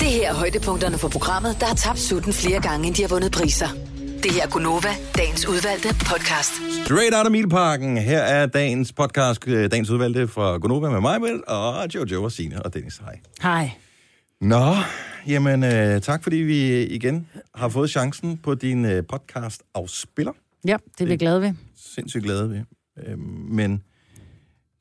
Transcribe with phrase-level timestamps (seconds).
[0.00, 3.08] Det her er højdepunkterne for programmet, der har tabt sutten flere gange, end de har
[3.08, 3.68] vundet priser.
[4.22, 6.50] Det her er Gunova, dagens udvalgte podcast.
[6.84, 7.96] Straight out of Milparken.
[7.96, 12.32] Her er dagens podcast, øh, dagens udvalgte fra Gonova med mig, Britt, og Jojo og
[12.32, 12.96] Signe og Dennis.
[12.96, 13.20] Hej.
[13.42, 13.70] Hej.
[14.40, 14.74] Nå,
[15.26, 20.32] jamen øh, tak fordi vi igen har fået chancen på din øh, podcast afspiller.
[20.66, 21.52] Ja, det er vi glade ved.
[21.94, 22.60] Sindssygt glade ved.
[23.06, 23.18] Øh,
[23.50, 23.70] men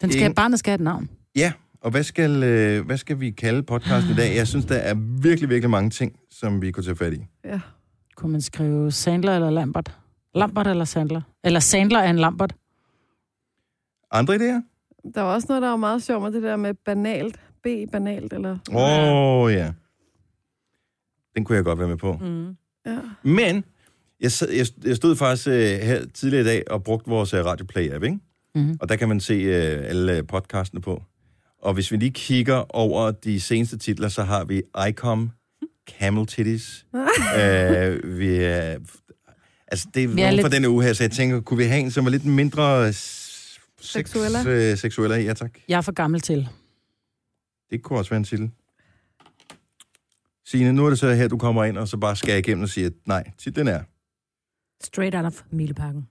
[0.01, 1.09] Den skal, Ingen- barnet skal have et navn.
[1.35, 1.51] ja,
[1.83, 4.35] og hvad skal, øh, hvad skal vi kalde podcasten i dag?
[4.35, 7.25] Jeg synes, der er virkelig, virkelig mange ting, som vi kunne tage fat i.
[7.45, 7.59] Ja.
[8.15, 9.97] Kunne man skrive Sandler eller Lambert?
[10.35, 11.21] Lambert eller Sandler?
[11.43, 12.55] Eller Sandler er en Lambert?
[14.11, 14.61] Andre idéer?
[15.15, 17.39] Der var også noget, der var meget sjovt med det der med banalt.
[17.63, 18.57] B banalt, eller...
[18.71, 19.71] Åh, oh, ja.
[21.35, 22.13] Den kunne jeg godt være med på.
[22.13, 22.55] Mm.
[22.85, 22.99] Ja.
[23.23, 23.63] Men
[24.19, 28.03] jeg, jeg, jeg stod faktisk øh, her tidligere i dag og brugte vores øh, Radioplay-app,
[28.03, 28.19] ikke?
[28.55, 28.77] Mhm.
[28.81, 31.03] Og der kan man se øh, alle øh, podcastene på.
[31.63, 35.31] Og hvis vi lige kigger over de seneste titler, så har vi ICOM,
[35.99, 36.85] Camel Titties.
[37.39, 38.77] øh, vi er...
[39.67, 41.63] Altså, det er, Vi er lidt- for denne uge her, så jeg tænker, kunne vi
[41.63, 43.49] have en, som var lidt mindre sex,
[43.81, 44.37] Seksuelle?
[44.47, 45.15] øh, seksuelle?
[45.15, 45.51] Ja, tak.
[45.67, 46.47] Jeg er for gammel til.
[47.71, 48.51] Det kunne også være en titel.
[50.45, 52.69] Signe, nu er det så her, du kommer ind, og så bare skærer igennem og
[52.69, 53.81] siger, nej, titlen er...
[54.83, 56.07] Straight out of Mileparken.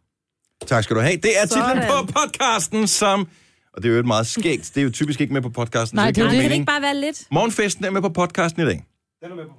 [0.67, 1.17] Tak skal du have.
[1.17, 1.89] Det er titlen Sådan.
[2.07, 3.29] på podcasten, som...
[3.75, 4.71] Og det er jo et meget skægt.
[4.75, 5.97] Det er jo typisk ikke med på podcasten.
[5.97, 6.33] Nej, det jo det.
[6.35, 7.27] Kan det ikke bare være lidt?
[7.31, 8.85] Morgenfesten er med på podcasten i dag.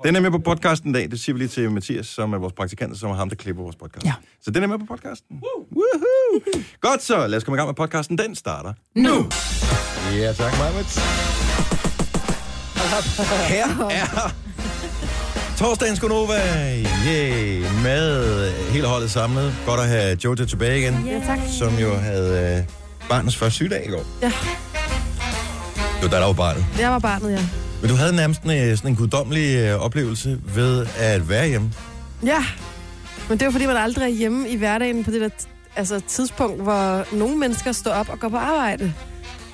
[0.03, 1.11] Den er med på podcasten i dag.
[1.11, 3.63] Det siger vi lige til Mathias, som er vores praktikant, som er ham, der klipper
[3.63, 4.05] vores podcast.
[4.05, 4.13] Ja.
[4.41, 5.37] Så den er med på podcasten.
[5.41, 6.63] Woohoo!
[6.81, 8.17] Godt så, lad os komme i gang med podcasten.
[8.17, 9.29] Den starter nu.
[10.17, 10.99] Ja, tak, Marvitt.
[13.47, 14.33] Her er
[15.57, 16.33] torsdagens Gunova.
[17.07, 19.55] Yeah, med hele holdet samlet.
[19.65, 21.39] Godt at have Jojo tilbage igen, Ja, tak.
[21.59, 22.63] som jo havde øh,
[23.09, 24.05] barnets første sygedag i går.
[24.21, 24.31] Ja.
[26.03, 26.65] Jo, der er jo barnet.
[26.79, 27.45] Jeg var barnet, ja.
[27.81, 31.73] Men du havde nærmest en, øh, sådan en guddommelig øh, oplevelse ved at være hjemme.
[32.25, 32.45] Ja,
[33.29, 35.29] men det var fordi, man aldrig er hjemme i hverdagen på det der
[35.75, 38.93] altså, tidspunkt, hvor nogle mennesker står op og går på arbejde.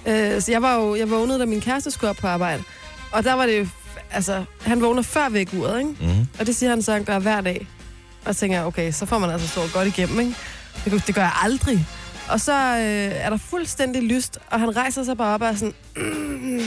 [0.05, 2.63] Øh, så jeg var jo, jeg vågnede, da min kæreste skulle op på arbejde.
[3.11, 3.67] Og der var det jo,
[4.11, 5.91] altså, han vågner før vækkeuret, ikke?
[6.01, 6.27] Mm.
[6.39, 7.67] Og det siger han så, han gør hver dag.
[8.25, 10.35] Og så tænker jeg, okay, så får man altså stået godt igennem, ikke?
[10.85, 11.87] Det, det gør jeg aldrig.
[12.29, 15.53] Og så øh, er der fuldstændig lyst, og han rejser sig bare op og er
[15.55, 16.59] sådan, mm,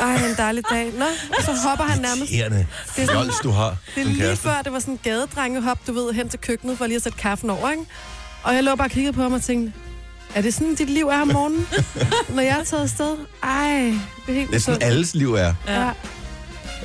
[0.00, 0.92] ej, en dejlig dag.
[0.98, 1.04] Nå,
[1.38, 2.66] og så hopper han nærmest Irriterende
[2.96, 4.42] Det er sådan- fjols, du har det er lige kæreste.
[4.42, 7.18] før, det var sådan en gadedrengehop, du ved, hen til køkkenet for lige at sætte
[7.18, 7.82] kaffen over, ikke?
[8.42, 9.72] Og jeg lå bare og kiggede på ham og tænkte,
[10.34, 11.66] er det sådan, dit liv er om morgenen,
[12.34, 13.16] når jeg er taget afsted?
[13.42, 13.70] Ej,
[14.26, 14.82] det er helt Det er sådan, usundt.
[14.84, 15.54] alles liv er.
[15.68, 15.90] Ja.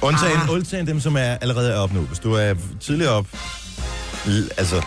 [0.02, 0.50] Undtagen, Ah.
[0.52, 2.00] undtagen dem, som er allerede er op nu.
[2.02, 3.26] Hvis du er tidligere op,
[4.26, 4.82] l- altså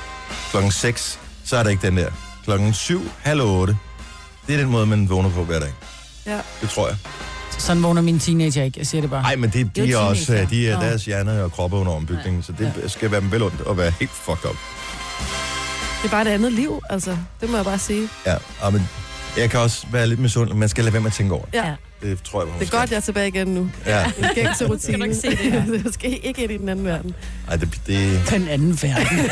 [0.50, 2.10] klokken 6, så er der ikke den der.
[2.44, 3.76] Klokken 7, halv 8.
[4.46, 5.72] Det er den måde, man vågner på hver dag.
[6.26, 6.38] Ja.
[6.60, 6.96] Det tror jeg.
[7.58, 8.78] Sådan vågner mine teenager ikke.
[8.78, 9.22] Jeg siger det bare.
[9.22, 11.92] Nej, men det, er de jo er også, de er deres hjerne og kroppe under
[11.92, 14.56] ombygningen, så det skal være dem vel ondt at være helt fucked up.
[16.02, 17.16] Det er bare et andet liv, altså.
[17.40, 18.08] Det må jeg bare sige.
[18.26, 18.88] Ja, og men
[19.36, 20.56] jeg kan også være lidt misundelig.
[20.58, 21.54] Man skal lade være med at tænke over det.
[21.54, 21.66] Ja.
[21.68, 21.74] Ja.
[22.08, 22.78] Det tror jeg, man Det er skal.
[22.78, 23.70] godt, jeg er tilbage igen nu.
[23.86, 24.80] Ja, En gængse rutine.
[24.80, 25.64] Skal du ikke se det her?
[25.84, 27.14] jeg skal ikke ind i den anden verden.
[27.48, 29.18] Ej, det, det, Den anden verden.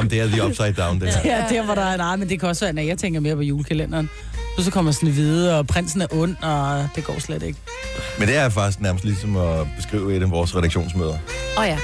[0.00, 1.36] jamen, det er the upside down, det her.
[1.36, 1.96] ja, der hvor der er...
[1.96, 4.10] Nej, men det kan også være, når jeg tænker mere på julekalenderen.
[4.58, 7.58] Så, så kommer sådan hvide, og prinsen er ond, og det går slet ikke.
[8.18, 11.18] Men det er faktisk nærmest ligesom at beskrive et af vores redaktionsmøder.
[11.56, 11.78] Åh oh, ja,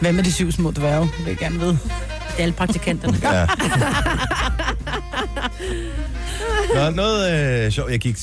[0.00, 1.02] Hvad med de syv små dværge?
[1.02, 1.72] Det vil jeg gerne vide.
[1.72, 3.18] det er alle praktikanterne.
[3.22, 3.46] Ja.
[6.74, 7.90] Nå, noget øh, sjovt.
[7.90, 8.16] Jeg gik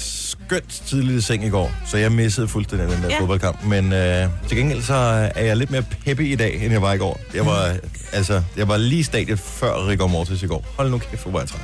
[0.45, 3.13] skønt tidligt i seng i går, så jeg missede fuldstændig den der ja.
[3.13, 3.19] Ja.
[3.19, 3.63] fodboldkamp.
[3.63, 4.93] Men øh, til gengæld så
[5.35, 7.19] er jeg lidt mere peppy i dag, end jeg var i går.
[7.33, 7.75] Jeg var,
[8.13, 10.65] altså, jeg var lige stadiet før Rigor Mortis i går.
[10.77, 11.61] Hold nu kæft, hvor var jeg træt.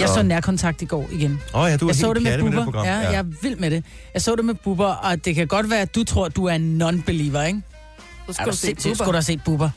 [0.00, 1.40] Jeg så nærkontakt i går igen.
[1.54, 2.86] Åh oh, ja, du er Jeg så det med med det program.
[2.86, 3.84] Ja, jeg er vild med det.
[4.14, 6.44] Jeg så det med Bubber, og det kan godt være, at du tror, at du
[6.44, 7.62] er en non-believer, ikke?
[8.26, 8.94] Så Er skal du du se sindssygt, Bubber.
[9.04, 9.70] skulle du have set Bubber.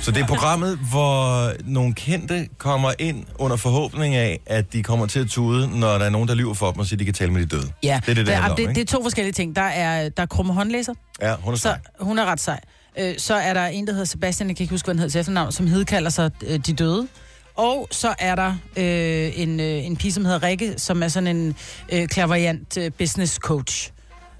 [0.00, 5.06] Så det er programmet, hvor nogle kendte kommer ind under forhåbning af, at de kommer
[5.06, 7.04] til at tude, når der er nogen, der lyver for dem og siger, at de
[7.04, 7.72] kan tale med de døde.
[7.82, 9.56] Ja, Det er det, det der, handler om, det, det er to forskellige ting.
[9.56, 11.78] Der er, der er krumme håndlæser, Ja, hun er så sej.
[12.00, 12.60] hun er ret sej.
[12.98, 15.12] Øh, så er der en, der hedder Sebastian, jeg kan ikke huske, hvad han hedder
[15.12, 17.08] til efternavn, som hedkalder sig øh, De Døde.
[17.56, 21.36] Og så er der øh, en, øh, en pige, som hedder Rikke, som er sådan
[21.36, 21.54] en
[21.92, 23.90] øh, klaverjant øh, business coach.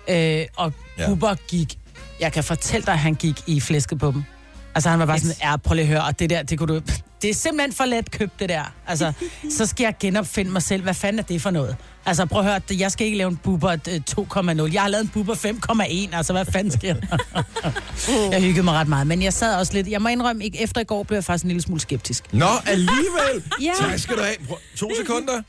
[0.09, 1.03] Øh, og Ja.
[1.03, 1.09] ja.
[1.09, 1.79] Bubber gik,
[2.23, 4.25] jeg kan fortælle dig, at han gik i flæsket på dem.
[4.75, 6.75] Altså han var bare sådan, ja, prøv lige at høre, og det der, det kunne
[6.75, 6.81] du...
[7.23, 8.75] Det er simpelthen for let købt, det der.
[8.87, 9.13] Altså,
[9.59, 10.83] så skal jeg genopfinde mig selv.
[10.83, 11.77] Hvad fanden er det for noget?
[12.07, 14.01] Altså, prøv at høre, jeg skal ikke lave en buber øh,
[14.67, 14.73] 2,0.
[14.73, 16.17] Jeg har lavet en buber 5,1.
[16.17, 17.19] Altså, hvad fanden sker der?
[18.33, 19.07] jeg hyggede mig ret meget.
[19.07, 19.89] Men jeg sad også lidt...
[19.89, 22.25] Jeg må indrømme, ikke efter i går blev jeg faktisk en lille smule skeptisk.
[22.33, 23.53] Nå, alligevel!
[23.63, 23.73] Ja.
[23.79, 24.37] Tak skal du have.
[24.49, 25.43] Prøv, to sekunder.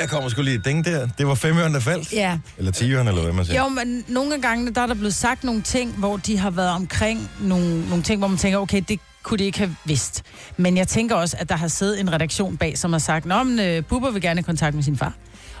[0.00, 1.08] Der kommer sgu lige et ding der.
[1.18, 2.12] Det var femøren, der faldt.
[2.12, 2.38] Ja.
[2.58, 3.62] Eller tiøren, eller hvad man siger.
[3.62, 6.50] Jo, men nogle af gangene, der er der blevet sagt nogle ting, hvor de har
[6.50, 10.22] været omkring nogle, nogle ting, hvor man tænker, okay, det kunne de ikke have vidst.
[10.56, 13.42] Men jeg tænker også, at der har siddet en redaktion bag, som har sagt, Nå,
[13.42, 15.12] men uh, Bubber vil gerne i kontakt med sin far.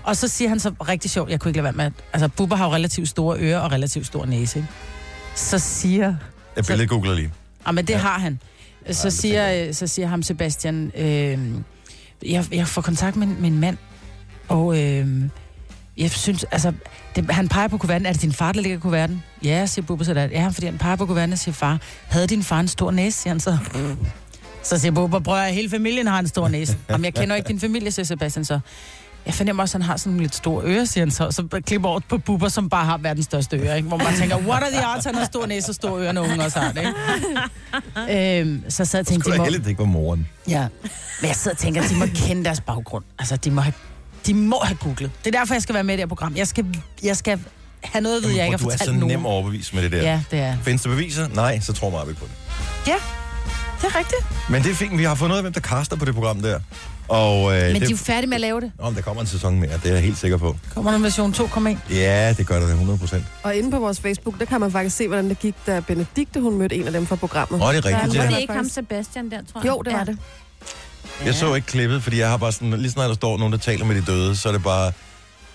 [0.02, 2.28] Og så siger han så rigtig sjovt, jeg kunne ikke lade være med, at, altså
[2.28, 4.58] Bubber har jo relativt store ører og relativt stor næse.
[4.58, 4.68] Ikke?
[5.34, 6.14] Så siger
[6.56, 7.32] Jeg billedet googler lige.
[7.66, 7.98] Ja, men det Ja.
[7.98, 8.40] har han.
[8.90, 11.38] Så, det siger, så siger ham Sebastian, øh,
[12.26, 13.76] jeg, jeg får kontakt med, med en mand,
[14.48, 15.06] og øh,
[15.96, 16.72] jeg synes, altså,
[17.16, 18.06] det, han peger på kuverten.
[18.06, 19.22] Er det din far, der ligger i kuverten?
[19.44, 20.22] Ja, siger Bubber så der.
[20.24, 21.78] Ja, fordi han peger på kuverten og siger, far,
[22.08, 23.58] havde din far en stor næse, siger han så.
[24.62, 26.76] Så siger Bubber, prøv at hele familien har en stor næse.
[26.90, 28.60] Jamen, jeg kender ikke din familie, siger Sebastian så.
[29.26, 31.30] Jeg fornemmer også, at han har sådan lidt store ører, siger han så.
[31.30, 33.74] Så klipper over på Bubber, som bare har verdens største ører.
[33.74, 33.88] Ikke?
[33.88, 36.22] Hvor man tænker, what are the odds, han har stor næse og store ører, når
[36.22, 36.80] unge også har det.
[38.08, 38.40] Ikke?
[38.40, 40.28] øhm, så sad jeg og tænkte, Skulle de må, heldigt, det ikke var moren.
[40.48, 40.68] ja.
[41.20, 43.04] Men jeg sidder og tænker, at de må kende deres baggrund.
[43.18, 43.72] Altså, de må have,
[44.26, 45.10] de må have googlet.
[45.24, 46.36] Det er derfor, jeg skal være med i det her program.
[46.36, 46.64] Jeg skal,
[47.02, 47.40] jeg skal
[47.84, 49.16] have noget, ved jeg ikke har du er så fortalt nogen.
[49.16, 50.02] nem at overbevise med det der.
[50.02, 50.56] Ja, det er.
[50.62, 51.28] Findes der beviser?
[51.28, 52.32] Nej, så tror meget på det.
[52.86, 52.94] Ja,
[53.82, 54.20] det er rigtigt.
[54.50, 56.42] Men det er fint, vi har fundet ud af, hvem der kaster på det program
[56.42, 56.60] der.
[57.08, 58.72] Og øh, Men det, de er jo færdige med at lave det.
[58.78, 60.56] Om der kommer en sæson mere, det er jeg helt sikker på.
[60.74, 61.94] Kommer der en version 2,1?
[61.94, 63.24] Ja, det gør der da 100 procent.
[63.42, 66.40] Og inde på vores Facebook, der kan man faktisk se, hvordan det gik, da Benedikte
[66.40, 67.62] hun mødte en af dem fra programmet.
[67.62, 68.22] Åh, det er rigtigt, ja.
[68.22, 69.68] Var det ikke ham, Sebastian, der, tror jeg?
[69.68, 70.18] Jo, det var det.
[71.24, 73.58] Jeg så ikke klippet, fordi jeg har bare sådan, lige snart der står nogen, der
[73.58, 74.92] taler med de døde, så er det bare,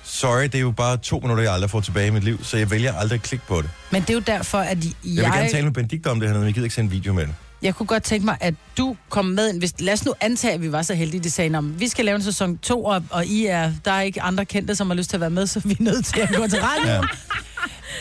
[0.04, 2.58] sorry, det er jo bare to minutter, jeg aldrig får tilbage i mit liv, så
[2.58, 3.70] jeg vælger aldrig at klikke på det.
[3.92, 6.30] Men det er jo derfor, at jeg, Jeg vil gerne tale med Benedikte om det
[6.30, 7.36] her, men jeg gider ikke sende en video med det.
[7.62, 9.60] jeg kunne godt tænke mig, at du kom med.
[9.60, 12.06] Hvis, lad os nu antage, at vi var så heldige, de sagde, at vi skal
[12.06, 14.98] lave en sæson 2, og, og I er, der er ikke andre kendte, som har
[14.98, 16.88] lyst til at være med, så vi er nødt til at gå til radioen.
[16.88, 17.00] Ja.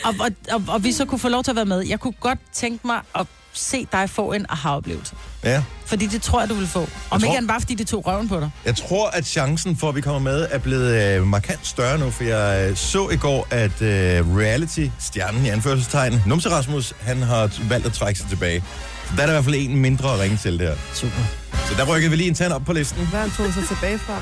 [0.09, 1.81] og, og, og, og vi så kunne få lov til at være med.
[1.89, 5.15] Jeg kunne godt tænke mig at se dig få en aha-oplevelse.
[5.45, 5.63] Ja.
[5.87, 6.81] Fordi det tror jeg, du vil få.
[6.81, 6.89] Om
[7.21, 8.51] tror- ikke andet bare, fordi det tog røven på dig.
[8.65, 12.11] Jeg tror, at chancen for, at vi kommer med, er blevet øh, markant større nu,
[12.11, 17.51] for jeg øh, så i går, at øh, reality-stjernen i anførselstegn, Numse Rasmus, han har
[17.69, 18.65] valgt at trække sig tilbage.
[19.09, 20.75] Så der er der i hvert fald en mindre at ringe til der.
[20.95, 21.23] Super.
[21.69, 23.07] Så der rykker vi lige en tand op på listen.
[23.07, 24.21] Hvad han tog sig tilbage fra?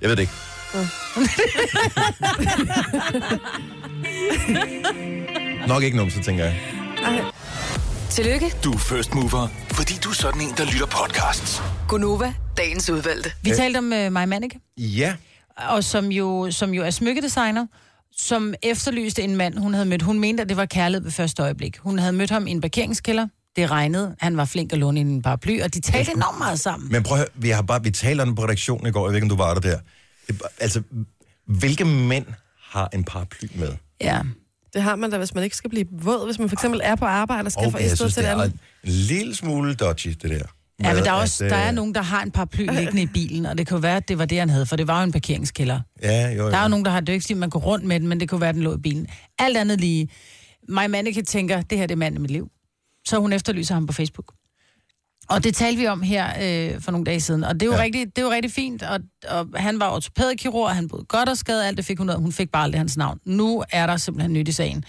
[0.00, 0.32] Jeg ved det ikke.
[5.68, 6.54] Nok ikke Numse, tænker jeg.
[8.12, 11.62] Tillykke, Du er first mover, fordi du er sådan en, der lytter podcasts.
[11.88, 13.30] Gunova, dagens udvalgte.
[13.42, 15.14] Vi talte om uh, Maja Manneke, Ja,
[15.56, 17.66] og som jo, som jo er smykkedesigner,
[18.16, 20.02] som efterlyste en mand, hun havde mødt.
[20.02, 21.78] Hun mente, at det var kærlighed ved første øjeblik.
[21.78, 23.26] Hun havde mødt ham i en parkeringskælder.
[23.56, 24.16] Det regnede.
[24.20, 26.92] Han var flink at låne en paraply, og de talte enormt meget sammen.
[26.92, 29.08] men prøv at høre, vi har bare, vi talte om på redaktionen i går, jeg
[29.08, 29.78] ved ikke, om du var der der.
[30.26, 30.82] Det, altså,
[31.46, 32.26] hvilke mænd
[32.60, 33.72] har en paraply med?
[34.00, 34.20] Ja.
[34.74, 36.26] Det har man da, hvis man ikke skal blive våd.
[36.26, 38.14] Hvis man for eksempel er på arbejde og skal fra Okay, et jeg sted synes,
[38.14, 38.58] til det det er andet.
[38.84, 40.42] en lille smule dodgy, det der.
[40.82, 43.06] Ja, men der er, også, at, der er nogen, der har en paraply liggende i
[43.06, 45.04] bilen, og det jo være, at det var det, han havde, for det var jo
[45.04, 45.80] en parkeringskælder.
[46.02, 46.50] Ja, jo, jo.
[46.50, 48.08] Der er jo nogen, der har det jo ikke, fordi man går rundt med den,
[48.08, 49.06] men det kunne være, at den lå i bilen.
[49.38, 50.08] Alt andet lige.
[50.68, 52.48] Mig Manneke tænker, det her det er manden i mit liv.
[53.06, 54.32] Så hun efterlyser ham på Facebook.
[55.28, 56.26] Og det talte vi om her
[56.74, 57.82] øh, for nogle dage siden, og det er jo, Ja.
[57.82, 61.36] rigtig, det er jo rigtig fint, og, og han var ortopædkirurg, han boede godt og
[61.36, 62.10] skade, alt det fik hun.
[62.16, 63.18] Hun fik bare aldrig hans navn.
[63.24, 64.84] Nu er der simpelthen nyt i sagen.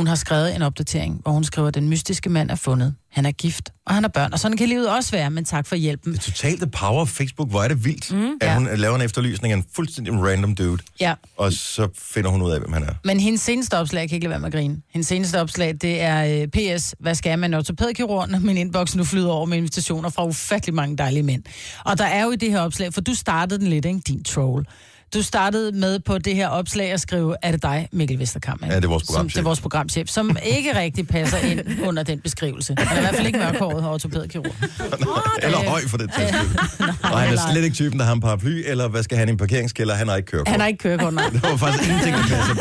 [0.00, 2.94] Hun har skrevet en opdatering, hvor hun skriver, at den mystiske mand er fundet.
[3.12, 4.32] Han er gift, og han har børn.
[4.32, 6.12] Og sådan kan livet også være, men tak for hjælpen.
[6.12, 7.50] Det er totalt the power of Facebook.
[7.50, 8.54] Hvor er det vildt, mm, at ja.
[8.54, 12.50] hun laver en efterlysning af en fuldstændig random dude, Ja, og så finder hun ud
[12.50, 12.92] af, hvem han er.
[13.04, 14.76] Men hendes seneste opslag, jeg kan ikke lade være med at grine.
[14.92, 18.56] Hendes seneste opslag, det er øh, PS, hvad skal jeg med en ortopædkirurg, når min
[18.56, 21.42] inbox nu flyder over med invitationer fra ufattelig mange dejlige mænd.
[21.84, 24.00] Og der er jo i det her opslag, for du startede den lidt, ikke?
[24.06, 24.66] Din troll.
[25.14, 28.66] Du startede med på det her opslag at skrive, er det dig, Mikkel Vesterkamp?
[28.66, 29.32] Ja, det er vores Som, programchef.
[29.34, 32.74] det er vores programchef, som ikke rigtig passer ind under den beskrivelse.
[32.78, 34.54] Han er i hvert fald ikke mørkhåret ortopædkirurg.
[35.44, 36.24] Eller høj for det til
[37.12, 37.52] Og han er nej.
[37.52, 39.94] slet ikke typen, der har en paraply, eller hvad skal han i en parkeringskælder?
[39.94, 40.48] Han har ikke kørekort.
[40.48, 41.28] Han har ikke kørekort, nej.
[41.42, 42.60] Der var faktisk ingenting, der passer på.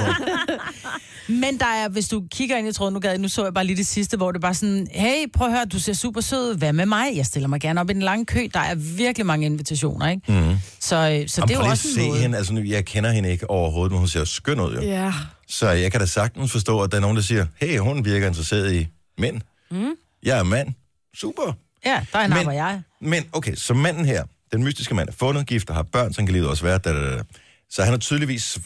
[1.30, 3.66] Men der er, hvis du kigger ind i tråden, nu, gad, nu så jeg bare
[3.66, 6.58] lige det sidste, hvor det bare sådan, hey, prøv at høre, du ser super sød
[6.58, 7.08] hvad med mig?
[7.16, 10.32] Jeg stiller mig gerne op i den lange kø, der er virkelig mange invitationer, ikke?
[10.32, 10.56] Mm.
[10.80, 12.20] Så, øh, så Jamen, det er jo lige også at en se måde.
[12.22, 12.38] hende.
[12.38, 14.82] Altså, nu, jeg kender hende ikke overhovedet, men hun ser skøn ud, jo.
[14.82, 15.14] Ja.
[15.48, 18.28] Så jeg kan da sagtens forstå, at der er nogen, der siger, hey, hun virker
[18.28, 19.42] interesseret i mænd.
[19.72, 19.90] Mm.
[20.24, 20.68] Jeg er mand.
[21.16, 21.54] Super.
[21.86, 22.82] Ja, der er en Men- men, jeg.
[23.02, 26.22] Men okay, så manden her, den mystiske mand, er fundet, gift og har børn, så
[26.22, 26.78] kan livet også være.
[26.78, 27.24] Da, da, da.
[27.70, 28.58] Så han har tydeligvis,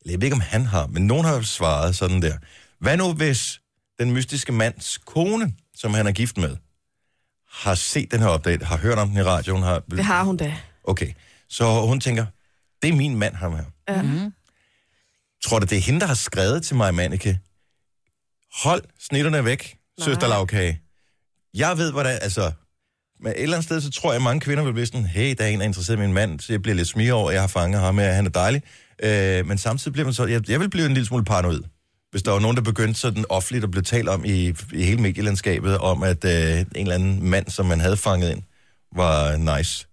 [0.00, 2.38] eller jeg ved ikke, om han har, men nogen har svaret sådan der.
[2.78, 3.60] Hvad nu, hvis
[3.98, 6.56] den mystiske mands kone, som han er gift med,
[7.52, 9.82] har set den her update, har hørt om den i radioen, har...
[9.90, 10.56] Det har hun da.
[10.84, 11.12] Okay,
[11.48, 12.26] så hun tænker,
[12.82, 13.64] det er min mand, ham her.
[13.88, 14.02] Ja.
[14.02, 14.32] Mhm.
[15.44, 17.40] Tror du, det er hende, der har skrevet til mig, Manneke?
[18.62, 20.04] Hold snitterne væk, Nej.
[20.04, 20.80] søster lavkage.
[21.54, 22.52] Jeg ved, hvordan, altså...
[23.22, 25.34] Men et eller andet sted, så tror jeg, at mange kvinder vil blive sådan, hey,
[25.38, 27.28] der er en, der er interesseret i min mand, så jeg bliver lidt smige over,
[27.28, 28.62] at jeg har fanget ham, og han er dejlig.
[29.02, 31.60] Øh, men samtidig bliver man så, jeg, jeg vil blive en lille smule paranoid.
[32.10, 35.02] Hvis der var nogen, der begyndte sådan offentligt at blive talt om i, i hele
[35.02, 38.42] medielandskabet, om at øh, en eller anden mand, som man havde fanget ind,
[38.96, 39.86] var nice.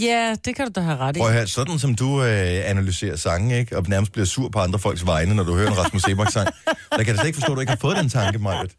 [0.00, 1.18] Ja, det kan du da have ret i.
[1.18, 3.76] Prøv at høre, sådan som du øh, analyserer sange, ikke?
[3.76, 6.48] og nærmest bliver sur på andre folks vegne, når du hører en Rasmus Sebak-sang,
[6.90, 8.72] der kan jeg slet ikke forstå, at du ikke har fået den tanke, Majbet.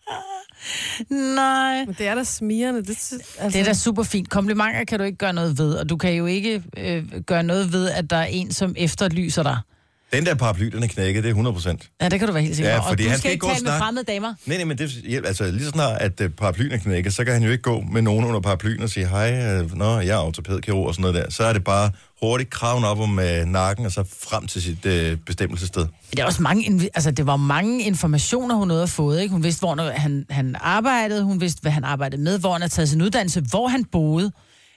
[1.09, 1.85] Nej.
[1.85, 2.79] Men det er da smirende.
[2.81, 4.29] Det, altså, Det er da super fint.
[4.29, 7.73] Komplimenter kan du ikke gøre noget ved, og du kan jo ikke øh, gøre noget
[7.73, 9.57] ved, at der er en, som efterlyser dig.
[10.13, 11.89] Den der paraply, den er knækket, det er 100 procent.
[12.01, 12.83] Ja, det kan du være helt sikker Ja, på.
[12.83, 14.33] Og fordi du han skal skal ikke gå og tale med fremmede damer.
[14.45, 17.23] Nej, nej, men det, ja, altså lige så snart, at øh, paraplyen er knækket, så
[17.23, 20.07] kan han jo ikke gå med nogen under paraplyen og sige, hej, øh, nå, jeg
[20.07, 21.31] er ortopædkirurg og sådan noget der.
[21.31, 24.85] Så er det bare hurtigt kraven op om øh, nakken og så frem til sit
[24.85, 25.85] øh, bestemmelsessted.
[26.11, 29.21] Det er også mange, altså det var mange informationer, hun nåede at fået.
[29.21, 29.31] Ikke?
[29.31, 32.73] Hun vidste, hvor han, han arbejdede, hun vidste, hvad han arbejdede med, hvor han havde
[32.73, 34.31] taget sin uddannelse, hvor han boede,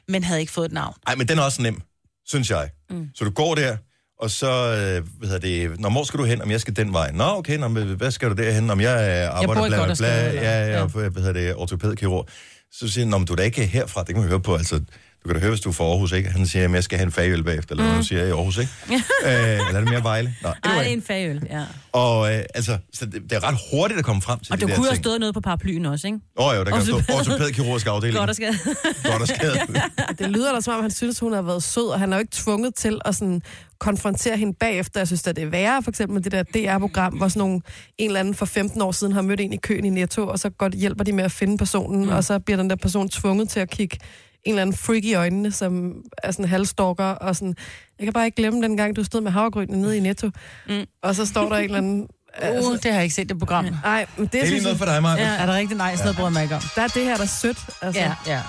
[0.09, 0.95] men havde ikke fået et navn.
[1.07, 1.81] Ej, men den er også nem,
[2.27, 2.69] synes jeg.
[2.91, 3.09] Mm.
[3.15, 3.77] Så du går der,
[4.23, 6.43] og så, øh, hvad hedder det, når hvor skal du hen?
[6.43, 7.11] Om jeg skal den vej.
[7.13, 8.71] Nå, okay, nå, men hvad skal du derhen?
[8.71, 8.97] Om jeg
[9.33, 10.87] øh, arbejder i bla, bla, bla, ja, ja, ja.
[10.87, 12.29] hvad hedder det, ortopædkirurg.
[12.73, 14.55] Så siger han, "Nå, men du er da ikke herfra, det kan man høre på,
[14.55, 14.81] altså,
[15.23, 16.31] du kan da høre, hvis du er fra Aarhus, ikke?
[16.31, 18.59] Han siger, at jeg skal have en fagøl bagefter, eller hvad du siger i Aarhus,
[18.59, 18.73] ikke?
[18.91, 20.35] øh, eller er det mere Vejle?
[20.43, 20.85] Nå, Ej, anyway.
[20.85, 21.65] det er en fagøl, ja.
[21.93, 24.63] Og øh, altså, så det, det er ret hurtigt at komme frem til Og de
[24.63, 26.19] du der kunne have stået noget på paraplyen også, ikke?
[26.39, 28.19] Åh oh, jo, der kan stå Ortopæd- ortopædkirurgisk afdeling.
[28.19, 28.55] Godt og skal.
[29.11, 29.61] Godt og skadet.
[30.19, 32.21] det lyder da som om, han synes, hun har været sød, og han er jo
[32.21, 33.43] ikke tvunget til at sådan,
[33.79, 35.01] konfrontere hende bagefter.
[35.01, 37.61] Jeg synes, at det er værre, for eksempel med det der DR-program, hvor sådan nogle,
[37.99, 40.39] en eller anden for 15 år siden har mødt en i køen i Netto, og
[40.39, 42.13] så godt hjælper de med at finde personen, mm.
[42.13, 43.99] og så bliver den der person tvunget til at kigge
[44.45, 47.55] en eller anden freak i øjnene, som er sådan halvstalker, og sådan,
[47.99, 50.31] jeg kan bare ikke glemme den gang, du stod med havregrynene nede i Netto,
[50.69, 50.85] mm.
[51.03, 52.09] og så står der en eller anden...
[52.43, 53.65] Uh, det har jeg ikke set, det program.
[53.65, 53.73] Ja.
[53.85, 55.23] Ej, men det, Det er lige noget for dig, Maja.
[55.23, 55.79] Ja, er der rigtigt?
[55.79, 56.63] Nej, sådan noget bryder jeg mig ikke om.
[56.77, 57.59] der er det her, der er sødt.
[57.83, 58.01] Altså.
[58.01, 58.41] Ja, ja.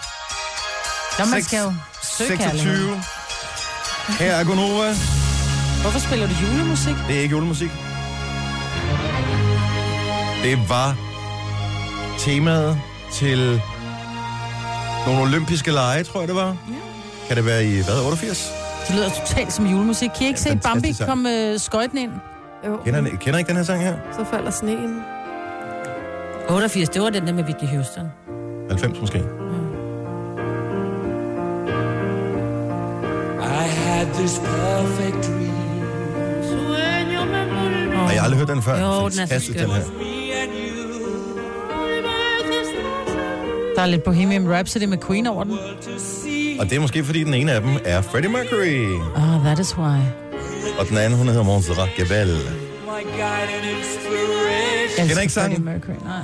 [1.19, 1.73] Nå, man skal jo
[2.17, 2.75] søge kærlighed.
[2.75, 3.01] 26.
[4.19, 4.93] Her er Gunova.
[5.81, 6.95] Hvorfor spiller du julemusik?
[7.07, 7.71] Det er ikke julemusik.
[10.43, 10.97] Det var
[12.19, 12.81] temaet
[13.13, 13.61] til
[15.05, 16.47] nogle olympiske lege, tror jeg det var.
[16.47, 16.53] Ja.
[17.27, 18.51] Kan det være i, hvad, 88?
[18.87, 20.09] Det lyder totalt som julemusik.
[20.17, 21.09] Kan I ikke Ja, se Bambi fantastisk sang.
[21.09, 22.11] komme øh, skøjten ind?
[22.67, 23.95] Jo, Kender, kender I ikke den her sang her?
[24.11, 25.01] så falder sneen.
[26.49, 28.03] 88, det var den der med Whitney Houston.
[28.69, 29.17] 90 måske.
[29.17, 29.21] I
[33.85, 35.53] had this perfect dream.
[37.95, 38.79] Har jeg aldrig hørt den før?
[38.81, 39.69] Jo, den er så Fantastisk, skøn.
[39.69, 39.83] den her.
[43.75, 45.53] Der er lidt Bohemian Rhapsody med Queen over den.
[46.59, 49.01] Og det er måske, fordi den ene af dem er Freddie Mercury.
[49.15, 49.99] Oh, that is why.
[50.79, 52.37] Og den anden, hun hedder Montserrat Gabel.
[54.97, 55.65] Kender ikke sangen?
[55.65, 56.21] Mercury, nej.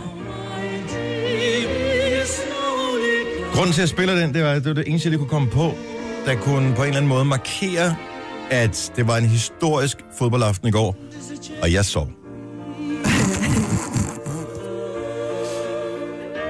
[3.53, 5.29] Grunden til, at jeg spiller den, det var, det var det eneste, jeg lige kunne
[5.29, 5.73] komme på,
[6.25, 7.95] der kunne på en eller anden måde markere,
[8.51, 10.95] at det var en historisk fodboldaften i går,
[11.61, 12.07] og jeg sov.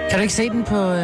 [0.09, 0.75] Kan du ikke se den på...
[0.91, 0.99] Øh...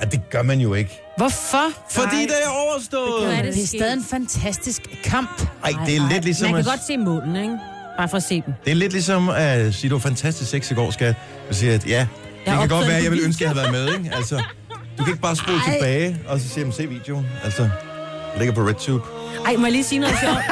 [0.00, 1.00] Ja, det gør man jo ikke.
[1.16, 1.64] Hvorfor?
[1.90, 3.26] Fordi det er overstået.
[3.26, 5.42] Hvad er Det er stadig en fantastisk kamp.
[5.64, 6.50] Ej, det er lidt ligesom...
[6.50, 7.58] Man at- kan godt se målene, ikke?
[7.98, 8.54] Bare for at se dem.
[8.64, 11.14] Det er lidt ligesom at sige, du var fantastisk sex i går, skat.
[11.48, 12.08] Og sige, at ja, det
[12.44, 14.16] kan opdagede godt være, at jeg ville ønske, at jeg havde været med, ikke?
[14.16, 14.36] Altså,
[14.98, 15.72] du kan ikke bare spole Ej.
[15.74, 17.26] tilbage, og så sige, "Jamen, se videoen.
[17.44, 17.70] Altså, det
[18.38, 19.04] ligger på RedTube.
[19.46, 20.36] Ej, må jeg lige sige noget sjovt?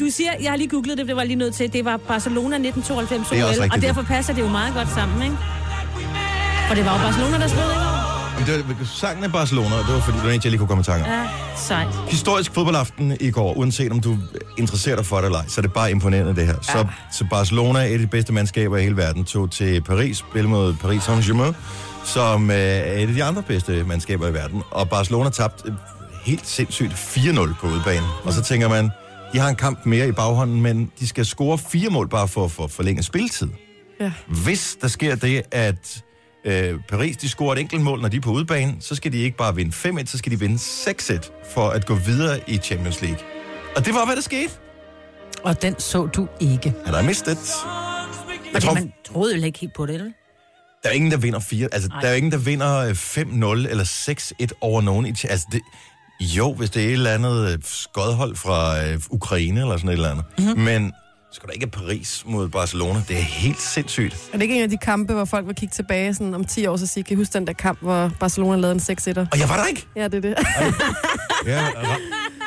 [0.00, 1.72] Du siger, jeg har lige googlet det, det var jeg lige nødt til.
[1.72, 3.82] Det var Barcelona 1992 Det er også OL, og det.
[3.82, 5.36] derfor passer det jo meget godt sammen, ikke?
[6.68, 8.04] For det var jo Barcelona, der spillede?
[8.38, 10.58] Men det var sangen af Barcelona, og det var fordi, det var en, jeg lige
[10.58, 11.10] kunne komme i tanke om.
[11.10, 11.88] Ja, sejt.
[12.08, 14.18] Historisk fodboldaften i går, uanset om du
[14.58, 16.54] interesserer dig for det eller ej, så er det bare imponerende det her.
[16.54, 16.72] Ja.
[16.72, 20.48] Så, så Barcelona, et af de bedste mandskaber i hele verden, tog til Paris, spille
[20.48, 21.54] mod Paris Saint-Germain,
[22.04, 24.62] som øh, er et af de andre bedste mandskaber i verden.
[24.70, 25.74] Og Barcelona tabte øh,
[26.24, 28.08] helt sindssygt 4-0 på udbanen.
[28.24, 28.90] Og så tænker man,
[29.32, 32.44] de har en kamp mere i baghånden, men de skal score fire mål bare for
[32.44, 33.48] at for, forlænge spilletid.
[34.00, 34.12] Ja.
[34.26, 36.03] Hvis der sker det, at
[36.44, 39.18] øh, Paris de scorer et enkelt mål, når de er på udebane, så skal de
[39.18, 43.02] ikke bare vinde 5-1, så skal de vinde 6-1 for at gå videre i Champions
[43.02, 43.18] League.
[43.76, 44.50] Og det var, hvad der skete.
[45.42, 46.74] Og den så du ikke.
[47.02, 47.38] I missed it.
[48.52, 50.10] Jeg tror, man troede jo ikke helt på det, eller?
[50.84, 51.68] der er ingen, der vinder 4.
[51.72, 52.00] Altså, Nej.
[52.00, 53.84] der er ingen, der vinder øh, 5-0 eller
[54.42, 55.06] 6-1 over nogen.
[55.06, 55.60] i Altså, det,
[56.20, 59.92] jo, hvis det er et eller andet øh, skodhold fra øh, Ukraine eller sådan et
[59.92, 60.24] eller andet.
[60.38, 60.46] Mhm.
[60.46, 60.62] Mm-hmm.
[60.64, 60.92] Men
[61.34, 63.02] skal der ikke Paris mod Barcelona?
[63.08, 64.14] Det er helt sindssygt.
[64.32, 66.66] Er det ikke en af de kampe, hvor folk vil kigge tilbage sådan om 10
[66.66, 69.26] år, så sige, kan I huske den der kamp, hvor Barcelona lavede en 6-1'er?
[69.32, 69.86] Og jeg var der ikke.
[69.96, 70.34] Ja, det er det.
[71.46, 71.58] Ja,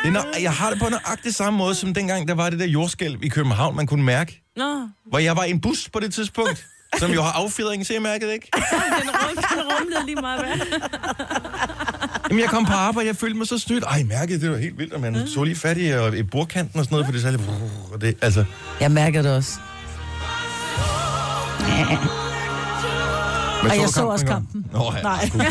[0.03, 2.59] det er nø- jeg har det på nøjagtig samme måde, som dengang, der var det
[2.59, 4.41] der jordskælv i København, man kunne mærke.
[4.55, 6.65] Nå, Hvor jeg var i en bus på det tidspunkt.
[6.99, 8.49] som jo har affjedringen, så jeg mærkede ikke.
[8.53, 8.63] Den,
[9.09, 10.79] rum, den rumlede lige meget hvad.
[12.29, 13.83] Jamen, jeg kom på arbejde, jeg følte mig så snydt.
[13.83, 16.23] Ej, jeg mærkede, det var helt vildt, og man så lige fat i, øh, i
[16.23, 17.41] bordkanten og sådan noget, for det så lidt...
[17.93, 18.45] Og det, altså,
[18.81, 19.51] Jeg mærker det også.
[23.63, 24.65] men Og jeg så også kampen.
[24.73, 25.29] Nå, ja, Nej.
[25.33, 25.41] Gud,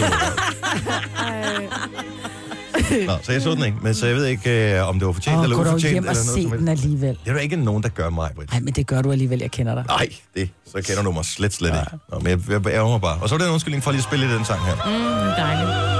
[3.06, 5.12] Nå, så jeg så den ikke, men så jeg ved ikke, øh, om det var
[5.12, 5.92] fortjent Åh, eller gå ufortjent.
[5.92, 7.18] hjem og noget se den alligevel.
[7.24, 8.50] Det er der ikke nogen, der gør mig, Britt.
[8.52, 9.84] Nej, men det gør du alligevel, jeg kender dig.
[9.88, 11.98] Nej, det, så kender du mig slet, slet ikke.
[12.12, 13.18] Nå, men jeg, jeg ærger mig bare.
[13.22, 14.74] Og så var det en undskyldning for lige at spille den sang her.
[14.74, 14.82] Mm,
[15.44, 15.95] dejligt.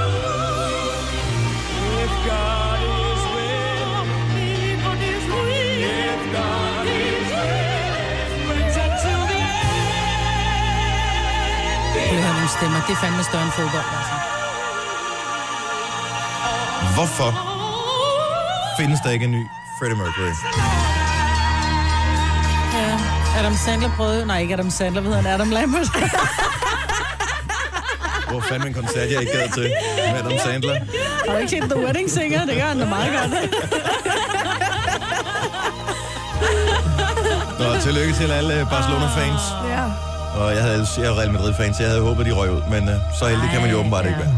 [12.87, 14.13] Det er fandme større end fodbold, altså.
[16.95, 17.29] Hvorfor
[18.79, 19.43] findes der ikke en ny
[19.79, 20.33] Freddie Mercury?
[22.73, 22.99] Ja.
[23.39, 24.25] Adam Sandler prøvede...
[24.25, 25.33] Nej, ikke Adam Sandler, hvad hedder han?
[25.41, 25.87] Adam Lambert.
[28.29, 29.71] Hvor fandme en koncert, jeg ikke gad til
[30.11, 30.73] med Adam Sandler.
[31.27, 32.45] Har du ikke set The Wedding Singer?
[32.45, 33.31] Det gør han da meget godt.
[37.59, 39.41] Nå, tillykke til alle Barcelona-fans.
[39.69, 39.83] Ja.
[40.37, 42.61] Og jeg havde jeg er Real Madrid-fans, så jeg havde håbet, de røg ud.
[42.69, 44.35] Men uh, så heldig kan man jo åbenbart ikke være.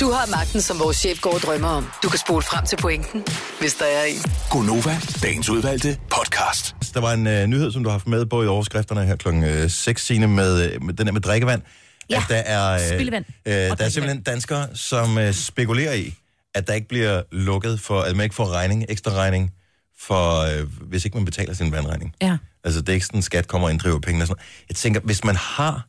[0.00, 1.86] Du har magten, som vores chef går og drømmer om.
[2.02, 3.24] Du kan spole frem til pointen,
[3.60, 4.32] hvis der er en.
[4.50, 6.74] Gonova, dagens udvalgte podcast.
[6.94, 9.70] Der var en uh, nyhed, som du har haft med både i overskrifterne her klokken
[9.70, 11.62] 6 scene med, øh, med den der med drikkevand.
[12.10, 16.14] Ja, at der er, øh, spildevand øh, der er simpelthen danskere, som øh, spekulerer i,
[16.54, 19.52] at der ikke bliver lukket for, at man ikke får regning, ekstra regning,
[20.00, 22.14] for, øh, hvis ikke man betaler sin vandregning.
[22.22, 22.36] Ja.
[22.66, 24.22] Altså, det er ikke sådan, skat kommer og inddriver pengene.
[24.22, 24.38] Og sådan.
[24.40, 24.68] noget.
[24.68, 25.88] Jeg tænker, hvis man har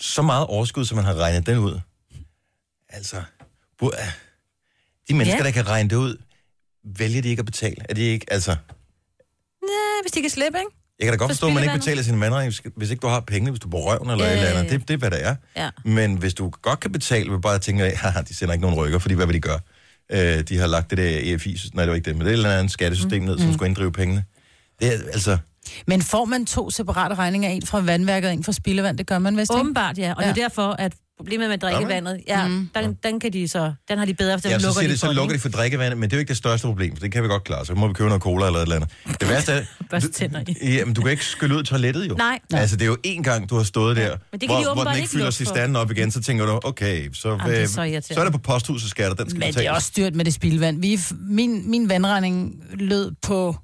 [0.00, 1.80] så meget overskud, som man har regnet den ud,
[2.88, 3.16] altså,
[3.82, 4.00] bu-
[5.08, 5.44] de mennesker, Ja.
[5.44, 6.16] der kan regne det ud,
[6.98, 7.76] vælger de ikke at betale.
[7.88, 8.50] Er de ikke, altså...
[9.62, 10.70] Ja, hvis de kan slippe, ikke?
[10.98, 11.84] Jeg kan da godt For forstå, at man ikke spildevandet.
[11.84, 14.30] betaler sin vandregning, hvis- hvis ikke du har penge, hvis du bor røven eller Ja,
[14.30, 14.72] ja, et eller ja, andet.
[14.72, 14.78] ja.
[14.78, 15.36] Det, det er, hvad det er.
[15.56, 15.70] Ja.
[15.84, 18.98] Men hvis du godt kan betale, vil bare tænke, at de sender ikke nogen rykker,
[18.98, 19.60] fordi hvad vil de gøre?
[20.12, 22.34] Øh, de har lagt det der EFI, nej det var ikke det, men det er
[22.34, 24.24] et eller andet skattesystem ned, som skulle inddrive pengene.
[24.80, 25.38] Det er altså,
[25.86, 29.18] Men får man to separate regninger, en fra vandværket og en fra spildevand, det gør
[29.18, 29.60] man vist ikke?
[29.60, 30.14] Åbenbart, ja.
[30.16, 30.28] Og ja.
[30.28, 32.70] det er derfor, at problemet med drikkevandet, ja, mm.
[32.74, 34.92] den, den, kan de så, den har de bedre, for ja, så, lukker siger de
[34.92, 36.96] det, så for, lukker de for drikkevandet, men det er jo ikke det største problem,
[36.96, 37.66] for det kan vi godt klare.
[37.66, 39.20] Så må vi købe noget cola eller et eller andet.
[39.20, 39.52] Det værste
[39.92, 40.74] er, tænder i.
[40.76, 42.14] Jamen, du kan ikke skylle ud toilettet jo.
[42.14, 42.38] Nej.
[42.52, 44.62] Altså, det er jo én gang, du har stået der, Men det kan de hvor,
[44.62, 47.28] hvor åbenbart den ikke ikke fylder sig standen op igen, så tænker du, okay, så,
[47.28, 48.20] Jamen, det er øh, så så, irriterende.
[48.20, 50.80] er det på posthusets skatter, den skal Men det er også styrt med det spildevand.
[50.80, 53.56] Vi, min, min vandregning lød på...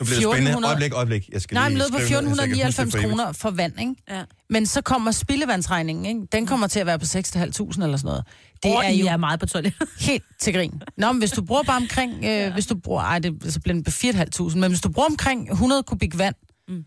[0.00, 0.50] Nu bliver det spændende.
[0.50, 1.28] 1400 Øjeblik, øjeblik.
[1.32, 2.98] Jeg skal Nej, men lød på skrive ned, så jeg kan huske det 1499 for
[2.98, 3.08] evigt.
[3.18, 3.94] kroner for vand, ikke?
[4.10, 4.22] Ja.
[4.50, 6.20] Men så kommer spildevandsregningen, ikke?
[6.32, 8.24] Den kommer til at være på 6.500 eller sådan noget.
[8.62, 9.74] Det Og er jo er meget på toilet.
[10.08, 10.82] helt til grin.
[10.96, 12.12] Nå, men hvis du bruger bare omkring...
[12.18, 12.52] Øh, ja.
[12.52, 13.02] Hvis du bruger...
[13.02, 14.58] Ej, det, så bliver den på 4.500.
[14.58, 16.34] Men hvis du bruger omkring 100 kubik vand,
[16.68, 16.84] mm.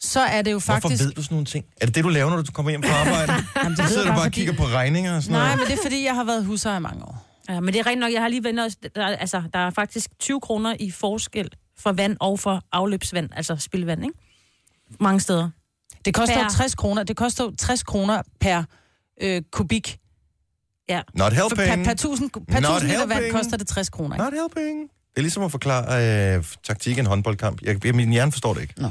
[0.00, 1.04] så er det jo Hvorfor faktisk...
[1.04, 1.64] ved du sådan nogle ting?
[1.80, 3.32] Er det det, du laver, når du kommer hjem fra arbejde?
[3.56, 5.58] Jamen, det Så sidder du bare og fordi- kigger på regninger og sådan Nej, noget?
[5.58, 7.26] men det er fordi, jeg har været husejer i mange år.
[7.48, 9.58] Ja, men det er rent nok, jeg har lige vendt også, der, er- altså, der
[9.58, 11.48] er faktisk 20 kroner i forskel
[11.82, 14.18] for vand og for afløbsvand, altså spildevand, ikke?
[15.00, 15.50] Mange steder.
[16.04, 17.02] Det koster Per- 60 kroner.
[17.02, 18.62] Det koster jo 60 kroner per
[19.22, 19.98] øh, kubik.
[20.88, 21.00] Ja.
[21.14, 21.86] Not For per, helping.
[21.86, 23.34] per, tusind, per Not tusind liter vand helping.
[23.34, 24.14] koster det 60 kroner.
[24.16, 24.24] Ikke?
[24.24, 24.80] Not helping.
[24.82, 27.62] Det er ligesom at forklare øh, taktik i en håndboldkamp.
[27.62, 28.74] Jeg, jeg, min hjerne forstår det ikke.
[28.76, 28.88] Nå.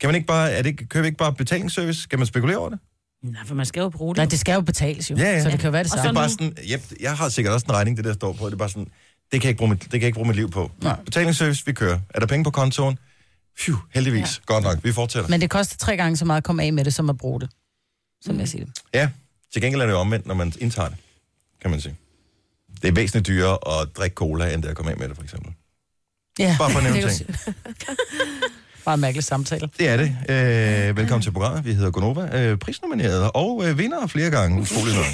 [0.00, 2.00] Kan man ikke bare, er det, vi ikke bare betalingsservice?
[2.00, 2.78] Skal man spekulere over det?
[3.22, 4.16] Nej, for man skal jo bruge det.
[4.16, 5.16] Nej, det skal jo betales jo.
[5.16, 5.42] Ja, ja.
[5.42, 6.20] Så det kan jo være det Og Det samme.
[6.20, 8.46] er bare sådan, yep, jeg har sikkert også en regning, det der står på.
[8.46, 8.88] Det er bare sådan,
[9.32, 10.70] det kan jeg ikke bruge mit, det kan jeg ikke bruge mit liv på.
[10.82, 10.96] Nej.
[11.04, 11.98] Betalingsservice, vi kører.
[12.14, 12.98] Er der penge på kontoen?
[13.60, 14.20] Phew, heldigvis.
[14.38, 14.54] Ja.
[14.54, 15.28] Godt nok, vi fortsætter.
[15.30, 17.40] Men det koster tre gange så meget at komme af med det, som at bruge
[17.40, 17.50] det.
[18.20, 18.74] Som jeg siger det.
[18.94, 19.08] Ja,
[19.52, 20.96] til gengæld er det jo omvendt, når man indtager det,
[21.62, 21.96] kan man sige.
[22.82, 25.22] Det er væsentligt dyrere at drikke cola, end det at komme af med det, for
[25.22, 25.52] eksempel.
[26.38, 27.30] Ja, Bare for at nævne er ting.
[28.84, 29.68] Bare en mærkelig samtale.
[29.78, 30.16] Det er det.
[30.88, 31.64] Øh, velkommen til programmet.
[31.64, 32.40] Vi hedder Gonova.
[32.40, 34.60] Øh, prisnomineret og øh, vinder flere gange.
[34.60, 35.06] Utroligt nok.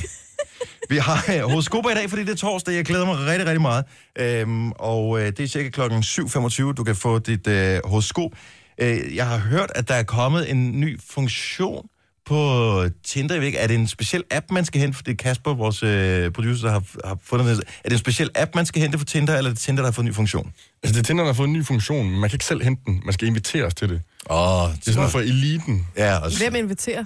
[0.90, 2.75] Vi har øh, horoskoper i dag, fordi det er torsdag.
[2.75, 3.85] Jeg glæder mig rigtig, rigtig meget.
[4.18, 8.31] Øhm, og øh, det er cirka klokken 7.25, du kan få dit øh, horoskop.
[8.81, 11.87] Øh, jeg har hørt, at der er kommet en ny funktion
[12.27, 13.35] på Tinder.
[13.35, 14.97] Jeg ved ikke, er det en speciel app, man skal hente?
[14.97, 17.64] For det er Kasper, vores øh, producer, der har, har fundet det.
[17.85, 19.87] Er det en speciel app, man skal hente for Tinder, eller er det Tinder, der
[19.87, 20.53] har fået en ny funktion?
[20.83, 22.62] Altså, det er Tinder, der har fået en ny funktion, men man kan ikke selv
[22.62, 23.03] hente den.
[23.05, 24.01] Man skal inviteres til det.
[24.31, 25.87] Åh, oh, Det er sådan for eliten.
[25.97, 27.05] Ja, og Hvem inviterer?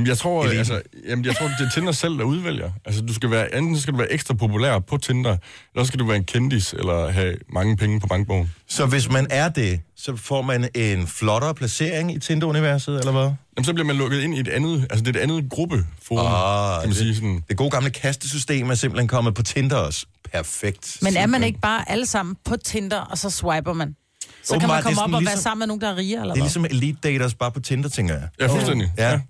[0.00, 0.58] Jamen, jeg tror, Eliten.
[0.58, 2.70] altså, jamen, jeg tror, det er Tinder selv, der udvælger.
[2.84, 5.30] Altså, du skal være, enten så skal du være ekstra populær på Tinder,
[5.74, 8.50] eller så skal du være en kendis, eller have mange penge på bankbogen.
[8.68, 13.22] Så hvis man er det, så får man en flottere placering i Tinder-universet, eller hvad?
[13.22, 16.26] Jamen, så bliver man lukket ind i et andet, altså det er et andet gruppeforum,
[16.26, 17.44] Ah, kan man sige sådan.
[17.48, 20.06] Det gode gamle kastesystem er simpelthen kommet på Tinder også.
[20.32, 20.98] Perfekt.
[21.02, 23.96] Men er man ikke bare alle sammen på Tinder, og så swiper man?
[24.44, 25.88] Så kan Åbenbart, man det er komme op og ligesom- være sammen med nogen, der
[25.90, 26.42] er rige, eller Det er hvad?
[26.42, 28.28] ligesom elite daters bare på Tinder, tænker jeg.
[28.40, 28.92] Ja, fuldstændig.
[28.98, 29.20] Ja.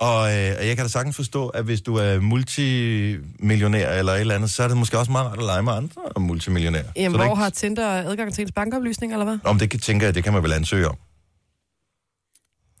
[0.00, 4.20] Og, øh, og jeg kan da sagtens forstå, at hvis du er multimillionær eller et
[4.20, 6.84] eller andet, så er det måske også meget rart at lege med andre multimillionærer.
[6.96, 7.36] Jamen, så hvor ikke...
[7.36, 9.38] har Tinder adgang til ens bankoplysning, eller hvad?
[9.44, 10.96] Om det kan, tænker jeg, det kan man vel ansøge om.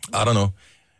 [0.08, 0.48] I don't know.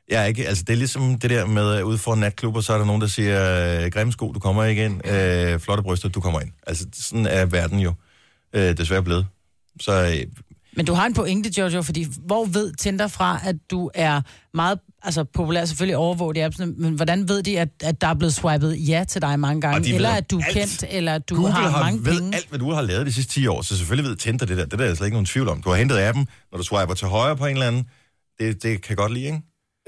[0.08, 2.72] Jeg er ikke, altså det er ligesom det der med, at ude for natklubber, så
[2.72, 6.08] er der nogen, der siger, øh, grimme sko, du kommer ikke ind, øh, flotte bryster,
[6.08, 6.50] du kommer ind.
[6.66, 7.94] Altså sådan er verden jo
[8.52, 9.26] øh, desværre blevet.
[9.80, 10.26] Så øh,
[10.76, 14.20] Men du har en pointe, Jojo, fordi hvor ved Tinder fra, at du er
[14.54, 18.14] meget altså, populær, selvfølgelig overvåget i appsene, men hvordan ved de, at, at der er
[18.14, 19.84] blevet swipet ja til dig mange gange?
[19.84, 20.56] de Eller at du er alt.
[20.56, 22.36] kendt, eller at du Google har, har mange ved penge?
[22.36, 24.64] alt, hvad du har lavet de sidste 10 år, så selvfølgelig ved Tinder det der.
[24.66, 25.62] Det der er der slet ikke nogen tvivl om.
[25.62, 27.84] Du har hentet appen, når du swiper til højre på en eller anden.
[28.40, 29.40] Det, det kan godt lide, ikke?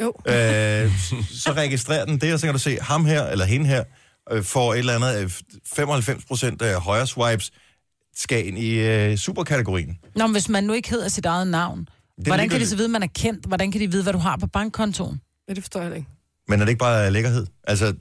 [0.03, 0.12] Jo.
[0.27, 0.90] Øh,
[1.31, 3.85] så registrerer den det, og så kan du se, ham her eller hende her
[4.33, 5.31] øh, får et eller andet øh,
[5.75, 7.51] 95 procent af højre swipes,
[8.16, 9.98] skal ind i øh, superkategorien.
[10.16, 11.88] Nå, men hvis man nu ikke hedder sit eget navn,
[12.26, 13.46] er hvordan kan de så vide, at man er kendt?
[13.46, 15.20] Hvordan kan de vide, hvad du har på bankkontoen?
[15.48, 16.08] Ja, det forstår jeg ikke.
[16.48, 17.46] Men er det ikke bare lækkerhed?
[17.64, 17.94] Altså,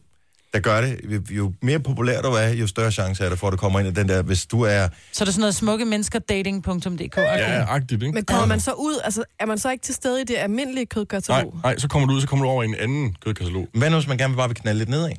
[0.54, 1.22] der gør det.
[1.30, 3.88] Jo mere populær du er, jo større chance er der for, at du kommer ind
[3.88, 4.88] i den der, hvis du er...
[5.12, 7.18] Så er det sådan noget smukke mennesker dating.dk.
[7.18, 7.40] Okay.
[7.40, 8.14] Ja, agtigt, ikke?
[8.14, 10.76] Men kommer man så ud, altså er man så ikke til stede i det almindelige
[10.76, 11.60] Nej, kødkatalog?
[11.64, 13.68] nej, så kommer du ud, så kommer du over i en anden kødkatalog.
[13.74, 15.12] Hvad nu, hvis man gerne vil bare vil knalde lidt nedad?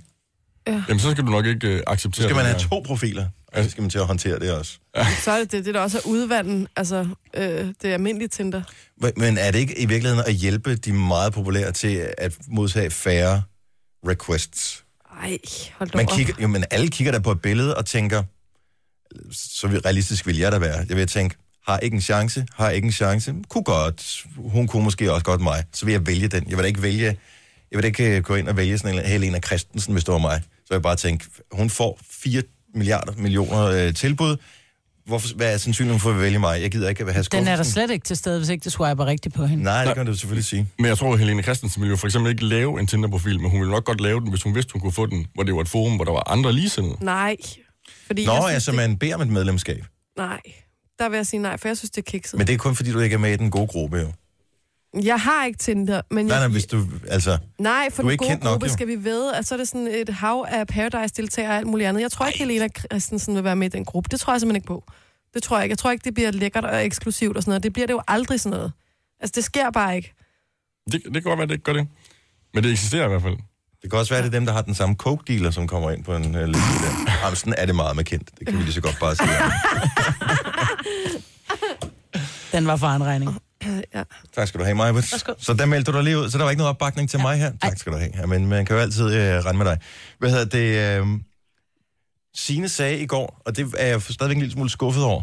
[0.66, 3.26] Jamen, så skal du nok ikke uh, acceptere Så skal man det have to profiler,
[3.52, 4.78] og så skal man til at håndtere det også.
[5.24, 7.44] Så er det det, det der også er udvanden, altså øh,
[7.82, 8.62] det almindelige Tinder.
[9.16, 13.42] Men er det ikke i virkeligheden at hjælpe de meget populære til at modtage færre
[14.08, 14.84] requests?
[15.22, 15.38] Ej,
[15.74, 16.16] hold da Man op.
[16.16, 18.22] kigger, jo, men alle kigger der på et billede og tænker,
[19.32, 20.86] så realistisk vil jeg da være.
[20.88, 21.36] Jeg vil tænke,
[21.66, 25.40] har ikke en chance, har ikke en chance, kunne godt, hun kunne måske også godt
[25.40, 26.44] mig, så vil jeg vælge den.
[26.48, 27.06] Jeg vil da ikke vælge,
[27.70, 30.12] jeg vil da ikke øh, gå ind og vælge sådan en Helena Christensen, hvis det
[30.12, 30.42] var mig.
[30.44, 32.42] Så vil jeg bare tænke, hun får 4
[32.74, 34.36] milliarder millioner øh, tilbud.
[35.06, 36.62] Hvorfor, hvad er sandsynligheden for at vælge mig?
[36.62, 37.52] Jeg gider ikke at have Den skuffelsen.
[37.52, 39.64] er der slet ikke til stede, hvis ikke du swiper rigtigt på hende.
[39.64, 40.68] Nej, det kan du selvfølgelig sige.
[40.78, 43.50] Men jeg tror, at Helene Christensen ville jo for eksempel ikke lave en Tinder-profil, men
[43.50, 45.54] hun ville nok godt lave den, hvis hun vidste, hun kunne få den, hvor det
[45.54, 46.96] var et forum, hvor der var andre ligesindede.
[47.00, 47.36] Nej.
[48.06, 48.76] Fordi Nå, jeg synes, altså det...
[48.76, 49.84] man beder om et medlemskab.
[50.16, 50.40] Nej,
[50.98, 52.38] der vil jeg sige nej, for jeg synes, det er kikset.
[52.38, 54.12] Men det er kun fordi, du ikke er med i den gode gruppe, jo.
[55.02, 56.48] Jeg har ikke Tinder, men Nej, jeg...
[56.48, 57.38] nej, hvis du, altså...
[57.58, 58.72] Nej, for Du er den ikke gode kendt nok, gruppe jo.
[58.72, 61.88] skal vi ved, at så er det sådan et hav af Paradise-deltagere og alt muligt
[61.88, 62.00] andet.
[62.02, 64.08] Jeg tror ikke, Helena Christensen vil være med i den gruppe.
[64.10, 64.84] Det tror jeg simpelthen ikke på.
[65.34, 65.72] Det tror jeg ikke.
[65.72, 67.62] Jeg tror ikke, det bliver lækkert og eksklusivt og sådan noget.
[67.62, 68.72] Det bliver det jo aldrig sådan noget.
[69.20, 70.14] Altså, det sker bare ikke.
[70.92, 71.88] Det, det kan godt være, det ikke gør det.
[72.54, 73.36] Men det eksisterer i hvert fald.
[73.82, 75.90] Det kan også være, at det er dem, der har den samme coke-dealer, som kommer
[75.90, 77.12] ind på en uh, liste der.
[77.22, 78.30] Jamen, sådan er det meget med kendt.
[78.38, 79.28] Det kan vi lige så godt bare sige.
[82.52, 83.38] Den var for en regning.
[83.94, 84.02] Ja.
[84.34, 85.00] Tak skal du have, Maja.
[85.38, 87.22] Så der meldte du dig lige ud, så der var ikke noget opbakning til ja.
[87.22, 87.52] mig her.
[87.62, 88.10] Tak skal du have.
[88.14, 89.78] Ja, men man kan jo altid uh, rende med dig.
[90.18, 91.00] Hvad hedder det?
[91.00, 91.20] Uh,
[92.34, 95.22] Signe sagde i går, og det er jeg stadigvæk en lille smule skuffet over.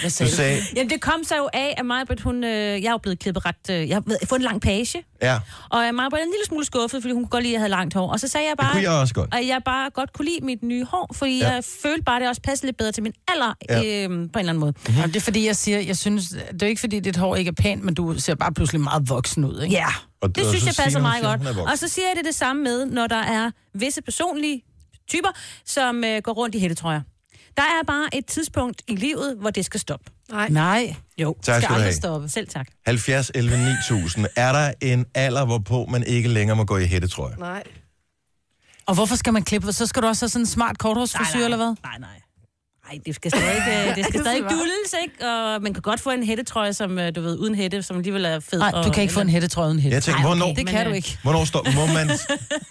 [0.00, 0.36] Hvad sagde du?
[0.36, 2.44] sagde, Jamen, det kom så jo af, at Majbrit, hun...
[2.44, 3.70] Øh, jeg er jo blevet klippet ret...
[3.70, 5.38] Øh, jeg har fået en lang page, ja,
[5.70, 7.70] og Majbrit er en lille smule skuffet, fordi hun kunne godt lide, at jeg havde
[7.70, 8.12] langt hår.
[8.12, 8.72] Og så sagde jeg det bare...
[8.72, 9.34] kunne jeg også godt.
[9.34, 11.50] at jeg bare godt kunne lide mit nye hår, fordi Ja.
[11.52, 14.04] jeg følte bare, at det også passede lidt bedre til min alder, Ja.
[14.04, 14.72] øhm, på en eller anden måde.
[14.88, 17.48] Jamen, det er fordi, jeg siger, jeg synes, det er ikke fordi, dit hår ikke
[17.48, 19.74] er pænt, men du ser bare pludselig meget voksen ud, ikke?
[19.76, 19.86] Ja,
[20.20, 21.70] Og det og synes jeg passer meget siger, godt.
[21.70, 24.62] Og så siger jeg det det samme med, når der er visse personlige
[25.08, 25.28] typer,
[25.66, 27.00] som øh, går rundt i hættetrøjer.
[27.56, 30.10] Der er bare et tidspunkt i livet, hvor det skal stoppe.
[30.30, 30.48] Nej.
[30.48, 31.94] Nej, Jo, Tak skal du aldrig have.
[31.94, 32.28] stoppe.
[32.28, 32.66] selv tak.
[32.86, 34.26] 70 11 9000.
[34.36, 37.36] Er der en alder, hvorpå man ikke længere må gå i hættetrøje?
[37.38, 37.62] Nej.
[38.86, 39.72] Og hvorfor skal man klippe?
[39.72, 41.74] Så skal du også have sådan en smart korthårsfrisyr, eller hvad?
[41.82, 42.20] Nej, nej.
[42.92, 45.28] Nej, det skal stadig, øh, det skal stadig dulles, ikke?
[45.28, 48.24] Og man kan godt få en hættetrøje, som øh, du ved, uden hætte, som alligevel
[48.24, 48.58] er fed.
[48.58, 49.94] Nej, du kan ikke få en hættetrøje uden hætte.
[49.94, 50.56] Jeg tænker, Ej, hvornår, okay.
[50.56, 51.18] Det Men, kan du ikke.
[51.22, 52.10] hvornår står, må man,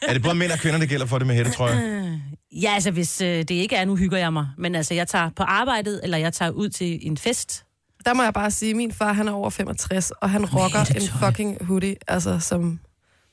[0.07, 2.21] er det både mænd og kvinder, der gælder for det med hættetrøje?
[2.51, 4.47] Ja, altså hvis øh, det ikke er, nu hygger jeg mig.
[4.57, 7.63] Men altså, jeg tager på arbejdet, eller jeg tager ud til en fest.
[8.05, 10.85] Der må jeg bare sige, at min far, han er over 65, og han rocker
[10.95, 12.79] en fucking hoodie, altså som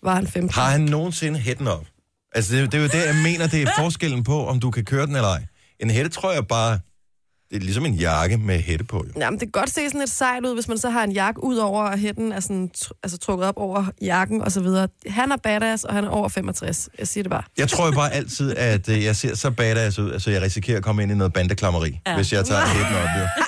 [0.02, 0.50] var han 15.
[0.54, 1.86] Har han nogensinde hætten op?
[2.34, 4.84] Altså, det, det er jo det, jeg mener, det er forskellen på, om du kan
[4.84, 5.42] køre den eller ej.
[5.80, 6.78] En hættetrøje er bare...
[7.50, 9.20] Det er ligesom en jakke med hætte på, jo.
[9.20, 11.44] Jamen, det kan godt se sådan lidt sejt ud, hvis man så har en jakke
[11.44, 12.70] ud over, og hætten er sådan,
[13.02, 14.88] altså, trukket op over jakken og så videre.
[15.06, 16.88] Han er badass, og han er over 65.
[16.98, 17.42] Jeg siger det bare.
[17.58, 20.76] Jeg tror jo bare altid, at øh, jeg ser så badass ud, altså jeg risikerer
[20.76, 22.14] at komme ind i noget bandeklammeri, ja.
[22.16, 23.26] Hvis jeg tager hætten op, jo.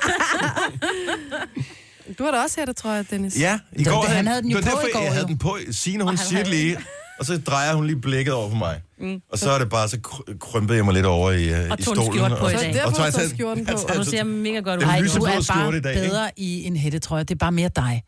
[2.18, 3.40] Du har da også hættet, tror jeg, Dennis.
[3.40, 5.12] Ja, i går det- han havde den jo det var på derfor, i går, jeg
[5.12, 5.28] havde jo.
[5.28, 5.58] den på.
[5.70, 6.76] Signe, hun siger lige,
[7.20, 8.80] og så drejer hun lige blikket over på mig.
[9.00, 9.20] Mm.
[9.32, 11.42] Og så er det bare, så kry- krympede jeg mig lidt over i, uh, i
[11.44, 12.12] tog en stolen.
[12.12, 12.74] skjort på i Så dag.
[12.76, 13.72] er og du jeg tager taget- skjorten på.
[13.88, 14.84] Og du ser mega godt ud.
[14.88, 16.08] Ej, du er bare i dag, ikke?
[16.08, 17.22] bedre i en hættetrøje.
[17.24, 18.02] Det er bare mere dig.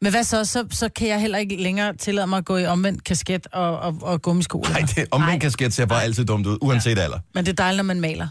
[0.00, 0.44] Men hvad så?
[0.44, 0.64] så?
[0.70, 3.98] Så kan jeg heller ikke længere tillade mig at gå i omvendt kasket og, og,
[4.02, 4.58] og gummisko.
[4.70, 7.18] Nej, det omvendt kasket ser bare altid dumt ud, uanset alder.
[7.34, 8.28] Men det er dejligt, når man maler.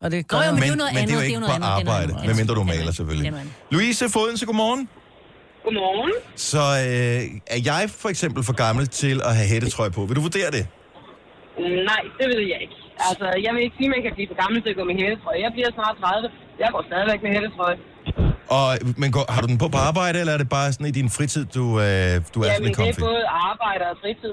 [0.00, 1.14] Og Og det Nå, gør jo, men det er jo Men, noget men det er
[1.14, 2.26] jo andet, ikke det på er andet, er arbejde, andet.
[2.26, 3.26] medmindre du er maler selvfølgelig.
[3.28, 3.40] andet.
[3.42, 4.88] Er Louise Fodense, godmorgen.
[5.66, 6.12] Godmorgen.
[6.50, 10.00] Så øh, er jeg for eksempel for gammel til at have hættetrøje på?
[10.08, 10.64] Vil du vurdere det?
[11.90, 12.76] Nej, det ved jeg ikke.
[13.08, 14.96] Altså, jeg vil ikke sige, at man kan blive for gammel til at gå med
[15.02, 15.38] hættetrøje.
[15.46, 16.30] Jeg bliver snart 30.
[16.62, 17.76] Jeg går stadigvæk med hættetrøje.
[18.58, 18.66] Og,
[19.02, 21.10] men går, har du den på på arbejde, eller er det bare sådan i din
[21.16, 23.00] fritid, du, øh, du er Jamen, sådan det comfy?
[23.00, 24.32] er både arbejde og fritid.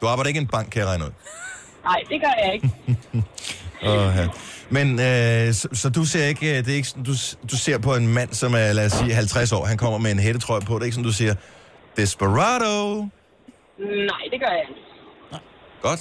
[0.00, 1.12] Du arbejder ikke i en bank, kan jeg regne ud.
[1.90, 2.68] Nej, det gør jeg ikke.
[3.86, 4.26] Oh, ja.
[4.76, 7.14] Men øh, så, så du ser ikke, øh, det er ikke sådan, du,
[7.52, 10.10] du ser på en mand, som er, lad os sige, 50 år, han kommer med
[10.16, 11.34] en hættetrøje på, det er ikke sådan, du siger,
[11.96, 12.78] Desperado.
[14.10, 14.80] Nej, det gør jeg ikke.
[15.86, 16.00] Godt.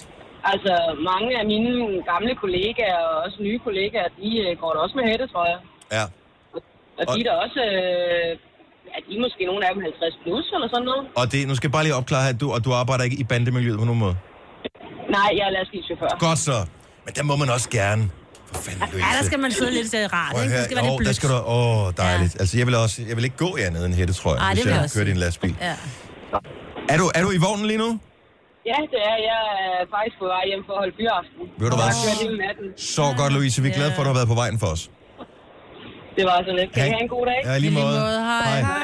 [0.54, 0.74] Altså,
[1.12, 1.72] mange af mine
[2.12, 5.60] gamle kollegaer og også nye kollegaer, de øh, går da også med hættetrøjer.
[5.98, 6.04] Ja.
[7.00, 7.62] Og de er da også...
[7.72, 8.30] Øh,
[8.92, 11.04] ja, de er måske nogle af dem 50 plus eller sådan noget.
[11.20, 13.26] Og det, nu skal jeg bare lige opklare, at du, og du arbejder ikke i
[13.32, 14.16] bandemiljøet på nogen måde.
[15.16, 16.12] Nej, jeg er lastbilchauffør.
[16.28, 16.58] Godt så.
[17.06, 18.04] Men der må man også gerne.
[18.54, 19.08] For fanden, Louise.
[19.08, 20.56] Ja, der skal man sidde lidt øh, rart, ikke?
[20.58, 21.16] Det skal være Jo, lidt der blødt.
[21.16, 21.36] skal du...
[21.36, 22.34] Åh, oh, dejligt.
[22.36, 22.40] Ja.
[22.42, 22.98] Altså, jeg vil også...
[23.10, 24.96] Jeg vil ikke gå i andet end hættetrøje, Ej, det hvis vil jeg jeg også
[24.96, 25.26] kører i en sige.
[25.26, 25.56] lastbil.
[25.62, 25.76] Ja.
[26.94, 27.90] Er du, er du i vognen lige nu?
[28.72, 31.42] Ja, det er jeg er faktisk på vej hjem for at holde fyraften.
[31.62, 31.86] Ved du hvad?
[31.86, 32.56] Jeg.
[32.96, 33.62] Så godt, Louise.
[33.62, 34.84] Vi er glade for, at du har været på vejen for os.
[36.18, 36.70] Det var så lidt.
[36.74, 37.40] Kan I Ha- have en god dag?
[37.46, 38.00] Ja, lige måde.
[38.00, 38.60] Hej.
[38.62, 38.84] Hej.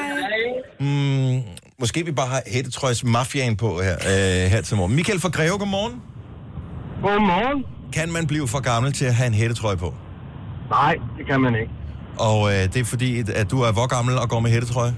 [0.80, 1.42] Mm,
[1.80, 4.94] måske vi bare har hættetrøjes mafiaen på her, øh, her til morgen.
[4.96, 6.02] Michael fra Greve, godmorgen.
[7.02, 7.64] Godmorgen.
[7.92, 9.94] Kan man blive for gammel til at have en hættetrøje på?
[10.70, 11.70] Nej, det kan man ikke.
[12.18, 14.94] Og øh, det er fordi, at du er hvor gammel og går med hættetrøje?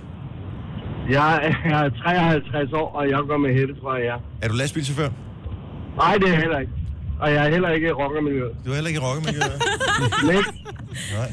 [1.10, 4.14] Jeg er 53 år, og jeg går med hættetrøje, ja.
[4.42, 5.08] Er du lastbilchauffør?
[5.96, 6.72] Nej, det er jeg heller ikke.
[7.20, 8.52] Og jeg er heller ikke i rockermiljøet.
[8.64, 9.62] Du er heller ikke i rockemiljøet?
[10.24, 10.34] Nej.
[11.18, 11.32] Nej.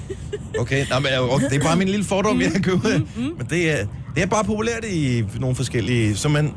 [0.60, 3.00] Okay, Nå, men, øh, okay, det er bare min lille fordom, jeg af.
[3.38, 6.16] Men det er, det er bare populært i nogle forskellige...
[6.16, 6.54] Så, man,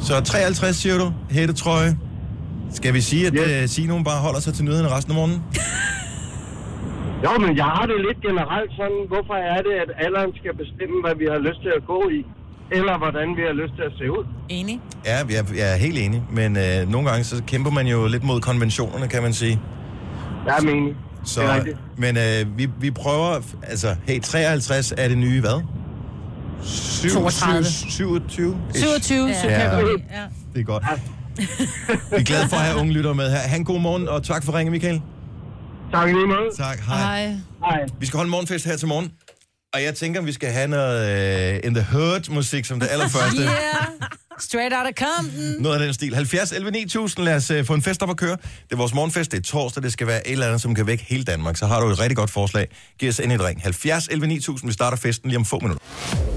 [0.00, 1.98] så 53, siger du, hættetrøje.
[2.70, 3.78] Skal vi sige, at yes.
[3.78, 5.42] uh, hun bare holder sig til nyhederne resten af morgenen?
[7.24, 10.96] Jo, men jeg har det lidt generelt sådan, hvorfor er det, at alderen skal bestemme,
[11.04, 12.20] hvad vi har lyst til at gå i?
[12.70, 14.24] Eller hvordan vi har lyst til at se ud?
[14.48, 14.80] Enig.
[15.04, 16.22] Ja, jeg, jeg er helt enig.
[16.30, 19.60] Men øh, nogle gange så kæmper man jo lidt mod konventionerne, kan man sige.
[20.46, 20.94] Jeg er menig.
[21.24, 21.78] Så, Det er rigtigt.
[21.98, 23.40] men øh, vi, vi prøver...
[23.62, 25.62] Altså, hey, 53 er det nye hvad?
[27.12, 27.64] 32.
[27.64, 28.56] 27?
[28.74, 29.76] 27, så kan Ja.
[29.76, 30.24] Ja.
[30.54, 30.84] Det er godt.
[32.10, 33.38] Vi er glade for at have unge lyttere med her.
[33.38, 35.00] Ha' en god morgen, og tak for ringen, Michael.
[35.92, 36.48] Tak lige måde.
[36.56, 36.98] Tak, hej.
[36.98, 37.36] Hej.
[37.64, 37.80] Hej.
[38.00, 39.12] Vi skal holde morgenfest her til morgen.
[39.74, 43.42] Og jeg tænker, vi skal have noget uh, In The Hood-musik som det allerførste.
[43.46, 43.86] Yeah.
[44.38, 45.62] Straight out of Compton.
[45.62, 46.14] Noget af den stil.
[46.14, 48.30] 70 11 9000, lad os uh, få en fest op at køre.
[48.36, 50.86] Det er vores morgenfest, det er torsdag, det skal være et eller andet, som kan
[50.86, 51.56] vække hele Danmark.
[51.56, 52.68] Så har du et rigtig godt forslag.
[52.98, 53.62] Giv os ind et ring.
[53.62, 55.84] 70 11 9000, vi starter festen lige om få minutter.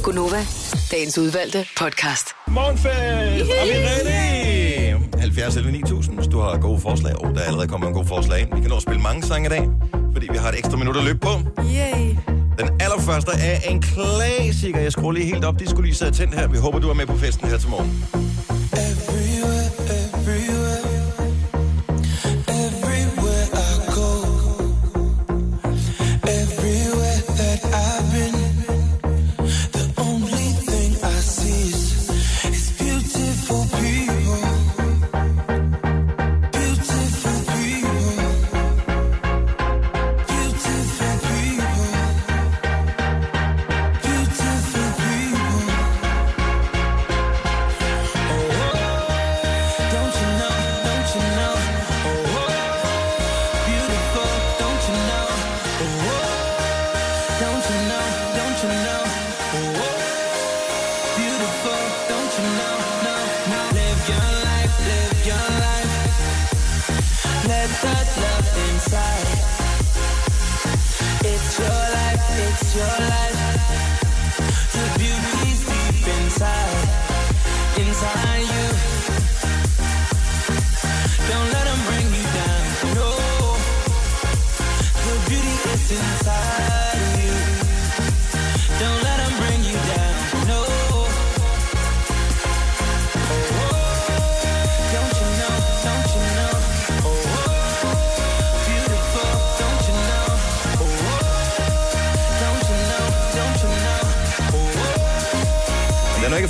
[0.04, 0.46] Gunova,
[0.92, 2.28] dagens udvalgte podcast.
[2.48, 2.90] Morgenfest!
[2.92, 4.69] Er vi ready?
[5.18, 7.16] 70 11 9000, hvis du har gode forslag.
[7.16, 8.56] Og oh, der er allerede kommet en god forslag ind.
[8.56, 9.70] Vi kan nå at spille mange sange i dag,
[10.14, 11.34] fordi vi har et ekstra minut at løbe på.
[11.58, 12.16] Yay.
[12.60, 14.80] Den allerførste er en klassiker.
[14.80, 15.60] Jeg skruer lige helt op.
[15.60, 16.48] De skulle lige sidde tændt her.
[16.48, 18.06] Vi håber, du er med på festen her til morgen.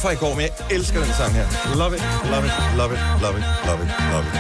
[0.10, 1.46] Fra i går, men jeg elsker den sang her.
[1.76, 4.34] Love it, love it, love it, love it, love it, love it.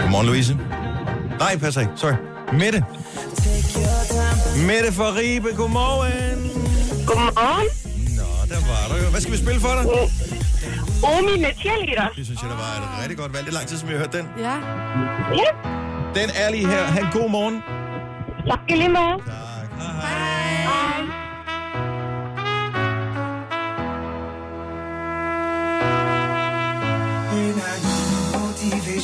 [0.00, 0.58] Godmorgen, Louise.
[1.38, 1.92] Nej, passer ikke.
[1.96, 2.16] Sorry.
[2.52, 2.84] Mette.
[4.68, 6.40] Mette fra Ribe, godmorgen.
[7.06, 7.68] Godmorgen.
[8.18, 9.10] Nå, der var du jo.
[9.10, 9.84] Hvad skal vi spille for dig?
[11.12, 12.08] Omi med cheerleader.
[12.16, 13.44] Det synes jeg, der var et rigtig godt valg.
[13.46, 14.26] Det er lang tid, som jeg har hørt den.
[14.38, 14.56] Ja.
[15.40, 15.50] Ja.
[16.20, 16.82] Den er lige her.
[16.84, 17.56] Ha' en god morgen.
[18.50, 19.45] Tak i lige måde.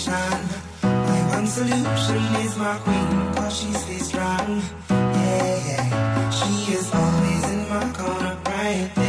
[0.09, 4.63] My one solution is my queen, cause she stays strong.
[4.91, 6.31] Yeah, yeah.
[6.31, 9.02] She is always in my corner, right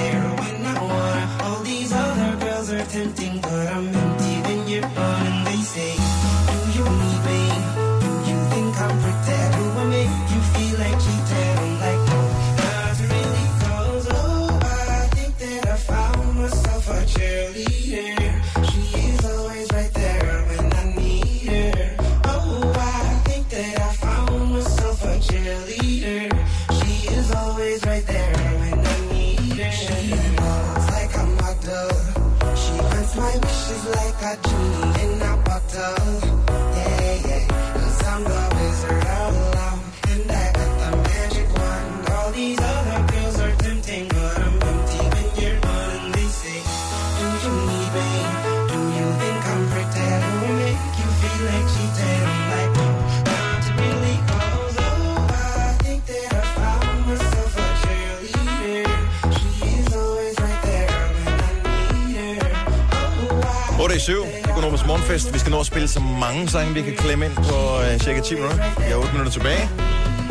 [64.93, 65.33] Morgenfest.
[65.33, 68.19] Vi skal nå at spille så mange sange, vi kan klemme ind på uh, cirka
[68.21, 68.57] 10 minutter.
[68.77, 69.69] Vi har 8 minutter tilbage.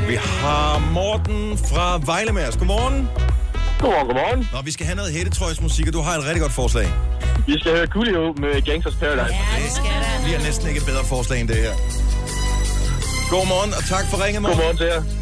[0.09, 2.57] Vi har Morten fra Vejle med os.
[2.57, 3.09] Godmorgen.
[3.81, 4.48] Godmorgen, godmorgen.
[4.57, 6.87] Og vi skal have noget hættetrøjsmusik, og du har et rigtig godt forslag.
[7.46, 9.77] Vi skal høre Coolio med Gangsters Paradise.
[10.16, 11.75] Det bliver næsten ikke et bedre forslag end det her.
[13.31, 14.59] Godmorgen, og tak for ringet, Morten.
[14.59, 15.21] Godmorgen til jer.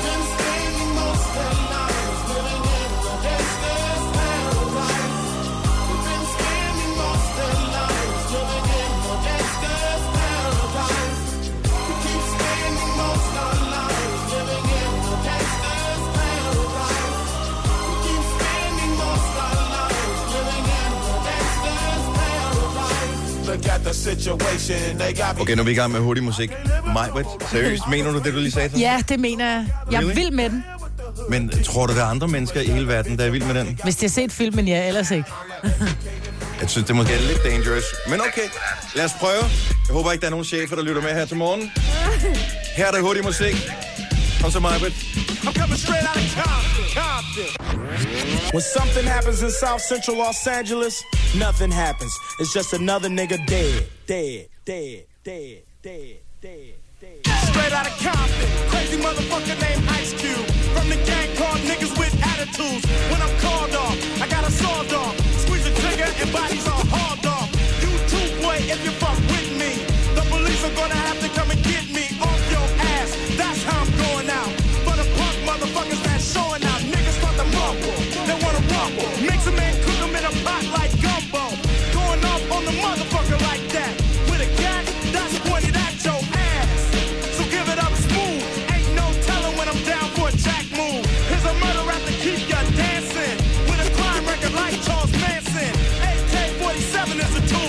[25.39, 26.51] Okay, nu er vi i gang med hurtig musik.
[26.93, 28.79] Majbrit, seriøst, mener du det, du lige sagde?
[28.79, 29.67] Ja, det mener jeg.
[29.91, 30.63] Jeg er vild med den.
[31.29, 33.79] Men tror du, der er andre mennesker i hele verden, der er vild med den?
[33.83, 35.29] Hvis de har set filmen, ja, ellers ikke.
[36.61, 37.83] Jeg synes, det måske er lidt dangerous.
[38.09, 38.47] Men okay,
[38.95, 39.43] lad os prøve.
[39.87, 41.71] Jeg håber ikke, der er nogen chefer, der lytter med her til morgen.
[42.75, 43.71] Her er der hurtig musik.
[44.41, 44.93] Kom så, Majbrit.
[45.43, 48.51] I'm coming straight out of Compton, Compton.
[48.53, 51.03] When something happens in South Central Los Angeles,
[51.35, 52.13] nothing happens.
[52.39, 57.27] It's just another nigga dead, dead, dead, dead, dead, dead, dead.
[57.49, 60.45] Straight out of Compton, crazy motherfucker named Ice Cube.
[60.77, 62.85] From the gang called niggas with attitudes.
[63.09, 65.17] When I'm called off, I got a sawed off.
[65.41, 67.49] Squeeze the trigger and bodies are hauled off.
[67.81, 69.71] You too, boy, if you fuck with me.
[70.13, 71.40] The police are gonna have to come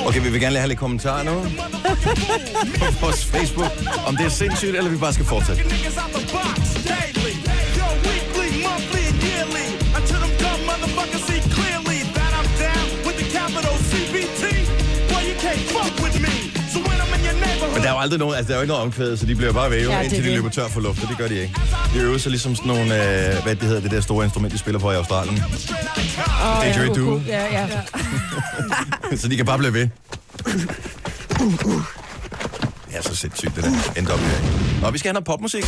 [0.06, 1.32] Okay, vi vil gerne have lidt kommentarer nu
[2.78, 3.70] på vores Facebook,
[4.06, 5.62] om det er sindssygt, eller vi bare skal fortsætte.
[17.74, 19.34] Men der er jo aldrig nogen, altså der er jo ikke noget omkvædet, så de
[19.34, 20.34] bliver bare ved, Ja, ja, det er indtil de det.
[20.36, 21.54] løber tør for luft, og det gør de ikke.
[21.94, 22.82] De øver sig ligesom sådan nogle,
[23.36, 25.42] øh, hvad det hedder, det der store instrument, de spiller på i Australien.
[26.44, 27.20] Oh, Didgeridoo.
[27.26, 27.66] Ja, ja.
[29.20, 29.88] så de kan bare blive ved.
[32.88, 34.36] Det er så sindssygt, det der NWA.
[34.86, 35.64] Og vi skal have noget popmusik.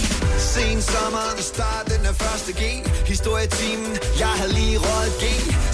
[0.55, 2.63] Sen sommer, starten af første G.
[3.13, 3.93] Historietimen,
[4.23, 5.25] jeg havde lige røget G.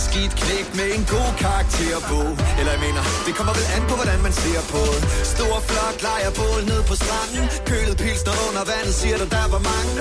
[0.06, 2.20] Skidt knæk med en god karakter på.
[2.58, 4.82] Eller jeg mener, det kommer vel an på, hvordan man ser på.
[5.34, 7.44] Stor flok lejrbål ned på stranden.
[7.70, 9.92] Kølet pilsner under vandet, siger du, der var mange.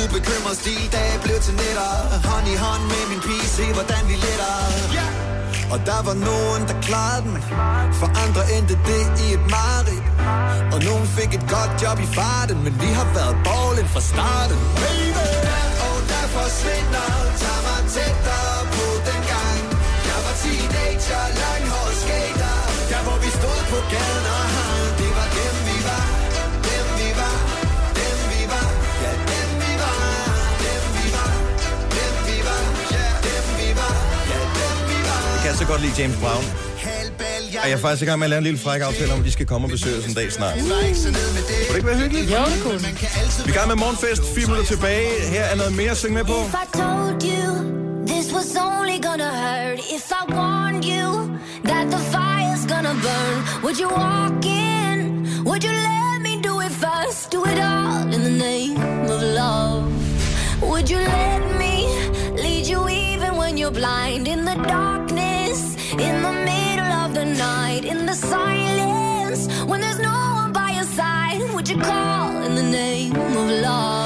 [0.00, 1.92] Ubekymret stil, da jeg blev til netter
[2.28, 5.29] Hånd i hånd med min pige, se hvordan vi letter
[5.72, 7.36] og der var nogen, der klarede den.
[8.00, 10.06] For andre endte det i et mareridt.
[10.74, 14.58] Og nogen fik et godt job i farten Men vi har været bowling fra starten.
[14.84, 15.28] Baby,
[15.86, 17.08] og der forsvinder
[17.42, 19.60] Tag mig tættere på den gang
[20.08, 22.54] Jeg var teenager, langhåret skater.
[22.90, 24.09] Der hvor vi stod på gaden.
[35.50, 36.44] Kan så godt lide James Brown.
[37.62, 39.24] Og jeg er faktisk i gang med at lave en lille fræk aftale om, at
[39.24, 40.54] de skal komme og besøge os en dag snart.
[40.58, 42.30] Kunne det ikke være hyggeligt?
[42.30, 42.80] Jo, det kunne.
[42.80, 42.86] Vi
[43.44, 44.22] er i gang med morgenfest.
[44.34, 45.08] 4 minutter tilbage.
[45.34, 46.38] Her er noget mere at synge med på.
[46.48, 47.46] If I told you
[48.12, 51.08] this was only gonna hurt, if I warned you
[51.70, 54.96] that the fire's gonna burn, would you walk in?
[55.48, 57.20] Would you let me do it first?
[57.34, 58.76] Do it all in the name
[59.14, 59.82] of love.
[60.70, 61.74] Would you let me
[62.44, 65.09] lead you even when you're blind in the darkness,
[68.20, 71.40] silence when there's no one by your side?
[71.54, 73.99] Would you call in the name of love?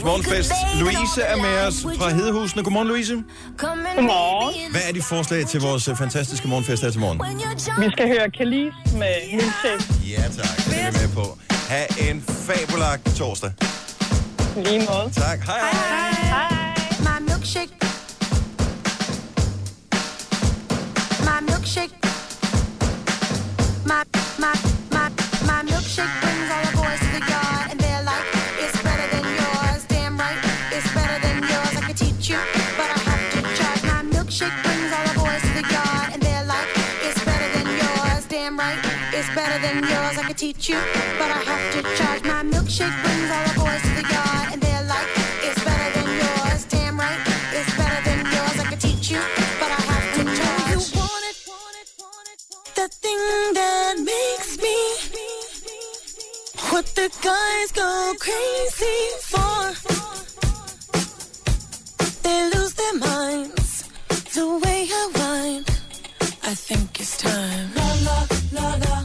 [0.00, 0.52] You morgenfest.
[0.80, 2.62] Louise er med os fra Hedehusene.
[2.62, 3.24] Godmorgen, Louise.
[3.58, 4.70] Godmorgen.
[4.70, 7.20] Hvad er dit forslag til vores fantastiske morgenfest her til morgen?
[7.84, 9.84] Vi skal høre Kalis med Milkshake.
[10.10, 10.56] Ja, tak.
[10.66, 11.38] Det er vi med på.
[11.68, 13.52] Ha' en fabelagt torsdag.
[14.56, 15.10] Lige måde.
[15.12, 15.38] Tak.
[15.38, 15.58] Hej.
[16.22, 16.74] Hej.
[16.98, 17.72] My milkshake.
[21.20, 21.94] My milkshake.
[23.86, 24.02] My,
[24.38, 24.73] my, my
[40.36, 40.76] teach you,
[41.18, 42.22] but I have to charge.
[42.24, 45.08] My milkshake brings all the boys to the yard and they're like,
[45.46, 46.64] it's better than yours.
[46.64, 47.20] Damn right,
[47.52, 48.56] it's better than yours.
[48.58, 49.20] I could teach you,
[49.60, 50.70] but I have to charge.
[50.70, 51.36] You want it,
[52.74, 53.22] the thing
[53.54, 54.78] that makes me
[56.70, 59.60] what the guys go crazy for.
[62.24, 63.84] They lose their minds
[64.34, 65.64] the way I whine.
[66.42, 67.70] I think it's time.
[67.76, 69.03] La la la la.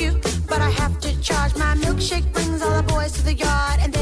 [0.00, 0.12] You,
[0.48, 1.54] but I have to charge.
[1.56, 4.01] My milkshake brings all the boys to the yard, and they're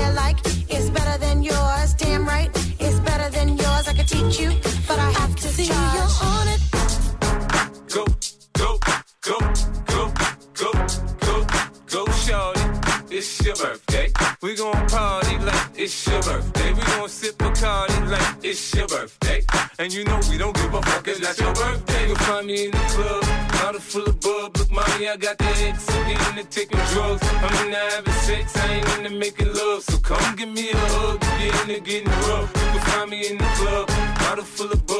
[15.80, 16.72] it's your birthday.
[16.74, 19.42] We gon' sip Bacardi like it's your birthday.
[19.78, 22.06] And you know we don't give a fuck, it's not your birthday.
[22.06, 23.22] You'll find me in the club,
[23.52, 24.56] bottle full of bub.
[24.58, 25.88] Look, mommy, I got the X.
[25.88, 27.22] I'm into taking drugs.
[27.22, 29.82] I'm in into having sex, I ain't into making love.
[29.82, 32.52] So come give me a hug, get into getting rough.
[32.54, 33.49] You can find me in the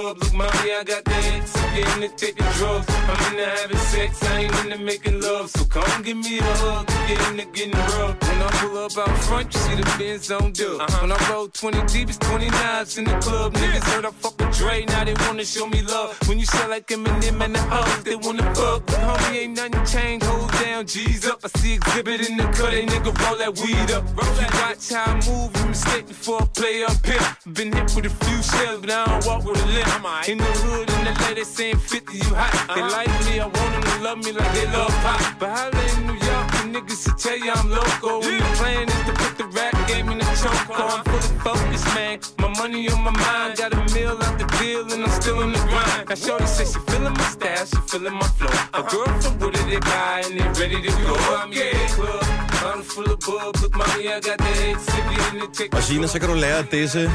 [0.03, 0.19] bub.
[0.19, 1.57] Look, mommy, I got the X.
[1.57, 2.87] I'm into taking drugs.
[2.89, 5.51] I'm into having sex, I ain't into making love.
[5.51, 8.17] So come give me a hug, get into getting rough.
[8.21, 10.81] When I pull up out front, you see the Benz on dub.
[10.81, 10.99] Uh-huh.
[11.03, 13.55] When I roll 20 deep, it's 20 knives in the club.
[13.55, 14.60] Niggas heard I fuck with
[15.01, 16.17] now they wanna show me love.
[16.29, 18.87] When you sell like Eminem and the hoes, they wanna fuck.
[18.87, 21.41] Homie, ain't nothing changed, hold down, G's up.
[21.45, 24.05] I see exhibit in the cut, they nigga roll that weed up.
[24.17, 27.27] Roll that watch how I move, you mistake before I play up here.
[27.55, 30.29] Been hit with a few shells, but I don't walk with a limp.
[30.29, 32.53] In the hood, in the lady saying 50, you hot.
[32.75, 32.97] They uh-huh.
[32.97, 35.21] like me, I want them to love me like they love pop.
[35.39, 38.17] But holla in New York, niggas to tell you I'm local.
[38.27, 40.71] And the plan is to put the rap game in the choke.
[40.71, 42.19] I'm fully focused, man.
[42.39, 45.53] My money on my mind, got a meal out the deal, and I'm still on
[45.53, 46.09] the grind.
[46.09, 48.55] Now Shorty says she feeling my style, she feeling my flow.
[48.79, 51.15] A girl from Wooded, they buy and they ready to go.
[51.41, 52.25] I'm in the club,
[52.63, 53.53] bottle full of bub.
[53.63, 55.75] Look, mommy, I got the head sippy in the tick.
[55.75, 57.11] Og Signe, så kan du lære at disse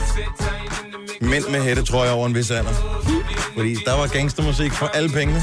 [1.22, 2.74] mænd med hætte, tror jeg, over en vis alder.
[3.54, 5.42] Fordi der var gangstermusik for alle pengene.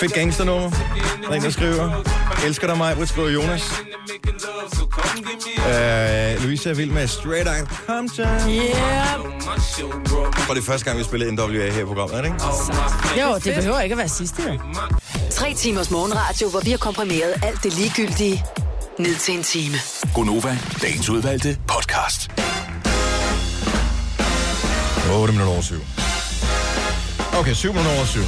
[0.00, 0.70] Fedt gangsternummer.
[1.22, 2.04] Der er en, der skriver.
[2.44, 3.72] Elsker dig mig, Britt skriver Jonas.
[5.56, 8.26] Uh, Louise er vild med Straight Out Compton.
[8.26, 9.08] Yeah.
[10.46, 13.22] For det er første gang, vi spillede NWA her i programmet, er det ikke?
[13.22, 14.58] Jo, det behøver ikke at være sidste, jo.
[15.30, 18.44] Tre timers morgenradio, hvor vi har komprimeret alt det ligegyldige
[18.98, 19.76] ned til en time.
[20.14, 22.30] Gonova, dagens udvalgte podcast.
[25.12, 25.97] 8 minutter over 7.
[27.38, 28.20] Okay, 7 minutter over 7.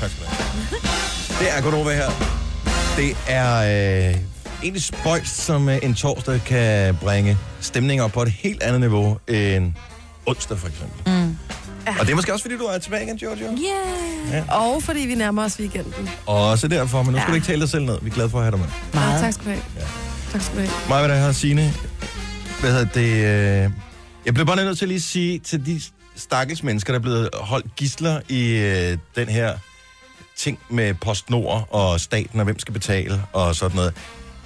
[0.00, 0.78] Tak skal du have.
[1.38, 2.10] Det er Godova her.
[2.96, 3.56] Det er
[4.10, 4.16] øh,
[4.62, 9.18] egentlig spøjst, som øh, en torsdag kan bringe stemninger op på et helt andet niveau
[9.28, 9.72] end
[10.26, 11.12] onsdag for eksempel.
[11.12, 11.36] Mm.
[12.00, 13.46] Og det er måske også, fordi du er tilbage igen, Giorgio.
[13.46, 14.32] Yeah.
[14.48, 14.54] Ja.
[14.54, 16.08] Og fordi vi nærmer os weekenden.
[16.26, 17.30] Også derfor, men nu skal Ja.
[17.30, 17.98] du ikke tale dig selv ned.
[18.02, 18.68] Vi er glade for at have dig med.
[18.94, 19.14] Meget.
[19.14, 19.62] Ja, tak skal du have.
[19.76, 19.84] Ja.
[20.32, 20.72] Tak skal du have.
[20.88, 21.74] Mig, hvad der har Signe.
[22.60, 23.64] Hvad hedder det?
[23.64, 23.70] Øh...
[24.26, 25.80] Jeg bliver bare nødt til at lige sige til de
[26.16, 29.58] stakkels mennesker, der er blevet holdt gisler i øh, den her
[30.36, 33.94] ting med PostNord og staten, og hvem skal betale og sådan noget.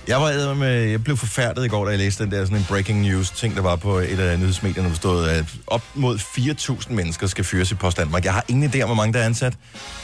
[0.09, 2.65] Jeg var med, jeg blev forfærdet i går, da jeg læste den der sådan en
[2.69, 6.93] breaking news ting, der var på et af nyhedsmedierne, hvor stod, at op mod 4.000
[6.93, 8.25] mennesker skal fyres i Post Danmark.
[8.25, 9.55] Jeg har ingen idé om, hvor mange der er ansat,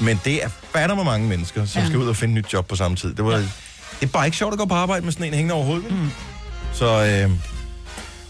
[0.01, 1.87] men det er fatter med mange mennesker, som Ja.
[1.89, 3.15] skal ud og finde nyt job på samme tid.
[3.15, 3.47] Det, var, det
[4.03, 5.91] er bare ikke sjovt at gå på arbejde med sådan en hængende over hovedet.
[5.91, 6.11] Mm.
[6.73, 7.31] Så, øh,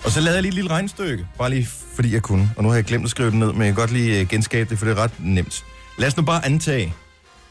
[0.04, 2.50] og så lavede jeg lige et lille regnstykke, bare lige fordi jeg kunne.
[2.56, 4.28] Og nu har jeg glemt at skrive det ned, men jeg kan godt lige øh,
[4.28, 5.64] genskabe det, for det er ret nemt.
[5.98, 6.94] Lad os nu bare antage,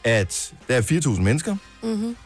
[0.04, 1.56] at der er 4.000 mennesker.
[1.82, 2.16] Mm-hmm.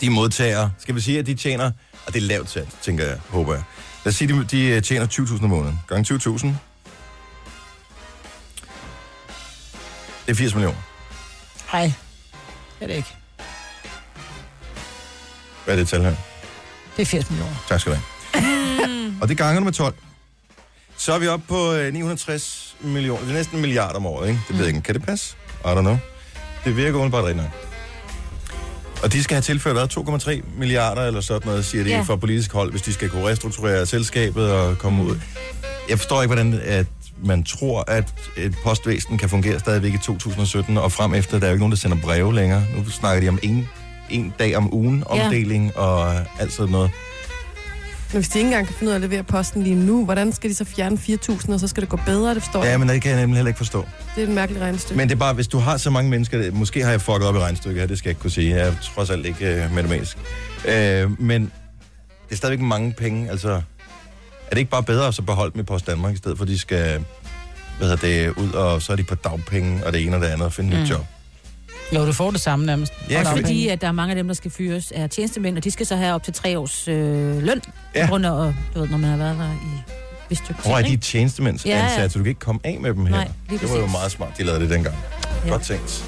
[0.00, 1.70] De modtager, skal vi sige, at de tjener,
[2.06, 3.62] og det er lavt sat, tænker jeg, håber jeg.
[4.04, 5.80] Lad os sige, at de, øh, tjener 20.000 om måneden.
[5.88, 6.46] Gange 20.000.
[10.26, 10.78] Det er 80 millioner.
[11.72, 11.82] Nej,
[12.78, 13.14] det er det ikke.
[15.64, 16.14] Hvad er det tal her?
[16.96, 17.54] Det er 80 millioner.
[17.68, 18.13] Tak skal du have.
[19.22, 19.94] Og det ganger du med 12.
[20.96, 23.20] Så er vi oppe på øh, 960 millioner.
[23.22, 24.40] Det er næsten en milliard om året, ikke?
[24.48, 24.80] Det ved jeg ikke.
[24.86, 25.36] Kan det passe?
[25.64, 25.96] I don't know.
[26.64, 27.52] Det virker umiddelbart rigtigt nok.
[29.02, 32.00] Og de skal have tilført hvad, 2,3 milliarder eller sådan noget, siger de Ja.
[32.00, 35.20] fra politisk hold, hvis de skal kunne restrukturere selskabet og komme ud.
[35.88, 36.86] Jeg forstår ikke, hvordan at
[37.24, 41.38] man tror, at et postvæsen kan fungere stadigvæk i 2017 og frem efter.
[41.38, 42.64] Der er jo ikke nogen, der sender breve længere.
[42.76, 43.68] Nu snakker de om en,
[44.10, 45.24] en dag om ugen Ja.
[45.24, 46.90] omdeling og alt sådan noget.
[48.12, 50.32] Men hvis de ikke engang kan finde ud af at levere posten lige nu, hvordan
[50.32, 52.34] skal de så fjerne 4.000, og så skal det gå bedre?
[52.34, 52.70] Det forstår jeg.
[52.72, 53.84] Ja, men det kan jeg nemlig heller ikke forstå.
[54.16, 54.96] Det er et mærkeligt regnestykke.
[54.96, 57.34] Men det er bare, hvis du har så mange mennesker, måske har jeg fucket op
[57.34, 58.56] i regnstykket her, det skal jeg ikke kunne sige.
[58.56, 60.18] Jeg er trods alt ikke øh, matematisk.
[60.68, 61.42] Øh, men
[62.28, 63.50] det er stadigvæk mange penge, altså...
[64.46, 66.44] Er det ikke bare bedre at så beholde dem i Post Danmark, i stedet for
[66.44, 67.04] at de skal
[67.78, 70.28] hvad hedder det, ud, og så er de på dagpenge, og det ene og det
[70.28, 70.82] andet, og finde et Mm.
[70.82, 71.04] nyt job.
[71.94, 72.92] Jo, du får det samme nærmest.
[73.10, 75.64] Ja, Også fordi, at der er mange af dem, der skal fyres, er tjenestemænd, og
[75.64, 77.60] de skal så have op til tre års øh, løn,
[77.94, 78.04] Ja.
[78.06, 79.50] på grund af, og, du ved, når man har været der
[80.30, 80.54] i tid.
[80.64, 81.84] Hvor er de tjenestemænds Ja, ja.
[81.84, 83.12] ansat, så du kan ikke komme af med dem her.
[83.14, 84.96] Nej, lige det var jo meget smart, de lavede det dengang.
[85.44, 85.50] Ja.
[85.50, 86.04] Godt tænkt.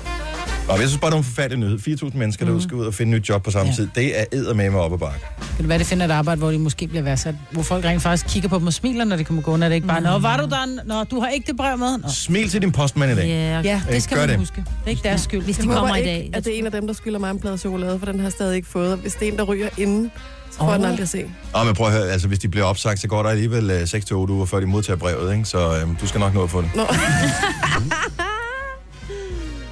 [0.69, 1.79] Og jeg synes bare, det var en forfærdelig nyhed.
[2.12, 3.77] 4.000 mennesker, der skal ud og finde nyt job på samme Ja.
[3.77, 3.89] tid.
[3.95, 5.19] Det er eddermame op ad bakke.
[5.39, 7.35] Kan det være, det finder et arbejde, hvor de måske bliver værdsat?
[7.51, 9.64] Hvor folk rent faktisk kigger på dem og smiler, når de kommer gående.
[9.64, 10.83] Er det ikke bare, Nå, var du der?
[10.85, 11.99] Nå, du har ikke det brev med?
[11.99, 12.09] Nå.
[12.09, 13.27] Smil til din postmand i dag.
[13.27, 14.39] Ja, Ja, Øh, det skal gør man det.
[14.39, 14.57] huske.
[14.57, 15.43] Det er ikke deres skyld.
[15.43, 16.31] Hvis de Jeg håber kommer i ikke, dag.
[16.35, 18.25] at det er en af dem, der skylder mig en plade chokolade, for den har
[18.25, 18.93] jeg stadig ikke fået.
[18.93, 20.11] Og Hvis det er en, der ryger inden,
[20.51, 21.25] så får jeg den aldrig at se.
[21.53, 23.83] Og men prøv at høre, altså hvis de bliver opsagt, så går der alligevel øh,
[23.83, 25.45] 6-8 uger, før de modtager brevet, ikke?
[25.45, 26.71] Så øh, du skal nok nå at få det.
[26.75, 26.83] Nå.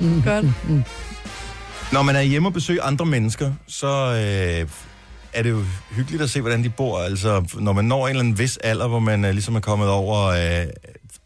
[0.25, 0.47] Godt.
[1.93, 4.69] Når man er hjemme og besøger andre mennesker, så øh,
[5.33, 6.99] er det jo hyggeligt at se, hvordan de bor.
[6.99, 9.89] Altså, når man når en eller anden vis alder, hvor man øh, ligesom er kommet
[9.89, 10.67] over øh,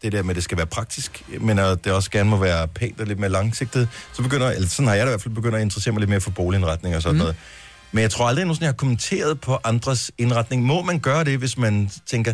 [0.01, 2.67] det der med, at det skal være praktisk, men at det også gerne må være
[2.67, 5.35] pænt og lidt mere langsigtet, så begynder, eller sådan har jeg da i hvert fald
[5.35, 7.19] begyndt at interessere mig lidt mere for boligindretning og sådan mm.
[7.19, 7.35] noget.
[7.91, 10.63] Men jeg tror aldrig, at jeg nogensinde har kommenteret på andres indretning.
[10.63, 12.33] Må man gøre det, hvis man tænker,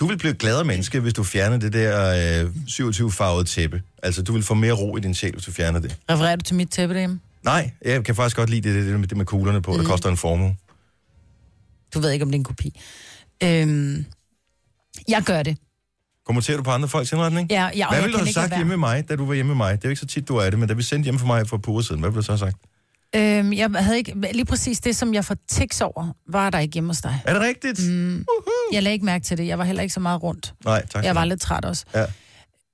[0.00, 3.82] du vil blive et gladere menneske, hvis du fjerner det der øh, 27-farvede tæppe.
[4.02, 5.96] Altså, du vil få mere ro i din sjæl, hvis du fjerner det.
[6.10, 7.20] Refererer du til mit tæppe derhjemme?
[7.42, 9.78] Nej, jeg kan faktisk godt lide det, det, det, med, kuglerne på, mm.
[9.78, 10.56] der koster en formue.
[11.94, 12.80] Du ved ikke, om det er en kopi.
[13.42, 14.04] Øhm,
[15.08, 15.56] jeg gør det.
[16.26, 17.50] Kommenterer du på andre folks indretning?
[17.50, 19.48] Ja, ja, hvad jeg ville du have sagt hjemme med mig, da du var hjemme
[19.48, 19.76] med mig?
[19.76, 21.26] Det er jo ikke så tit, du er det, men da vi sendte hjem for
[21.26, 22.56] mig for par uger siden, hvad ville du så have sagt?
[23.16, 26.72] Øhm, jeg havde ikke, lige præcis det, som jeg får tiks over, var der ikke
[26.72, 27.20] hjemme hos dig.
[27.24, 27.88] Er det rigtigt?
[27.88, 28.24] Mm,
[28.72, 29.46] jeg lagde ikke mærke til det.
[29.46, 30.54] Jeg var heller ikke så meget rundt.
[30.64, 31.04] Nej, tak.
[31.04, 31.84] Jeg var lidt træt også.
[31.94, 32.04] Ja.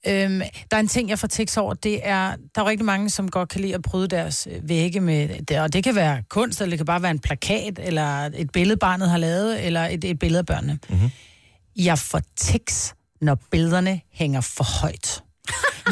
[0.07, 3.11] Øhm, der er en ting, jeg får tiks over, det er, der er rigtig mange,
[3.11, 6.23] som godt kan lide at bryde deres øh, vægge med det, og det kan være
[6.29, 9.85] kunst, eller det kan bare være en plakat, eller et billede, barnet har lavet, eller
[9.85, 10.79] et, et billede af børnene.
[10.89, 11.11] Mm-hmm.
[11.77, 15.23] Jeg får tiks, når billederne hænger for højt.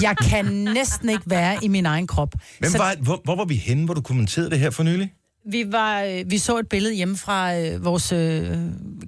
[0.02, 2.34] Jeg kan næsten ikke være i min egen krop.
[2.58, 5.12] Hvem Så var, hvor, hvor var vi henne, hvor du kommenterede det her for nylig?
[5.44, 8.58] vi, var, øh, vi så et billede hjemme fra øh, vores øh,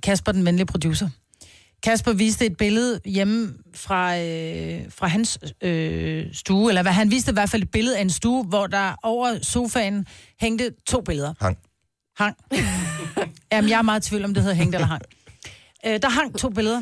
[0.02, 1.08] Kasper, den venlige producer.
[1.82, 7.30] Kasper viste et billede hjemme fra, øh, fra hans øh, stue, eller hvad, han viste
[7.30, 10.06] i hvert fald et billede af en stue, hvor der over sofaen
[10.40, 11.34] hængte to billeder.
[11.40, 11.58] Hang.
[12.16, 12.36] Hang.
[13.52, 15.02] Jamen, jeg er meget i tvivl om, det hedder hængt eller hang.
[15.86, 16.80] Øh, der hang to billeder,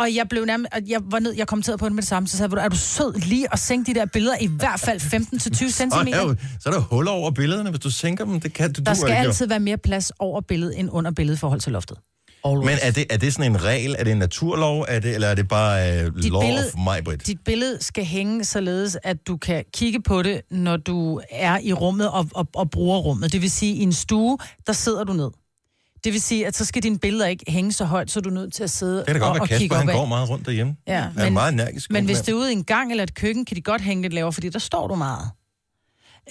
[0.00, 2.28] og jeg blev nærmest, og jeg var ned, jeg kommenterede på det med det samme,
[2.28, 5.00] så sagde jeg, er du sød lige at sænke de der billeder i hvert fald
[5.00, 6.38] 15-20 Så er, cm?
[6.60, 8.40] så er der huller over billederne, hvis du sænker dem.
[8.40, 11.10] Det kan du, Der du skal ikke, altid være mere plads over billedet end under
[11.10, 11.96] billedet i forhold til loftet.
[12.44, 12.66] Always.
[12.66, 13.96] Men er det, er det sådan en regel?
[13.98, 14.84] Er det en naturlov?
[14.88, 17.26] Er det, eller er det bare uh, Dit law billede- of my Britt?
[17.26, 21.72] Dit billede skal hænge således, at du kan kigge på det, når du er i
[21.72, 23.32] rummet og, og, og bruger rummet.
[23.32, 25.30] Det vil sige, i en stue, der sidder du ned.
[26.04, 28.34] Det vil sige, at så skal dine billeder ikke hænge så højt, så du er
[28.34, 30.06] nødt til at sidde Det kan da og, godt og være, kigge Kasper han går
[30.06, 30.76] meget rundt derhjemme.
[30.86, 31.90] Ja, Han er meget energisk.
[31.90, 34.02] Men hvis det er ude i en gang eller et køkken, kan de godt hænge
[34.02, 35.30] lidt lavere, fordi der står du meget.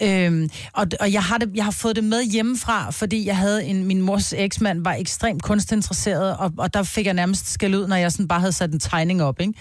[0.02, 3.66] Øhm, og, og jeg, har det, jeg har fået det med hjemmefra, fordi jeg havde
[3.66, 7.88] en, min mors eksmand var ekstremt kunstinteresseret, og, og der fik jeg nærmest skæld ud,
[7.88, 9.54] når jeg sådan bare havde sat en tegning op, ikke?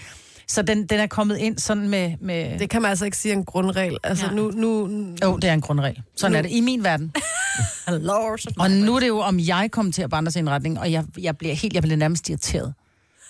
[0.49, 2.13] Så den, den er kommet ind sådan med...
[2.21, 2.59] med...
[2.59, 3.97] Det kan man altså ikke sige en grundregel.
[4.03, 4.31] Altså, ja.
[4.31, 4.87] nu, nu,
[5.23, 6.01] Jo, det er en grundregel.
[6.15, 7.13] Sådan Nu- er det i min verden.
[8.59, 10.79] og nu er det jo, om jeg kommer til at bandre sig i en retning,
[10.79, 12.73] og jeg, jeg bliver helt, jeg bliver nærmest irriteret.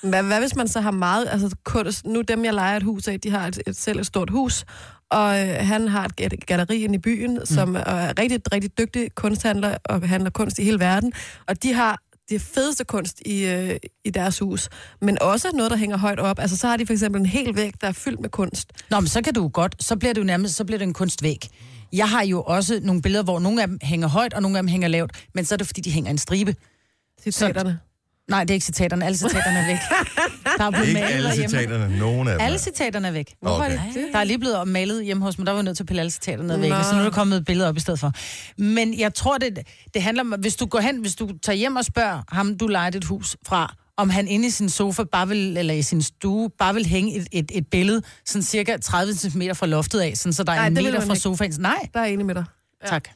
[0.03, 1.27] Hvad, hvad hvis man så har meget...
[1.31, 4.05] Altså, kunst, nu dem, jeg leger et hus af, de har et, et, selv et
[4.05, 4.65] stort hus,
[5.11, 9.15] og øh, han har et gal- galleri inde i byen, som er rigtig, rigtig dygtig
[9.15, 11.13] kunsthandler og handler kunst i hele verden.
[11.47, 13.75] Og de har det fedeste kunst i, øh,
[14.05, 14.69] i deres hus,
[15.01, 16.39] men også noget, der hænger højt op.
[16.39, 18.71] Altså, så har de for eksempel en hel væg, der er fyldt med kunst.
[18.89, 20.93] Nå, men så kan du godt, så bliver det jo nærmest, så bliver det en
[20.93, 21.47] kunstvæg.
[21.93, 24.63] Jeg har jo også nogle billeder, hvor nogle af dem hænger højt, og nogle af
[24.63, 26.55] dem hænger lavt, men så er det, fordi de hænger i en stribe.
[27.23, 27.79] Citaterne.
[28.29, 29.05] Nej, det er ikke citaterne.
[29.05, 29.77] Alle citaterne er væk.
[30.57, 32.45] Der er blevet Ikke malet alle citaterne, nogen af dem.
[32.45, 33.33] Alle citaterne er væk.
[33.41, 34.07] Hvorfor er det?
[34.13, 36.11] Der er lige blevet malet hjemme hos mig, der var nødt til at pille alle
[36.11, 36.83] citaterne væk, Nå.
[36.83, 38.11] så nu er der kommet et billede op i stedet for.
[38.57, 39.59] Men jeg tror, det,
[39.93, 42.67] det handler om, hvis du går hen, hvis du tager hjem og spørger ham, du
[42.67, 46.01] lejer et hus fra, om han inde i sin sofa, bare vil, eller i sin
[46.01, 50.13] stue, bare vil hænge et, et, et billede, sådan cirka 30 cm fra loftet af,
[50.17, 51.21] sådan, så der er Nej, en meter fra ikke.
[51.21, 51.53] sofaen.
[51.59, 52.45] Nej, Der er med dig.
[52.83, 52.87] ja.
[52.89, 53.09] tak.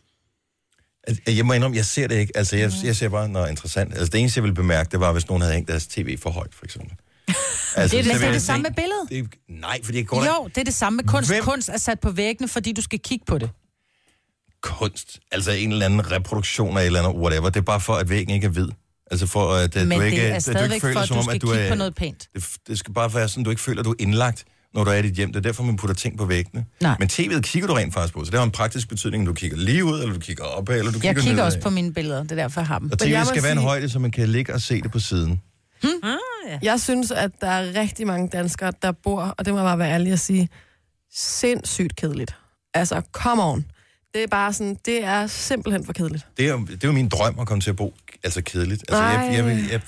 [1.08, 2.38] Altså, Jeg må indrømme, jeg ser det ikke.
[2.38, 3.92] Altså, jeg, jeg ser bare noget interessant.
[3.94, 6.30] Altså, det eneste, jeg ville bemærke, det var, hvis nogen havde hængt deres tv for
[6.30, 6.92] højt, for eksempel.
[7.76, 9.32] Altså, Det er det, det, er det samme med billedet.
[9.32, 11.30] Det, nej, fordi jeg går Jo, det er det samme med kunst.
[11.30, 13.50] Hvem- Kunst er sat på væggene, fordi du skal kigge på det.
[14.62, 15.20] kunst.
[15.32, 17.50] Altså en eller anden reproduktion af et eller andet, whatever.
[17.50, 18.68] Det er bare for, at væggen ikke er hvid.
[19.12, 21.08] Altså for, at, at Men du ikke, det er at du ikke føler, for, at
[21.08, 21.70] som du om, skal at du kigge er...
[21.70, 22.30] på noget pænt.
[22.36, 24.44] Det, det skal bare være sådan, at du ikke føler, at du er indlagt,
[24.74, 25.30] når du er i dit hjem.
[25.34, 26.66] Det er derfor, man putter ting på væggene.
[26.82, 26.96] Nej.
[27.00, 29.34] Men tv'et kigger du rent faktisk på, så det har en praktisk betydning, om du
[29.34, 31.46] kigger lige ud, eller du kigger op eller du Jeg kigger kigger nedad.
[31.46, 32.92] også på mine billeder, det er derfor, jeg har dem.
[32.92, 34.82] Og Men jeg tv'et skal være en sige- højde, så man kan ligge og se
[34.82, 35.42] det på siden.
[36.62, 39.80] Jeg synes, at der er rigtig mange danskere, der bor, og det må jeg bare
[39.80, 40.50] være ærlig at sige,
[41.16, 42.36] sindssygt kedeligt.
[42.74, 43.66] Altså, come on.
[44.14, 46.26] Det er bare sådan, det er simpelthen for kedeligt.
[46.38, 47.94] Det er, jo- det er jo min drøm at komme til at bo
[48.24, 48.84] altså kedeligt.
[48.90, 49.82] Altså, jeg, jeg, vil, jeg,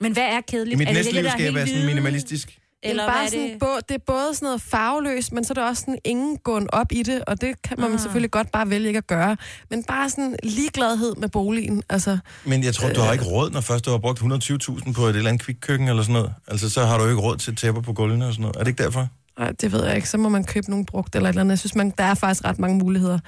[0.00, 0.74] Men hvad er kedeligt?
[0.74, 2.58] I mit er det næste liv der skal jeg være sådan minimalistisk.
[2.84, 3.58] Eller det er, bare hvad er sådan, det?
[3.60, 6.68] Bo, det er både sådan noget farveløst, men så er det også sådan ingen gåen
[6.72, 8.00] op i det, og det kan man Ah.
[8.00, 9.36] selvfølgelig godt bare vælge ikke at gøre.
[9.70, 11.82] Men bare sådan ligegladhed med boligen.
[11.88, 15.06] Altså, Men jeg tror, du har ikke råd, når først du har brugt 120.000 på
[15.06, 16.34] et eller andet kvikkøkken eller sådan noget.
[16.48, 18.56] Altså, så har du jo ikke råd til tæpper på gulvene og sådan noget.
[18.56, 19.08] Er det ikke derfor?
[19.38, 20.08] nej, det ved jeg ikke.
[20.08, 21.50] Så må man købe nogle brugt eller et eller andet.
[21.50, 23.18] Jeg synes, man, der er faktisk ret mange muligheder.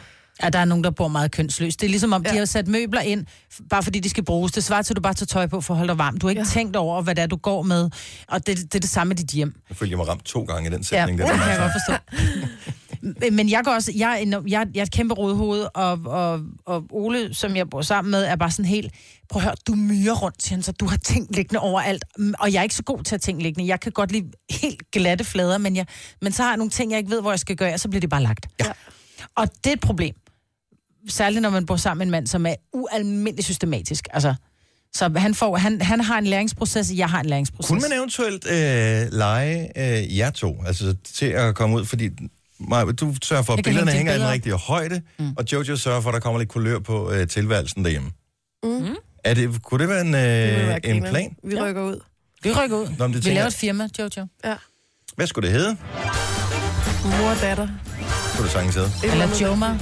[0.43, 1.81] Ja, der er nogen, der bor meget kønsløst.
[1.81, 2.29] Det er ligesom om, ja.
[2.29, 2.33] Ja.
[2.35, 3.27] de har sat møbler ind,
[3.71, 4.53] bare fordi de skal bruges.
[4.53, 6.17] Det svarer til, at du bare tager tøj på for at holde dig varm.
[6.19, 6.47] Du har ikke ja.
[6.47, 6.51] Ja.
[6.51, 7.91] tænkt over, hvad det er, du går med.
[8.29, 9.55] Og det, det er det samme med dit hjem.
[9.69, 11.19] Jeg føler, jeg mig ramt to gange i den Ja, sætning.
[11.19, 11.37] det der.
[11.37, 13.31] kan jeg godt forstå.
[13.33, 16.41] Men jeg går også, jeg er, en, jeg, jeg er et kæmpe rådhoved, og, og,
[16.67, 18.93] og Ole, som jeg bor sammen med, er bare sådan helt,
[19.31, 22.35] prøv at høre, du myrer rundt, siger han, så du har ting liggende overalt, Mm,
[22.39, 23.69] og jeg er ikke så god til at ting liggende.
[23.71, 25.87] Jeg kan godt lide helt glatte flader, men, jeg,
[26.23, 27.89] men så har jeg nogle ting, jeg ikke ved, hvor jeg skal gøre, og så
[27.89, 28.47] bliver det bare lagt.
[28.61, 28.67] Ja.
[29.37, 30.15] Og det er et problem.
[31.09, 34.09] Særligt når man bor sammen med en mand, som er ualmindeligt systematisk.
[34.13, 34.35] Altså,
[34.95, 37.69] så han, får, han, han har en læringsproces, jeg har en læringsproces.
[37.69, 42.11] Kunne man eventuelt øh, lege øh, jer to, altså til at komme ud, fordi
[42.61, 45.35] Maja, du sørger for, at billederne hænge hænger i den rigtige højde, mm.
[45.37, 48.11] og Jojo sørger for, at der kommer lidt kulør på øh, tilværelsen derhjemme.
[48.63, 48.97] Mm.
[49.25, 51.37] Er det, kunne det være en, Det øh, være en plan?
[51.45, 52.01] Vi rykker ud.
[52.43, 52.89] Vi rykker ud.
[52.99, 54.27] Nå, det Vi laver et firma, Jojo.
[54.45, 54.55] Ja.
[55.17, 55.77] Hvad skulle det hedde?
[57.05, 57.69] Mor og datter.
[58.37, 58.91] Kunne det sagtens hedde.
[59.05, 59.79] Eller Joma.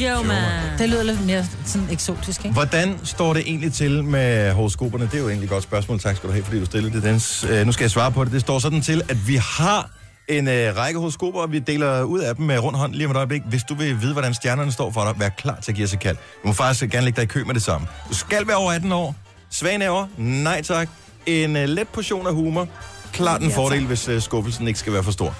[0.00, 0.34] Joma.
[0.78, 2.52] Det lyder lidt mere sådan eksotisk, ikke?
[2.52, 5.04] Hvordan står det egentlig til med horoskoperne?
[5.04, 6.00] Det er jo egentlig et godt spørgsmål.
[6.00, 7.02] Tak skal du have, fordi du stillede det.
[7.02, 8.32] Dens, øh, nu skal jeg svare på det.
[8.32, 9.90] Det står sådan til, at vi har
[10.28, 13.10] en øh, række horoskoper, og vi deler ud af dem med rund hånd lige om
[13.10, 13.42] et øjeblik.
[13.46, 15.92] Hvis du vil vide, hvordan stjernerne står for dig, vær klar til at give os
[15.92, 16.16] et kald.
[16.16, 17.86] Du må faktisk gerne lægge dig i kø med det samme.
[18.08, 19.14] Du skal være over 18 år.
[19.50, 20.06] Svagenæver?
[20.18, 20.88] Nej tak.
[21.26, 22.68] En øh, let portion af humor.
[23.12, 25.34] Klart en Ja, fordel, hvis øh, skuffelsen ikke skal være for stor.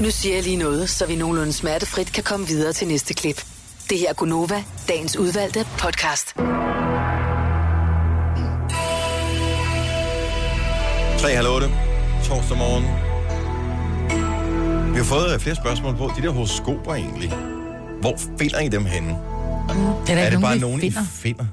[0.00, 3.44] Nu siger jeg lige noget, så vi nogenlunde smertefrit kan komme videre til næste klip.
[3.90, 6.34] Det her er Gunova, dagens udvalgte podcast.
[11.18, 11.66] 3 halv 8,
[12.24, 12.84] torsdag morgen.
[14.92, 17.32] Vi har fået øh, flere spørgsmål på, de der horoskoper egentlig.
[18.00, 19.08] Hvor finder I dem henne?
[19.08, 19.18] Det
[20.10, 21.00] er, der er det nogen, bare nogen, finder.
[21.02, 21.44] I finder?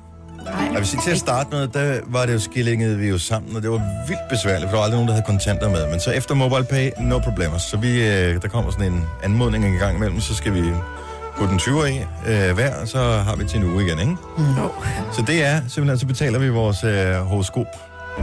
[0.43, 0.77] Nej.
[0.77, 3.61] Hvis ikke til at starte med, der var det jo skillingede vi jo sammen, og
[3.61, 5.89] det var vildt besværligt, for der var aldrig nogen, der havde kontanter med.
[5.91, 7.57] Men så efter MobilePay, no problemer.
[7.57, 10.63] Så vi, øh, der kommer sådan en anmodning en gang imellem, så skal vi
[11.38, 14.15] putte en 20 i øh, hver, og så har vi til en uge igen, ikke?
[14.38, 14.43] Mm.
[15.11, 17.65] Så det er simpelthen, så betaler vi vores øh, horoskop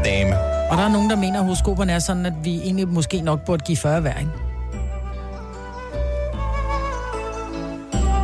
[0.05, 0.39] dame.
[0.71, 3.45] Og der er nogen, der mener, at horoskoperne er sådan, at vi egentlig måske nok
[3.47, 4.31] burde give 40 hver, ikke?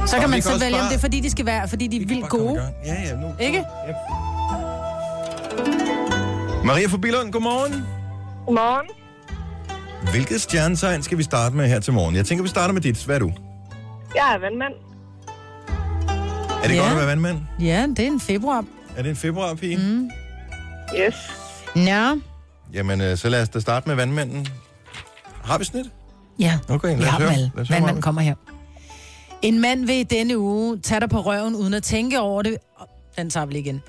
[0.07, 2.03] Så kan vi man så vælge, om det er, fordi de skal være, fordi de
[2.03, 2.63] er vildt gode.
[2.85, 3.35] Ja, ja, nu.
[3.41, 3.65] Ikke?
[6.65, 7.87] Maria fra Bilund, godmorgen.
[8.47, 8.87] Godmorgen.
[10.11, 12.17] Hvilket stjernetegn skal vi starte med her til morgen?
[12.17, 13.05] Jeg tænker, vi starter med dit.
[13.05, 13.33] Hvad er du?
[14.17, 14.73] Jeg er vandmand.
[16.65, 16.81] Er det Ja.
[16.81, 17.39] godt at være vandmand?
[17.61, 18.65] Ja, det er en februar.
[18.97, 19.77] Er det en februarpige?
[19.77, 20.11] Mm.
[20.99, 21.15] Yes.
[21.77, 22.15] Ja.
[22.73, 24.47] Jamen, øh, så lad os da starte med vandmanden.
[25.45, 25.87] Har vi snit?
[26.39, 27.29] Ja, Okay, lad vi os har høre.
[27.29, 27.51] dem alle.
[27.55, 28.35] Lad os høre, Vandmanden kommer her.
[29.43, 32.57] En mand vil i denne uge tage dig på røven, uden at tænke over det.
[32.81, 32.87] Åh,
[33.19, 33.83] Den tager vi lige igen.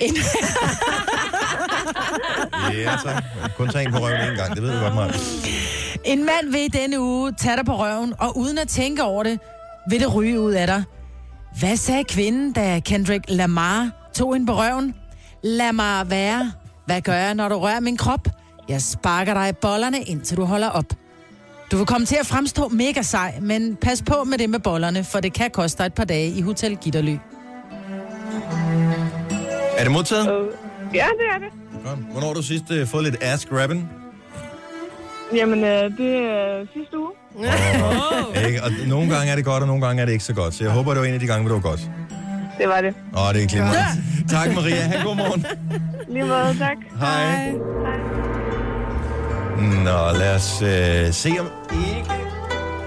[0.00, 0.14] En,
[2.72, 3.24] Ja, tak.
[3.56, 5.12] Kun tage en på røven en gang, det ved du godt, Maja.
[6.04, 9.22] en mand vil i denne uge tage dig på røven, og uden at tænke over
[9.22, 9.38] det,
[9.88, 10.84] vil det ryge ud af dig.
[11.58, 14.94] Hvad sagde kvinden, da Kendrick Lamar tog hende på røven?
[15.42, 16.52] Lad mig være.
[16.86, 18.28] Hvad gør jeg, når du rører min krop?
[18.68, 20.84] Jeg sparker dig i bollerne, indtil du holder op.
[21.72, 25.04] Du vil komme til at fremstå mega sej, men pas på med det med bollerne,
[25.04, 27.16] for det kan koste dig et par dage i Hotel Gitterly.
[29.78, 30.26] Er det modtaget?
[30.94, 31.48] Ja, det er det.
[31.84, 31.98] Godt.
[31.98, 33.90] Hvornår har du sidst uh, fået lidt ass grabbing?
[35.34, 37.10] Jamen, øh, det er sidste uge.
[38.46, 38.62] Ikke?
[38.62, 40.54] Og nogle gange er det godt, og nogle gange er det ikke så godt.
[40.54, 41.80] Så jeg håber, det var en af de gange, hvor det var godt.
[42.58, 42.94] Det var det.
[43.18, 43.78] Åh, det er glimrende.
[44.28, 44.74] Tak, Maria.
[44.74, 45.46] Ha' god morgen.
[46.08, 46.76] Lige måde, tak.
[47.00, 47.52] Hej.
[49.84, 52.10] Nå, lad os øh, se om ikke...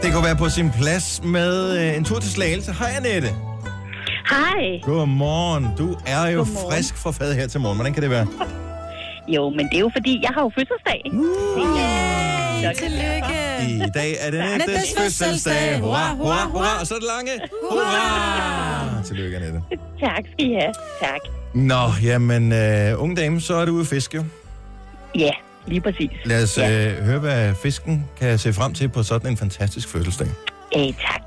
[0.03, 2.71] Det kunne være på sin plads med øh, en tur til Slagelse.
[2.79, 3.29] Hej, Annette.
[4.29, 4.79] Hej.
[4.83, 5.67] Godmorgen.
[5.77, 6.71] Du er jo Godmorgen.
[6.73, 7.77] frisk for fad her til morgen.
[7.77, 8.27] Hvordan kan det være?
[9.27, 11.01] Jo, men det er jo fordi, jeg har jo fødselsdag.
[11.05, 12.73] Yay!
[12.75, 13.85] Tillykke.
[13.85, 15.79] I dag er det Annettes fødselsdag.
[15.79, 16.79] Hurra, hurra, hurra.
[16.79, 17.31] Og så er det lange.
[17.71, 19.03] Hurra.
[19.03, 19.61] Tillykke, Annette.
[19.99, 20.73] Tak skal I have.
[21.01, 21.19] Tak.
[21.53, 24.23] Nå, jamen, øh, unge dame, så er du ude at fiske jo.
[25.15, 25.31] Ja,
[25.67, 26.09] lige præcis.
[26.25, 26.65] Lad os øh,
[27.05, 30.27] høre, hvad fisken kan se frem til på sådan en fantastisk fødselsdag.
[30.77, 31.21] Øh, tak.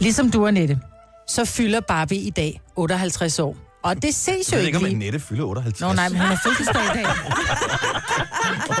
[0.00, 0.78] Ligesom du, Annette,
[1.26, 3.56] så fylder Barbie i dag 58 år.
[3.88, 4.94] Og det ses Jeg jo ved ikke ikke, om.
[4.94, 5.80] Annette fylder 58.
[5.80, 7.06] Nå nej, men han har fødselsdag i dag.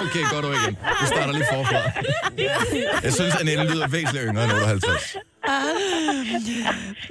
[0.04, 0.76] Okay, godt du igen.
[1.00, 1.80] Vi starter lige forfra.
[3.02, 5.16] Jeg synes, Annette lyder væsentligt yngre end 58.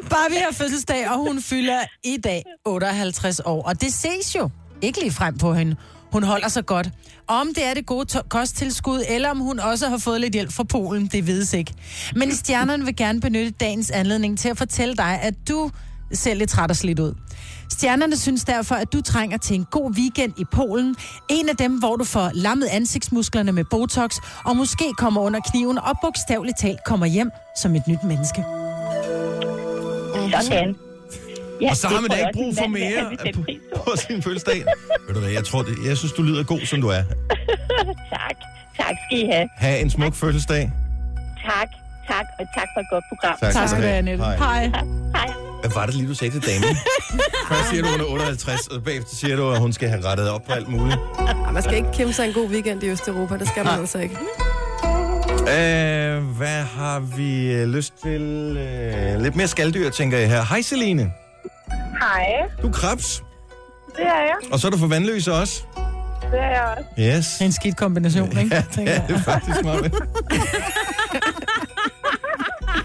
[0.09, 3.63] Barbie har fødselsdag, og hun fylder i dag 58 år.
[3.63, 4.49] Og det ses jo
[4.81, 5.75] ikke lige frem på hende.
[6.11, 6.89] Hun holder sig godt.
[7.27, 10.63] Om det er det gode kosttilskud, eller om hun også har fået lidt hjælp fra
[10.63, 11.73] Polen, det vides ikke.
[12.15, 15.71] Men stjernerne vil gerne benytte dagens anledning til at fortælle dig, at du
[16.13, 17.13] ser lidt træt og slidt ud.
[17.69, 20.95] Stjernerne synes derfor, at du trænger til en god weekend i Polen.
[21.29, 24.15] En af dem, hvor du får lammet ansigtsmusklerne med Botox,
[24.45, 27.29] og måske kommer under kniven og bogstaveligt talt kommer hjem
[27.61, 28.43] som et nyt menneske.
[30.41, 30.75] Sådan.
[31.61, 33.43] Ja, Og så har man da jeg ikke brug for mere på.
[33.75, 34.63] på sin fødselsdag.
[35.07, 37.03] Ved du hvad, jeg, tror det, jeg synes, du lyder god, som du er.
[38.15, 38.35] tak.
[38.77, 39.49] Tak skal I have.
[39.57, 40.71] Ha' en smuk fødselsdag.
[41.45, 41.67] Tak.
[42.07, 43.35] Tak, og tak for et godt program.
[43.39, 44.23] Tak Tak skal du have, Annette.
[44.23, 44.35] Hej.
[44.37, 44.63] Hej.
[45.15, 45.29] Hej.
[45.61, 46.75] Hvad var det lige, du sagde til damen?
[47.49, 50.29] Først siger du, hun er 58, og bagefter siger du, at hun skal have rettet
[50.29, 50.97] op på alt muligt.
[51.53, 53.37] Man skal ikke kæmpe sig en god weekend i Østeuropa.
[53.37, 54.15] Det skal man altså ikke.
[55.41, 58.21] Øh, hvad har vi øh, lyst til?
[58.57, 60.43] Øh, lidt mere skalddyr, tænker jeg her.
[60.43, 61.11] Hej, Celine.
[62.01, 62.25] Hej.
[62.61, 63.23] Du er krebs,
[63.97, 64.35] Det er jeg.
[64.51, 65.63] og så er du for vandløse også.
[66.31, 67.17] Det er jeg også.
[67.17, 67.41] Yes.
[67.41, 68.55] En skidt kombination, ikke?
[68.55, 69.91] Ja, det er det faktisk, Marve.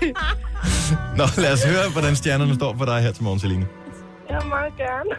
[1.19, 3.67] Nå, lad os høre, hvordan stjernerne står for dig her til morgen, Celine.
[4.31, 5.11] Jeg vil meget gerne.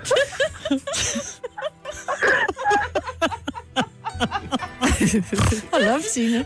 [5.72, 6.46] Hold op, Signe.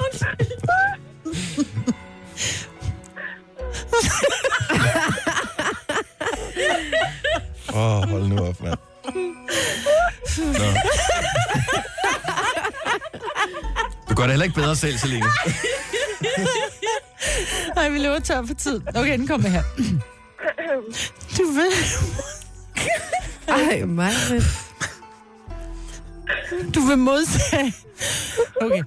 [7.73, 8.77] Åh, oh, hold nu op, mand.
[10.37, 10.65] Nå.
[14.09, 15.25] Du gør det heller ikke bedre selv, Celine.
[17.87, 18.81] Nej, vi løber tør for tid.
[18.95, 19.63] Okay, den kommer her.
[21.37, 21.67] Du vil...
[23.47, 24.11] Ej, mig.
[26.75, 27.73] Du vil modtage...
[28.61, 28.83] Okay.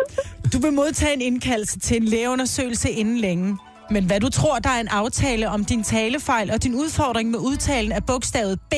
[0.53, 3.59] Du vil modtage en indkaldelse til en lægeundersøgelse inden længe.
[3.91, 7.39] Men hvad du tror, der er en aftale om din talefejl og din udfordring med
[7.39, 8.75] udtalen af bogstavet B,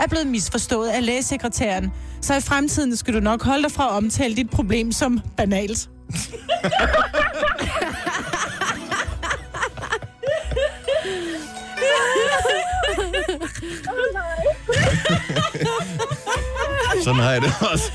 [0.00, 1.92] er blevet misforstået af lægesekretæren.
[2.20, 5.88] Så i fremtiden skal du nok holde dig fra at omtale dit problem som banalt.
[17.04, 17.92] Sådan har jeg det også.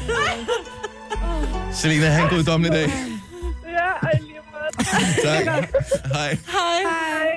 [1.74, 2.82] Selina, have en god dommelig dag.
[2.82, 5.46] Ja, ej, lige meget.
[5.46, 5.46] Tak.
[6.14, 6.30] Hej.
[6.30, 6.38] Hej.
[6.52, 7.28] Hej.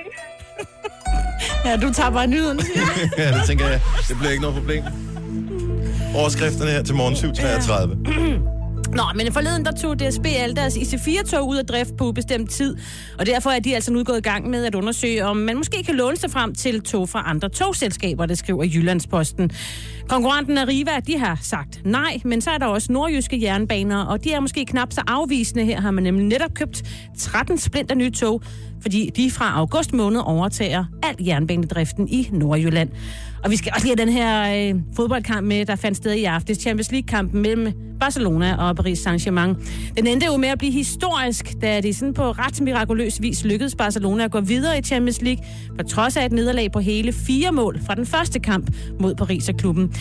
[1.65, 2.59] Ja, du tager bare nyheden.
[3.17, 3.81] ja, det tænker jeg.
[4.07, 4.83] Det bliver ikke noget problem.
[6.15, 8.49] Overskrifterne her til morgen 7.33.
[8.95, 12.77] Nå, men forleden der tog DSB alle deres IC4-tog ud af drift på ubestemt tid,
[13.19, 15.83] og derfor er de altså nu gået i gang med at undersøge, om man måske
[15.83, 19.51] kan låne sig frem til tog fra andre togselskaber, det skriver Jyllandsposten.
[20.07, 24.33] Konkurrenten Arriva, de har sagt nej, men så er der også nordjyske jernbaner, og de
[24.33, 25.65] er måske knap så afvisende.
[25.65, 26.83] Her har man nemlig netop købt
[27.17, 28.41] 13 splinter nye tog,
[28.81, 32.89] fordi de fra august måned overtager al jernbanedriften i Nordjylland.
[33.43, 36.23] Og vi skal også lige have den her øh, fodboldkamp med, der fandt sted i
[36.23, 36.55] aften.
[36.55, 39.55] Champions League-kampen mellem Barcelona og Paris Saint-Germain.
[39.97, 43.75] Den endte jo med at blive historisk, da det sådan på ret mirakuløs vis lykkedes
[43.75, 45.43] Barcelona at gå videre i Champions League,
[45.77, 49.49] på trods af et nederlag på hele fire mål fra den første kamp mod Paris
[49.49, 49.93] og klubben.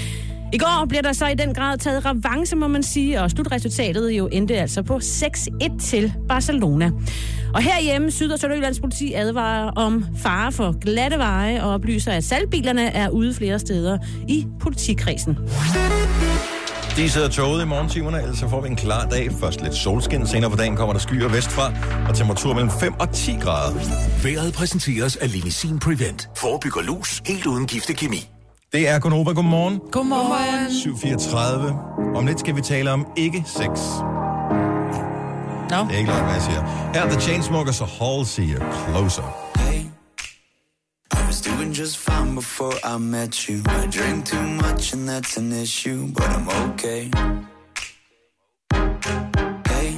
[0.53, 4.11] I går bliver der så i den grad taget revanche, må man sige, og slutresultatet
[4.11, 6.90] jo endte altså på 6-1 til Barcelona.
[7.55, 12.24] Og herhjemme, Syd- og Sønderjyllands politi advarer om fare for glatte veje og oplyser, at
[12.24, 15.38] salgbilerne er ude flere steder i politikredsen.
[16.96, 19.30] De sidder toget i morgentimerne, ellers så får vi en klar dag.
[19.40, 21.72] Først lidt solskin, senere på dagen kommer der skyer vestfra,
[22.09, 23.74] og temperatur mellem 5 og 10 grader.
[24.22, 26.28] Vejret præsenteres af Linisin Prevent.
[26.36, 28.38] Forebygger lus helt uden giftig kemi.
[28.72, 29.32] Det er Gunova.
[29.32, 29.80] Godmorgen.
[29.92, 30.66] Godmorgen.
[30.66, 32.16] 7.34.
[32.16, 33.70] Om lidt skal vi tale om ikke-sex.
[35.70, 35.76] Nå.
[35.84, 36.90] Det er ikke langt, hvad jeg siger.
[36.94, 38.56] Her er The Chainsmokers og Halsey
[38.88, 39.22] Closer.
[41.12, 43.56] I was doing just fine before I met you.
[43.56, 47.10] I drink too much and that's an issue, but I'm okay.
[49.70, 49.90] Hey,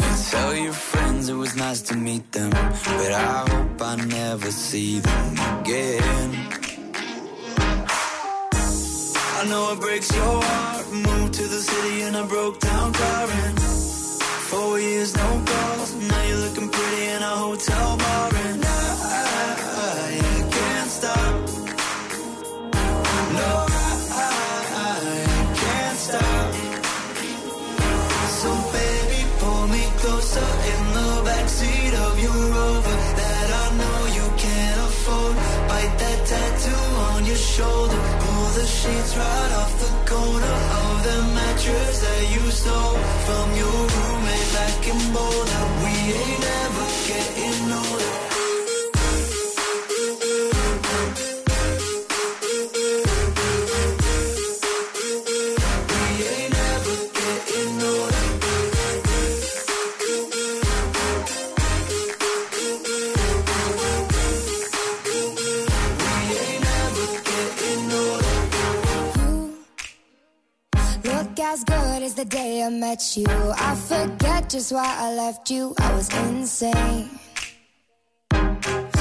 [0.00, 4.50] you tell your friends it was nice to meet them, but I hope I never
[4.50, 6.63] see them again.
[9.44, 10.90] I know it breaks your heart.
[10.90, 12.73] Moved to the city and I broke down
[38.84, 44.80] sheets right off the corner of the mattress that you stole from your roommate back
[44.92, 45.64] in Boulder.
[45.82, 46.63] We ain't
[72.24, 73.26] the day I met you.
[73.28, 75.74] I forget just why I left you.
[75.78, 77.10] I was insane.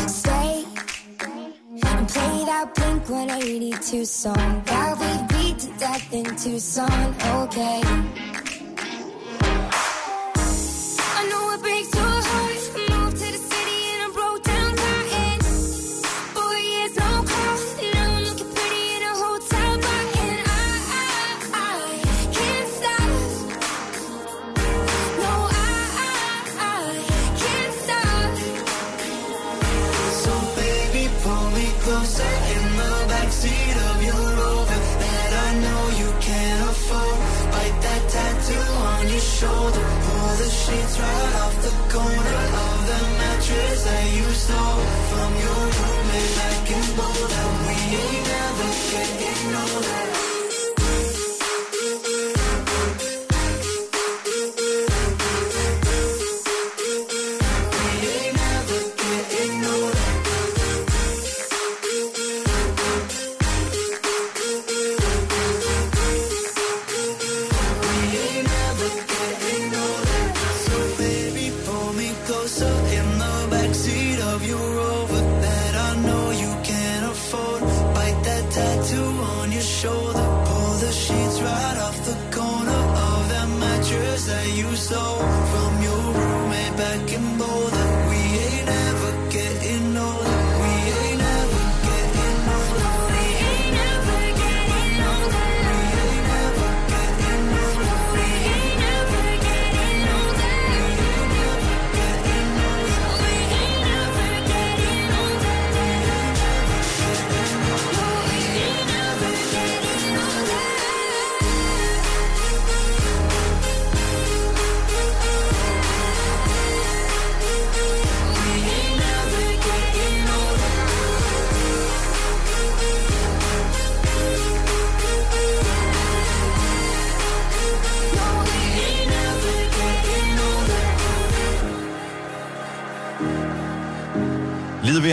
[0.08, 0.66] Stay
[1.86, 7.16] and play that Blink 182 song that we beat to death in Tucson.
[7.44, 8.33] Okay.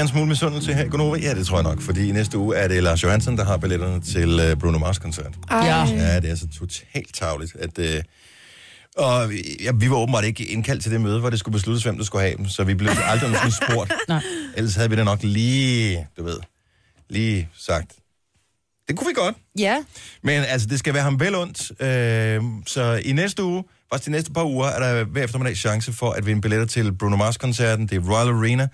[0.01, 1.19] Vi en smule misundelse her i Gonova?
[1.19, 3.57] Ja, det tror jeg nok, fordi i næste uge er det Lars Johansen, der har
[3.57, 5.35] billetterne til øh, Bruno Mars-koncert.
[5.51, 5.85] Ja.
[5.85, 7.79] Ja, det er så totalt tavligt, at...
[7.79, 8.03] Øh,
[8.97, 11.97] og ja, vi var åbenbart ikke indkaldt til det møde, hvor det skulle besluttes, hvem
[11.97, 13.93] der skulle have dem, så vi blev aldrig nogensinde spurgt.
[14.09, 14.23] Nej.
[14.57, 16.39] Ellers havde vi da nok lige, du ved,
[17.09, 17.93] lige sagt.
[18.89, 19.37] Det kunne vi godt.
[19.59, 19.85] Ja.
[20.23, 21.83] Men altså, det skal være ham vel ondt.
[21.83, 25.93] Øh, så i næste uge, faktisk de næste par uger, er der hver eftermiddag chance
[25.93, 27.87] for at vinde billetter til Bruno Mars-koncerten.
[27.87, 28.69] Det er Royal Arena.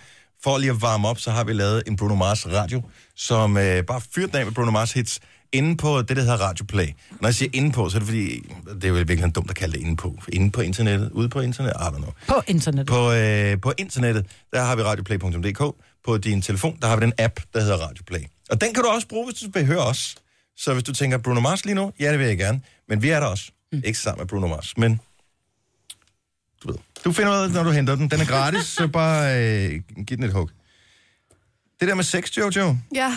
[0.47, 2.83] For lige at varme op, så har vi lavet en Bruno Mars radio,
[3.17, 5.21] som øh, bare fyrt den af med Bruno Mars hits
[5.53, 6.89] inde på det, der hedder Radio Play.
[7.21, 9.57] Når jeg siger inde på, så er det fordi, det er jo virkelig dumt at
[9.57, 10.19] kalde det inde på.
[10.33, 12.13] Inde på internettet, ude på internettet, I don't know.
[12.29, 12.87] På internettet.
[12.87, 15.77] På, øh, på internettet, der har vi radioplay.dk.
[16.05, 18.21] På din telefon, der har vi den app, der hedder Radio Play.
[18.51, 20.17] Og den kan du også bruge, hvis du høre os.
[20.57, 22.61] Så hvis du tænker Bruno Mars lige nu, ja, det vil jeg gerne.
[22.89, 23.51] Men vi er der også.
[23.73, 23.83] Mm.
[23.85, 25.01] Ikke sammen med Bruno Mars, men
[26.63, 26.79] du ved.
[27.07, 28.11] Du finder ud af, når du henter den.
[28.11, 30.51] Den er gratis, så bare øh, giv den et hug.
[31.81, 32.77] Det der med sex, Jojo.
[32.95, 33.17] Ja.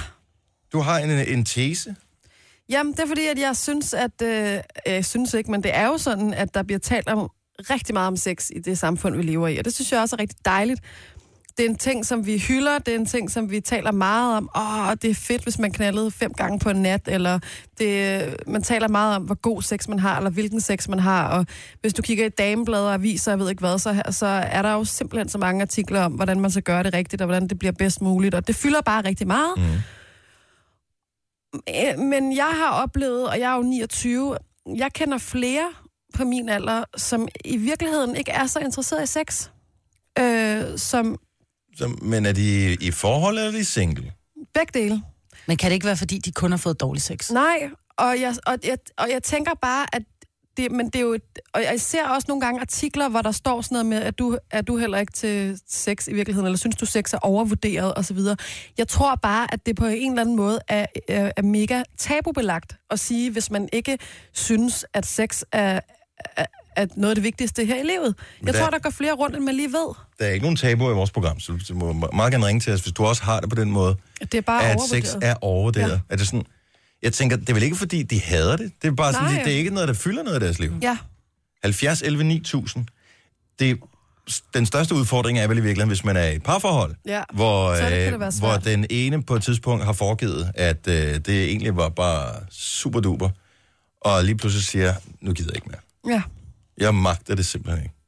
[0.73, 1.95] Du har en, en tese.
[2.69, 4.21] Jamen, det er fordi, at jeg synes, at...
[4.23, 7.29] Øh, jeg synes ikke, men det er jo sådan, at der bliver talt om
[7.69, 9.57] rigtig meget om sex i det samfund, vi lever i.
[9.57, 10.81] Og det synes jeg også er rigtig dejligt.
[11.57, 12.79] Det er en ting, som vi hylder.
[12.79, 14.49] Det er en ting, som vi taler meget om.
[14.55, 17.01] Åh, det er fedt, hvis man knaldede fem gange på en nat.
[17.07, 17.39] Eller
[17.79, 21.27] det, man taler meget om, hvor god sex man har, eller hvilken sex man har.
[21.27, 21.45] Og
[21.81, 24.73] hvis du kigger i dameblade og aviser, jeg ved ikke hvad, så, så er der
[24.73, 27.59] jo simpelthen så mange artikler om, hvordan man skal gøre det rigtigt, og hvordan det
[27.59, 28.35] bliver bedst muligt.
[28.35, 29.53] Og det fylder bare rigtig meget.
[29.57, 29.63] Mm.
[31.69, 34.37] Øh, Men jeg har oplevet, og jeg er jo 29,
[34.75, 35.69] jeg kender flere
[36.13, 39.49] på min alder, som i virkeligheden ikke er så interesseret i sex.
[40.19, 41.17] Øh, som
[41.79, 44.11] Så, men er de i forhold, eller er de single?
[44.53, 45.01] begge dele.
[45.47, 47.31] Men kan det ikke være, fordi de kun har fået dårlig sex?
[47.31, 50.01] Nej, og jeg, og jeg, og jeg tænker bare, at
[50.57, 53.31] det, men det er jo, et- og jeg ser også nogle gange artikler, hvor der
[53.31, 56.57] står sådan noget med, at du, er du heller ikke til sex i virkeligheden, eller
[56.57, 58.17] synes du, sex er overvurderet osv.
[58.77, 62.75] Jeg tror bare, at det på en eller anden måde er, er, er mega tabubelagt
[62.89, 63.97] at sige, hvis man ikke
[64.33, 65.79] synes, at sex er,
[66.37, 66.45] er,
[66.81, 68.15] er noget af det vigtigste her i livet.
[68.45, 69.95] Jeg der- tror, der går flere rundt, end man lige ved.
[70.19, 72.73] Der er ikke nogen tabuer i vores program, så du må meget gerne ringe til
[72.73, 75.35] os, hvis du også har det på den måde, Det er bare at sex er
[75.41, 75.91] overvurderet.
[75.91, 75.99] Ja.
[76.09, 76.45] Er det sådan,
[77.01, 78.71] jeg tænker, det er vel ikke, fordi de hader det.
[78.81, 79.35] Det er bare sådan, Nej.
[79.37, 80.73] det, det er ikke noget, der fylder noget af deres liv.
[80.81, 80.97] Ja.
[81.63, 82.85] 70, 11, 9000.
[83.59, 83.79] Det,
[84.53, 87.21] den største udfordring er vel i virkeligheden, hvis man er i et parforhold, Ja.
[87.33, 91.89] hvor, øh, hvor den ene på et tidspunkt har foregivet, at øh, det egentlig var
[91.89, 93.29] bare super duper,
[94.01, 96.13] og lige pludselig siger, nu gider jeg ikke mere.
[96.15, 96.21] Ja.
[96.79, 97.98] Jeg magter det simpelthen ikke.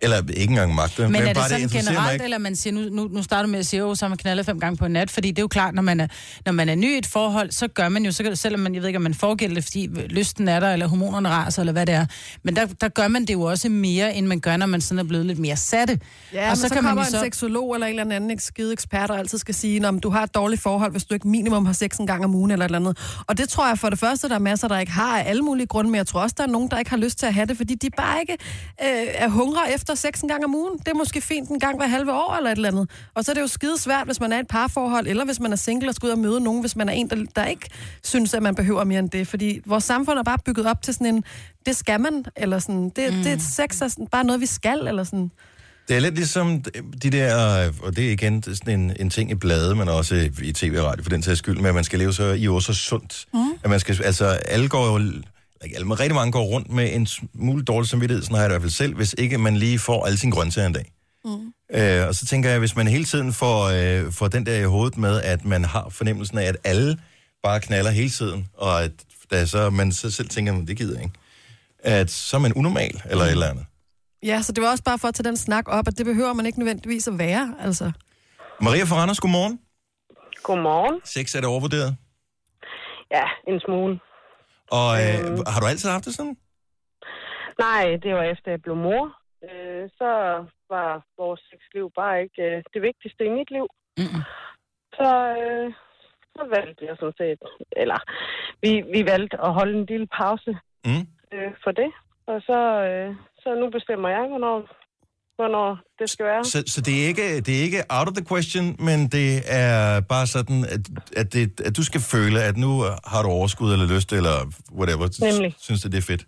[0.00, 2.80] Eller ikke engang magter, Men er det bare sådan mig generelt, eller man siger, nu,
[2.80, 4.86] nu, nu starter du med at sige, at så har man knaldet fem gange på
[4.86, 6.06] en nat, fordi det er jo klart, når man er,
[6.46, 8.74] når man er ny i et forhold, så gør man jo, så, kan- selvom man,
[8.74, 11.72] jeg ved ikke, om man foregælder det, fordi lysten er der, eller hormonerne raser, eller
[11.72, 12.06] hvad det er,
[12.42, 14.98] men der, der gør man det jo også mere, end man gør, når man sådan
[14.98, 15.98] er blevet lidt mere satte.
[16.32, 17.20] Ja, og så, så kommer en så...
[17.20, 20.34] seksolog eller en eller anden skide ekspert, der altid skal sige, om du har et
[20.34, 22.78] dårligt forhold, hvis du ikke minimum har sex en gang om ugen eller et eller
[22.78, 23.22] andet.
[23.26, 25.42] Og det tror jeg for det første, der er masser, der ikke har af alle
[25.42, 27.34] mulige grunde, men jeg tror også, der er nogen, der ikke har lyst til at
[27.34, 28.32] have det, fordi de bare ikke
[28.82, 30.78] øh, er hungre efter sex en gang om ugen.
[30.78, 32.90] Det er måske fint en gang hver halve år eller et eller andet.
[33.14, 35.40] Og så er det jo skide svært, hvis man er i et parforhold, eller hvis
[35.40, 37.44] man er single og skal ud og møde nogen, hvis man er en, der, der
[37.44, 37.68] ikke
[38.04, 39.28] synes, at man behøver mere end det.
[39.28, 41.24] Fordi vores samfund er bare bygget op til sådan en,
[41.66, 43.22] det skal man, eller sådan, det, mm.
[43.22, 45.30] det sex er sådan, bare noget, vi skal, eller sådan.
[45.88, 46.62] Det er lidt ligesom
[47.02, 50.52] de der, og det er igen sådan en, en ting i blade, men også i
[50.52, 52.60] tv og radio for den sags skyld, med at man skal leve så i år
[52.60, 53.26] så sundt.
[53.34, 53.50] Mm.
[53.64, 55.12] At man skal, altså alle går jo,
[55.64, 58.50] ikke alle, men rigtig mange går rundt med en smule dårlig samvittighed, sådan har jeg
[58.50, 60.92] det i hvert fald selv, hvis ikke man lige får alle sine grøntsager en dag.
[61.24, 61.52] Mm.
[61.72, 64.64] Øh, og så tænker jeg, hvis man hele tiden får, øh, får den der i
[64.64, 66.98] hovedet med, at man har fornemmelsen af, at alle
[67.42, 68.90] bare knaller hele tiden, og at
[69.30, 71.14] da så, man så selv tænker, "Men det gider jeg ikke.
[71.78, 73.64] At så er man unormal, eller et eller andet.
[74.22, 76.32] Ja, så det var også bare for at tage den snak op, at det behøver
[76.32, 77.92] man ikke nødvendigvis at være, altså.
[78.60, 79.58] Maria Foranders, godmorgen.
[80.42, 81.00] Godmorgen.
[81.04, 81.96] Sex er det overvurderet.
[83.10, 84.00] Ja, en smule.
[84.70, 85.20] Og øh,
[85.52, 86.36] har du altid haft det sådan?
[87.58, 89.04] Nej, det var efter jeg blev mor.
[89.44, 90.10] Øh, så
[90.70, 93.66] var vores sexliv bare ikke øh, det vigtigste i mit liv.
[93.98, 94.22] Mm.
[94.98, 95.72] Så, øh,
[96.36, 97.38] så valgte jeg sådan set,
[97.82, 97.98] eller
[98.62, 101.04] vi, vi valgte at holde en lille pause mm.
[101.32, 101.90] øh, for det.
[102.26, 102.58] Og så,
[102.88, 104.56] øh, så nu bestemmer jeg, hvornår,
[105.38, 105.68] hvornår
[105.98, 106.44] det skal være.
[106.44, 109.28] Så, så det, er ikke, det er ikke out of the question, men det
[109.62, 110.82] er bare sådan, at,
[111.20, 112.70] at, det, at du skal føle, at nu
[113.12, 114.36] har du overskud eller lyst, eller
[114.80, 115.06] whatever.
[115.30, 115.50] Nemlig.
[115.66, 116.24] Synes du, det er fedt?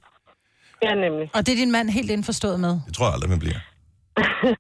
[0.87, 1.27] Ja, nemlig.
[1.37, 2.73] Og det er din mand helt indforstået med?
[2.87, 3.61] Det tror jeg aldrig, man bliver.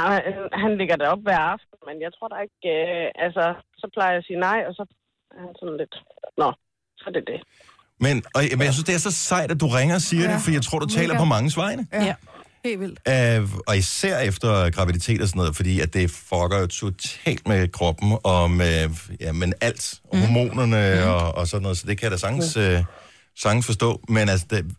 [0.00, 2.62] Øh, han ligger det op hver aften, men jeg tror da ikke...
[2.76, 3.44] Øh, altså,
[3.80, 4.82] så plejer jeg at sige nej, og så
[5.36, 5.94] er han sådan lidt...
[6.40, 6.48] Nå,
[7.00, 7.40] så er det det.
[8.04, 10.28] Men, og, men jeg synes, det er så sejt, at du ringer og siger ja.
[10.28, 10.34] Ja.
[10.34, 11.22] det, for jeg tror, du taler Mega.
[11.24, 11.82] på mange vegne.
[11.92, 12.14] Ja.
[12.64, 12.98] Helt vildt.
[13.08, 17.68] Uh, og især efter graviditet og sådan noget, fordi at det fucker jo totalt med
[17.68, 18.76] kroppen og med
[19.20, 20.20] ja, men alt, mm.
[20.20, 21.10] hormonerne mm.
[21.10, 22.84] Og, og sådan noget, så det kan jeg da sagtens, uh,
[23.36, 24.00] sagtens forstå.
[24.08, 24.76] Men, altså, det,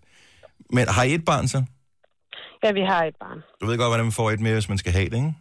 [0.70, 1.64] men har I et barn så?
[2.64, 3.40] Ja, vi har et barn.
[3.62, 5.34] Du ved godt, hvordan man får et mere, hvis man skal have det, ikke?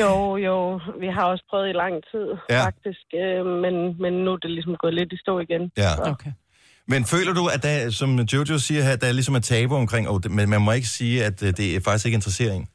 [0.00, 0.80] Jo, jo.
[1.00, 2.64] Vi har også prøvet i lang tid, ja.
[2.64, 3.06] faktisk.
[3.14, 5.62] Øh, men, men nu er det ligesom gået lidt i stå igen.
[5.76, 5.90] Ja.
[5.96, 6.02] Så.
[6.12, 6.32] Okay.
[6.92, 10.04] Men føler du, at der, som Jojo siger her, der er ligesom et tabu omkring,
[10.08, 12.66] og det, men man må ikke sige, at øh, det er faktisk ikke interesserer en?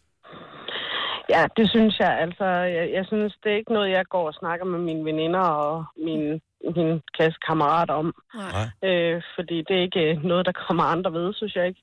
[1.34, 2.14] Ja, det synes jeg.
[2.26, 2.46] Altså,
[2.78, 5.86] jeg, jeg synes, det er ikke noget, jeg går og snakker med mine veninder og
[6.08, 6.40] mine,
[6.76, 8.14] mine klassekammerater om.
[8.36, 8.90] Nej.
[8.90, 11.82] Øh, fordi det er ikke noget, der kommer andre ved, synes jeg ikke.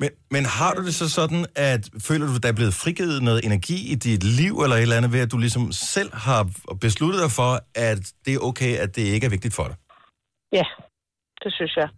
[0.00, 3.22] Men, men har du det så sådan, at føler du, at der er blevet frigivet
[3.22, 6.42] noget energi i dit liv, eller et eller andet, ved at du ligesom selv har
[6.80, 7.52] besluttet dig for,
[7.90, 9.76] at det er okay, at det ikke er vigtigt for dig?
[10.52, 10.66] Ja,
[11.44, 11.88] det synes jeg.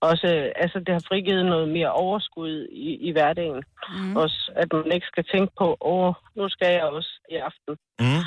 [0.00, 0.26] Også,
[0.62, 2.54] altså, det har frigivet noget mere overskud
[2.88, 3.62] i, i hverdagen.
[3.98, 4.16] Mm.
[4.16, 8.22] Også, at man ikke skal tænke på, åh, nu skal jeg også i aften, Mm.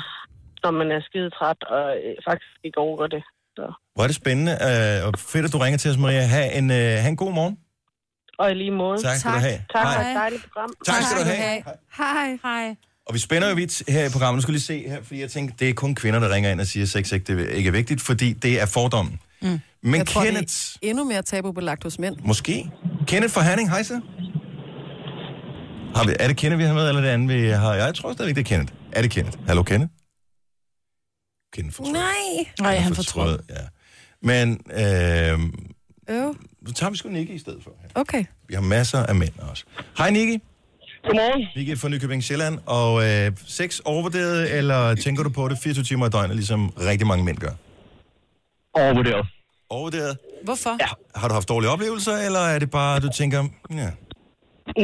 [0.62, 3.22] når man er skide træt og øh, faktisk ikke overgår det.
[3.56, 3.64] Så.
[3.94, 6.24] Hvor er det spændende, øh, og fedt, at du ringer til os, Maria.
[6.34, 7.58] Ha' en, øh, ha en god morgen.
[8.38, 8.98] Og i lige måde.
[9.02, 9.58] Tak skal du have.
[9.74, 10.70] Tak for et dejligt program.
[10.86, 11.62] Tak skal du have.
[11.98, 12.38] Hej.
[12.42, 12.76] Hej.
[13.06, 14.36] Og vi spænder jo vidt her i programmet.
[14.38, 16.60] Nu skal lige se her, fordi jeg tænker, det er kun kvinder, der ringer ind
[16.60, 19.20] og siger, at sex ikke det ikke er vigtigt, fordi det er fordommen.
[19.42, 19.60] Mm.
[19.82, 22.16] Men jeg tror, Kenneth, det er endnu mere tabubelagt hos mænd.
[22.24, 22.70] måske.
[23.06, 24.00] Kenneth fra Herning, hej så.
[25.96, 27.74] Har vi, er det Kenneth, vi har med, eller er det andet, vi har?
[27.74, 28.72] Jeg tror stadigvæk, det er Kenneth.
[28.92, 29.38] Er det Kenneth?
[29.46, 29.92] Hallo, Kenneth?
[31.52, 31.92] Kenneth fortrød.
[31.92, 32.46] Nej.
[32.60, 33.38] Nej, han fortrød.
[33.50, 33.54] Ja.
[34.22, 35.40] Men øh,
[36.16, 36.36] Øv.
[36.66, 37.70] nu tager vi sgu Nicky i stedet for.
[37.94, 38.24] Okay.
[38.48, 39.64] Vi har masser af mænd også.
[39.98, 40.42] Hej Nicky.
[41.04, 41.46] Godmorgen.
[41.56, 42.58] Nicky fra Nykøbing Sjælland.
[42.66, 47.06] Og øh, sex overvurderet, eller tænker du på det 24 timer i døgnet, ligesom rigtig
[47.06, 47.50] mange mænd gør?
[48.74, 49.26] Overvurderet.
[49.74, 50.14] Overvurderet?
[50.48, 50.72] Hvorfor?
[50.84, 50.90] Ja.
[51.20, 53.40] Har du haft dårlige oplevelser, eller er det bare, du tænker,
[53.80, 53.90] ja,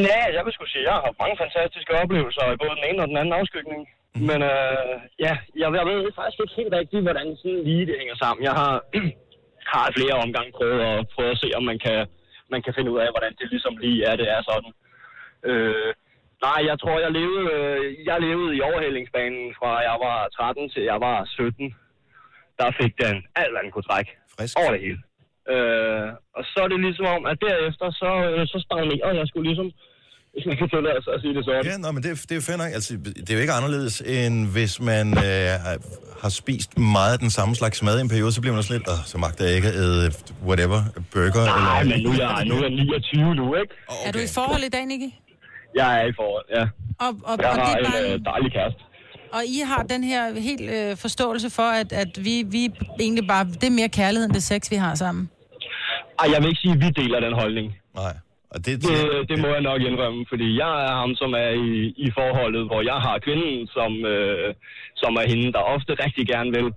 [0.08, 3.02] Ja, jeg vil sgu sige, jeg har haft mange fantastiske oplevelser i både den ene
[3.02, 3.80] og den anden afskygning.
[3.88, 4.22] Mm.
[4.28, 8.16] Men øh, ja, jeg, jeg ved faktisk ikke helt rigtigt, hvordan sådan lige det hænger
[8.22, 8.42] sammen.
[8.48, 8.74] Jeg har,
[9.74, 11.98] har flere omgange prøvet at, prøvet at se, om man kan,
[12.52, 14.72] man kan finde ud af, hvordan det ligesom lige er, det er sådan.
[15.50, 15.90] Øh,
[16.46, 20.82] nej, jeg tror, jeg levede, øh, jeg levede i overhældingsbanen fra jeg var 13 til
[20.92, 21.74] jeg var 17.
[22.60, 24.10] Der fik den alt, hvad den kunne trække.
[24.38, 24.54] Frisk.
[24.60, 25.00] Over det hele.
[25.54, 26.06] Øh,
[26.38, 29.68] og så er det ligesom om, at derefter, så, øh, så stagnerede jeg skulle ligesom,
[30.34, 31.64] hvis man kan tillade sig at sige det sådan.
[31.70, 32.72] Ja, nå, men det, er- det er jo fair nok.
[32.78, 32.90] Altså,
[33.24, 35.50] det er jo ikke anderledes, end hvis man øh,
[36.22, 38.72] har- spist meget af den samme slags mad i en periode, så bliver man også
[38.76, 40.02] lidt, Åh, så magter jeg ikke at æde
[40.48, 40.80] whatever,
[41.12, 41.44] burger.
[41.44, 43.72] Nej, eller, men nu er jeg, nu er jeg 29 nu, ikke?
[44.06, 45.10] Er du i forhold i dag, Nicky?
[45.80, 46.64] Jeg er i forhold, ja.
[47.04, 48.80] Og, og, Jeg og, har dit en barn, øh, dejlig kæreste.
[49.32, 52.62] Og I har den her helt øh, forståelse for, at, at vi, vi
[53.00, 53.44] egentlig bare...
[53.44, 55.30] Det er mere kærlighed end det sex, vi har sammen.
[56.20, 57.66] Ej, jeg vil ikke sige, at vi deler den holdning.
[57.94, 58.14] Nej.
[58.50, 61.70] Og det, det, det må jeg nok indrømme, fordi jeg er ham, som er i,
[62.06, 64.54] i forholdet, hvor jeg har kvinden, som, øh,
[65.02, 66.68] som er hende, der ofte rigtig gerne vil.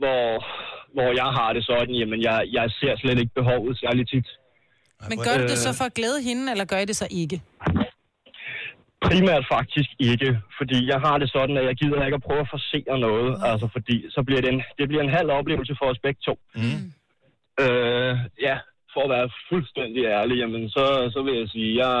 [0.00, 0.22] Hvor,
[0.96, 4.28] hvor jeg har det sådan, jamen jeg, jeg ser slet ikke behovet særlig tit.
[5.08, 7.06] Men gør du det så Øh, for at glæde hende, eller gør I det så
[7.10, 7.42] ikke?
[9.08, 12.52] Primært faktisk ikke, fordi jeg har det sådan, at jeg gider ikke at prøve at
[12.54, 16.00] forsere noget, altså fordi så bliver det en, det bliver en halv oplevelse for os
[16.06, 16.34] begge to.
[16.54, 16.82] Mm.
[17.62, 18.14] Øh,
[18.46, 18.56] ja,
[18.92, 20.84] for at være fuldstændig ærlig, jamen så,
[21.14, 21.94] så vil jeg sige, jeg,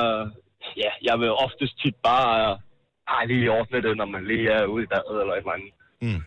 [0.82, 2.58] ja, jeg vil oftest tit bare
[3.16, 5.72] ej, lige ordne det, når man lige er ude i badet eller et eller andet.
[6.06, 6.22] Mm.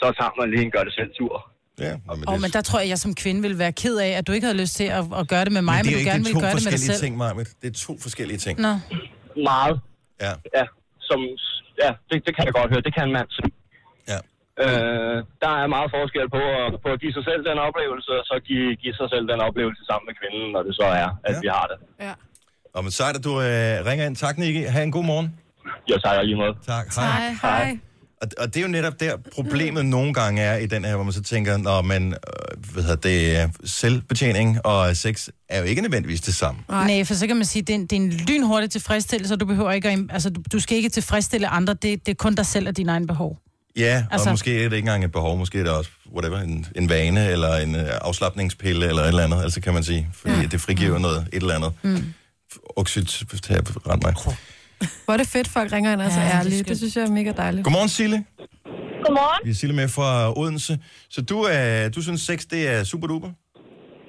[0.00, 1.34] Så tager man lige en gør det selv tur.
[1.80, 4.10] Ja, Åh, oh, men der tror jeg, at jeg som kvinde ville være ked af,
[4.18, 5.98] at du ikke havde lyst til at, at gøre det med mig, men, det er
[5.98, 7.04] du gerne det er ville to gøre det med dig forskellige selv.
[7.04, 7.48] ting, Marmit.
[7.62, 8.60] Det er to forskellige ting.
[8.60, 8.72] Nå.
[9.52, 9.80] Meget.
[10.24, 10.32] Ja.
[10.58, 10.64] Ja,
[11.08, 11.20] som,
[11.84, 12.82] ja det, det kan jeg godt høre.
[12.88, 13.28] Det kan en mand.
[14.12, 14.18] Ja.
[14.64, 18.24] Øh, der er meget forskel på at, på at give sig selv den oplevelse, og
[18.30, 21.34] så give, give sig selv den oplevelse sammen med kvinden, når det så er, at
[21.34, 21.40] Ja.
[21.44, 21.78] vi har det.
[22.06, 22.14] Ja.
[22.74, 24.16] Og men sejt, at du øh, ringer ind.
[24.16, 24.62] Tak, Nicky.
[24.74, 25.28] Ha' en god morgen.
[25.88, 26.54] Jeg tager lige måde.
[26.72, 26.86] Tak.
[26.96, 27.30] Hej.
[27.42, 27.78] Hej.
[28.22, 31.04] Og, og det er jo netop der, problemet nogle gange er i den her, hvor
[31.04, 35.64] man så tænker, når man, øh, hvad hedder det, er selvbetjening og sex er jo
[35.64, 36.60] ikke nødvendigvis det samme.
[36.68, 36.86] Nej.
[36.86, 39.40] Nej, for så kan man sige, det er en, det er en lynhurtig tilfredsstillelse, og
[39.40, 42.34] du behøver ikke at, altså, du, du skal ikke tilfredsstille andre, det, det er kun
[42.34, 43.38] dig selv og dine egne behov.
[43.76, 45.90] Ja, altså, Altså- og måske er det ikke engang et behov, måske er det også,
[46.14, 49.84] whatever, en, en vane, eller en uh, afslappningspille, eller et eller andet, altså kan man
[49.84, 50.46] sige, fordi ja.
[50.46, 51.72] det frigiver noget, et eller andet.
[51.82, 52.04] Mm.
[52.76, 53.22] Oxyt,
[53.88, 54.14] rent mig.
[55.04, 56.58] Hvor er det fedt, folk ringer ind og er så Ja, det er ærlige.
[56.58, 56.68] skønt.
[56.68, 57.64] Det synes jeg er mega dejligt.
[57.64, 58.18] Godmorgen, Sille.
[59.04, 59.40] Godmorgen.
[59.46, 60.78] Vi er Sille med fra Odense.
[61.10, 63.30] Så du, er, du synes, sex det er super duper?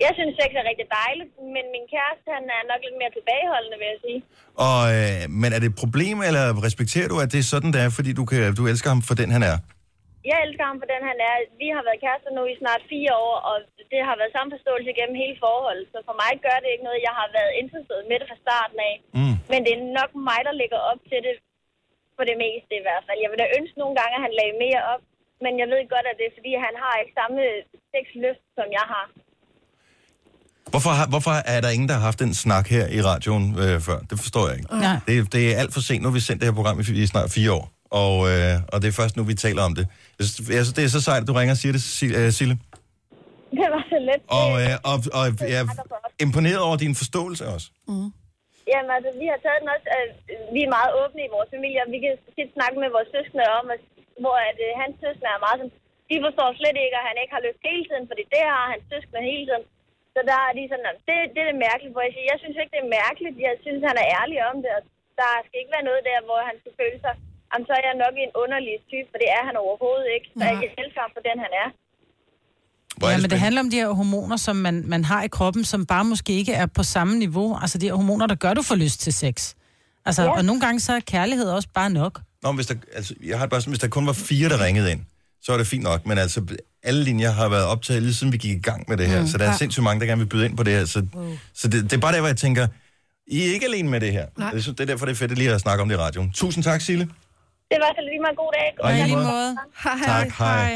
[0.05, 3.77] Jeg synes, sex er rigtig dejligt, men min kæreste, han er nok lidt mere tilbageholdende,
[3.81, 4.19] vil jeg sige.
[4.67, 7.81] Og, øh, men er det et problem, eller respekterer du, at det er sådan, det
[7.81, 9.57] er, fordi du, kan, du elsker ham for den, han er?
[10.29, 11.35] Jeg elsker ham for den, han er.
[11.61, 13.55] Vi har været kærester nu i snart fire år, og
[13.91, 15.85] det har været samme forståelse gennem hele forholdet.
[15.93, 17.07] Så for mig gør det ikke noget.
[17.09, 18.95] Jeg har været interesseret med det fra starten af.
[19.17, 19.35] Mm.
[19.51, 21.35] Men det er nok mig, der ligger op til det,
[22.15, 23.19] for det meste i hvert fald.
[23.23, 25.03] Jeg ville da ønske nogle gange, at han lagde mere op.
[25.43, 27.39] Men jeg ved godt, at det er, fordi han har ikke samme
[27.93, 29.05] sexlyst, som jeg har.
[30.73, 33.75] Hvorfor, har, hvorfor er der ingen, der har haft den snak her i radioen øh,
[33.87, 33.99] før?
[34.09, 34.69] Det forstår jeg ikke.
[34.87, 34.97] Nej.
[35.07, 36.01] Det, det er alt for sent.
[36.01, 37.65] Nu har vi sendt det her program i, i snart fire år,
[38.03, 39.85] og, øh, og det er først nu, vi taler om det.
[40.57, 41.83] Jeg synes, det er så sejt, at du ringer og siger det,
[42.19, 42.55] øh, Sille.
[43.59, 44.21] Det var så let.
[44.41, 45.23] Og, øh, og, og
[45.53, 45.67] jeg er
[46.25, 47.67] imponeret over din forståelse også.
[47.91, 48.09] Mm.
[48.71, 50.07] Jamen, altså, vi har taget den også, øh,
[50.55, 53.45] vi er meget åbne i vores familie, og vi kan tit snakke med vores søskende
[53.59, 53.81] om, at,
[54.23, 55.75] hvor at, øh, hans søskende er meget sådan,
[56.11, 58.85] de forstår slet ikke, at han ikke har lyst hele tiden, fordi det har hans
[58.91, 59.65] søskende hele tiden.
[60.13, 62.39] Så der er de sådan, "Nå, det, det er det mærkeligt, hvor jeg siger, jeg
[62.41, 64.83] synes ikke, det er mærkeligt, jeg synes, han er ærlig om det, og
[65.19, 67.13] der skal ikke være noget der, hvor han skal føle sig,
[67.49, 70.27] jamen, så er jeg nok en underlig type, for det er han overhovedet ikke.
[70.37, 71.69] Så jeg elsker ham for den, han er.
[73.11, 75.85] Ja, men det handler om de her hormoner, som man, man har i kroppen, som
[75.85, 77.57] bare måske ikke er på samme niveau.
[77.61, 79.53] Altså de her hormoner, der gør, du får lyst til sex.
[80.05, 80.29] Altså, Ja.
[80.37, 82.21] og nogle gange så er kærlighed også bare nok.
[82.43, 84.49] Nå, men hvis der, altså, jeg har det bare sådan, hvis der kun var fire,
[84.49, 85.01] der ringede ind,
[85.41, 86.05] så er det fint nok.
[86.05, 86.41] Men altså,
[86.83, 89.21] alle linjer har været optaget lige siden vi gik i gang med det her.
[89.21, 89.57] Mm, så der er ja.
[89.57, 90.85] sindssygt mange, der gerne vil byde ind på det her.
[90.85, 91.05] Så,
[91.53, 92.67] så det, det, er bare der, hvor jeg tænker,
[93.27, 94.25] I er ikke alene med det her.
[94.37, 94.51] Nej.
[94.51, 96.31] Det er derfor, det er fedt lige at snakke om det i radioen.
[96.31, 97.09] Tusind tak, Sille.
[97.71, 98.69] Det var så lige meget en god dag.
[98.79, 99.57] Og i lige måde.
[99.83, 99.97] Hej.
[100.05, 100.75] Tak, hej.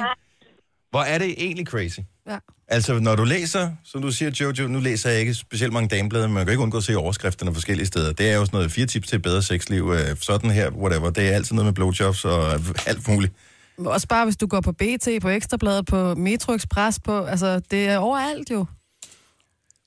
[0.90, 2.00] Hvor er det egentlig crazy?
[2.28, 2.38] Ja.
[2.68, 6.28] Altså, når du læser, som du siger, Jojo, nu læser jeg ikke specielt mange dameblade,
[6.28, 8.14] men man kan ikke undgå at se overskrifterne forskellige steder.
[8.14, 11.10] Det er jo sådan noget fire tips til et bedre sexliv, øh, sådan her, whatever.
[11.10, 12.52] Det er altid noget med blowjobs og
[12.88, 13.34] alt muligt.
[13.78, 17.88] Også bare, hvis du går på BT, på Ekstrabladet, på Metro Express, på, altså, det
[17.88, 18.66] er overalt jo.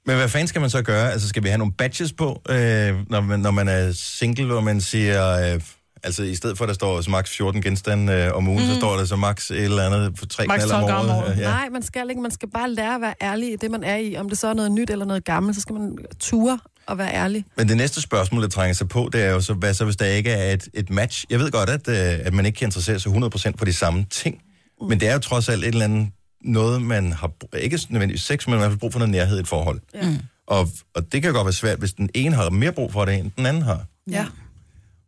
[0.07, 1.13] Men hvad fanden skal man så gøre?
[1.13, 4.61] Altså, skal vi have nogle badges på, øh, når, man, når man er single, hvor
[4.61, 5.55] man siger...
[5.55, 5.61] Øh,
[6.07, 8.71] altså, i stedet for, at der står så max 14 genstande øh, om ugen, mm.
[8.71, 11.13] så står der så max et eller andet for tre Max knaller om 12 gange
[11.13, 11.29] om året.
[11.29, 11.39] året.
[11.39, 11.51] Ja.
[11.51, 12.23] Nej, man skal ikke.
[12.23, 14.17] Man skal bare lære at være ærlig i det, man er i.
[14.17, 17.15] Om det så er noget nyt eller noget gammelt, så skal man ture og være
[17.15, 17.45] ærlig.
[17.57, 19.97] Men det næste spørgsmål, der trænger sig på, det er jo så, hvad så, hvis
[19.97, 21.25] der ikke er et, et match?
[21.31, 24.07] Jeg ved godt, at, øh, at man ikke kan interessere sig 100% for de samme
[24.11, 24.41] ting,
[24.81, 24.89] mm.
[24.89, 26.09] men det er jo trods alt et eller andet
[26.45, 29.11] noget, man har, ikke nødvendigvis sex, men man har i hvert fald brug for noget
[29.11, 29.81] nærhed i et forhold.
[29.95, 30.09] Ja.
[30.09, 30.17] Mm.
[30.47, 33.15] Og, og det kan godt være svært, hvis den ene har mere brug for det,
[33.15, 33.85] end den anden har.
[34.11, 34.27] Ja.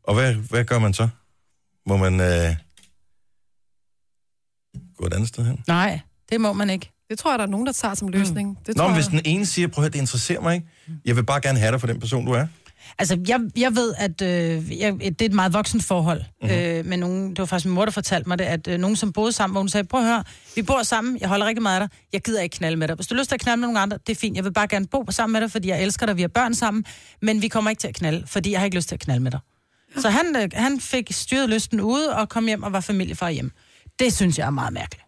[0.09, 1.09] Og hvad, hvad gør man så?
[1.87, 2.57] Må man øh,
[4.97, 5.65] gå et andet sted hen?
[5.67, 6.91] Nej, det må man ikke.
[7.11, 8.49] Det tror jeg, der er nogen, der tager som løsning.
[8.49, 8.57] Mm.
[8.67, 9.03] Det Nå, tror men jeg...
[9.03, 10.67] hvis den ene siger, prøv at høre, det interesserer mig ikke.
[11.05, 12.47] Jeg vil bare gerne have dig for den person, du er.
[12.99, 16.21] Altså, jeg, jeg ved, at øh, jeg, det er et meget voksen forhold.
[16.21, 16.51] Mhm.
[16.51, 16.65] Mm-hmm.
[16.65, 18.97] Øh, med nogen, det var faktisk min mor, der fortalte mig det, at øh, nogen,
[18.97, 20.25] som boede sammen, hvor hun sagde, prøv at høre,
[20.57, 22.97] vi bor sammen, jeg holder rigtig meget af dig, jeg gider ikke knalde med dig.
[22.97, 24.53] Hvis du har lyst til at knalde med nogle andre, det er fint, jeg vil
[24.53, 26.85] bare gerne bo sammen med dig, fordi jeg elsker dig, vi har børn sammen,
[27.23, 29.23] men vi kommer ikke til at knalde, fordi jeg har ikke lyst til at knalde
[29.23, 29.41] med dig.
[29.97, 33.51] Så han, øh, han fik styret lysten ude og kom hjem og var familiefar hjem.
[33.99, 35.05] Det synes jeg er meget mærkeligt.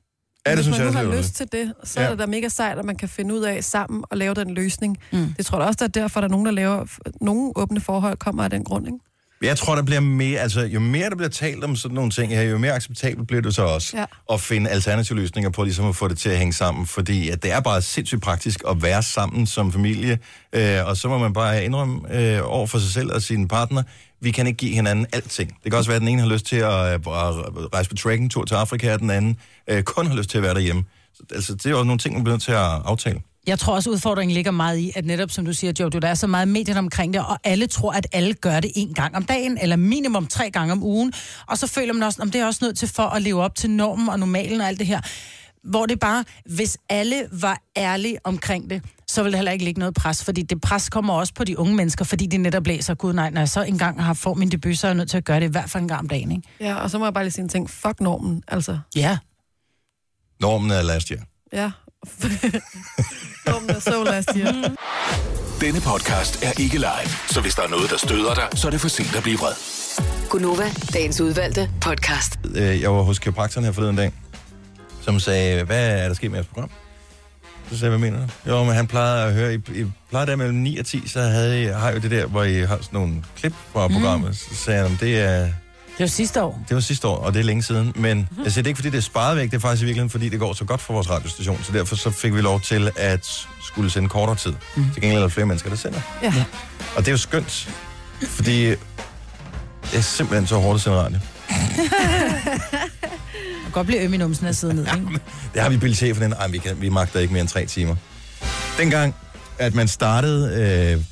[0.46, 2.04] Ja, det Hvis synes man jeg nu også har er lyst til det, så Ja.
[2.04, 2.06] ja.
[2.06, 4.54] er det da mega sejt, at man kan finde ud af sammen og lave den
[4.54, 4.98] løsning.
[5.12, 5.34] Mm.
[5.36, 6.84] Det tror jeg også, der er derfor, der er nogen, der laver...
[7.20, 8.98] Nogle åbne forhold kommer af den grund, ikke?
[9.42, 12.32] Jeg tror, der bliver mere, altså jo mere der bliver talt om sådan nogle ting
[12.32, 14.04] her, jo mere acceptabelt bliver det så også Ja.
[14.32, 17.42] at finde alternative løsninger på ligesom at få det til at hænge sammen, fordi at
[17.42, 20.18] det er bare sindssygt praktisk at være sammen som familie,
[20.52, 23.82] øh, og så må man bare indrømme øh, over for sig selv og sin partner,
[24.20, 25.56] vi kan ikke give hinanden alting.
[25.64, 27.02] Det kan også være, at den ene har lyst til at, øh, at
[27.74, 29.36] rejse på trekkingtur til Afrika, og den anden
[29.68, 30.84] øh, kun har lyst til at være derhjemme.
[31.14, 33.20] Så, altså, det er jo nogle ting, man bliver nødt til at aftale.
[33.46, 36.14] Jeg tror også, udfordringen ligger meget i, at netop som du siger, Jojo, der er
[36.14, 39.24] så meget medier omkring det, og alle tror, at alle gør det en gang om
[39.24, 41.12] dagen, eller minimum tre gange om ugen.
[41.46, 43.54] Og så føler man også, om det er også nødt til for at leve op
[43.54, 45.00] til normen og normalen og alt det her.
[45.64, 49.78] Hvor det bare, hvis alle var ærlige omkring det, så vil der heller ikke ligge
[49.78, 52.94] noget pres, fordi det pres kommer også på de unge mennesker, fordi de netop læser,
[52.94, 55.16] gud nej, når jeg så engang har fået min debut, så er jeg nødt til
[55.16, 56.42] at gøre det i hvert fald en gang om dagen, ikke?
[56.60, 57.70] Ja, og så må jeg bare lige sige en ting.
[57.70, 58.78] Fuck normen, altså.
[58.96, 59.18] Ja.
[60.40, 61.20] Normen er last year.
[61.52, 61.70] Ja.
[63.50, 64.74] normen er så last year.
[65.60, 68.70] Denne podcast er ikke live, så hvis der er noget, der støder dig, så er
[68.70, 69.52] det for sent at blive vred.
[70.30, 72.38] Gunova, dagens udvalgte podcast.
[72.54, 74.12] Øh, Jeg var hos kiropraktoren her forleden dag,
[75.10, 76.70] som sagde, hvad er der sket med jeres program?
[77.72, 78.50] Så sagde jeg, hvad mener du?
[78.50, 81.20] Jo, men han plejede at høre, I, I plejede der mellem 9 og 10, så
[81.20, 84.36] havde I, har jo det der, hvor I har sådan nogle klip fra programmet.
[84.36, 85.52] Så sagde han, det er, Det
[85.98, 86.64] var sidste år.
[86.68, 87.92] det var sidste år, og det er længe siden.
[87.96, 89.84] Men jeg siger, det er ikke, fordi det er sparet væk, det er faktisk i
[89.84, 91.60] virkeligheden, fordi det går så godt for vores radiostation.
[91.62, 94.52] Så derfor så fik vi lov til at skulle sende kortere tid.
[94.76, 94.84] Mm.
[94.92, 96.00] Til gengæld er der flere mennesker, der sender.
[96.22, 96.34] Ja.
[96.96, 97.68] Og det er jo skønt,
[98.22, 98.78] fordi det
[99.96, 101.18] er simpelthen så hårdt at sende radio.
[103.70, 105.20] Kan godt blive øm i numsen af sidde ned, ikke?
[105.54, 106.32] Det har vi til for den.
[106.32, 107.96] Ej, vi, kan, vi magter ikke mere end tre timer.
[108.78, 109.14] Dengang,
[109.58, 110.94] at man startede...
[110.94, 111.04] Øh,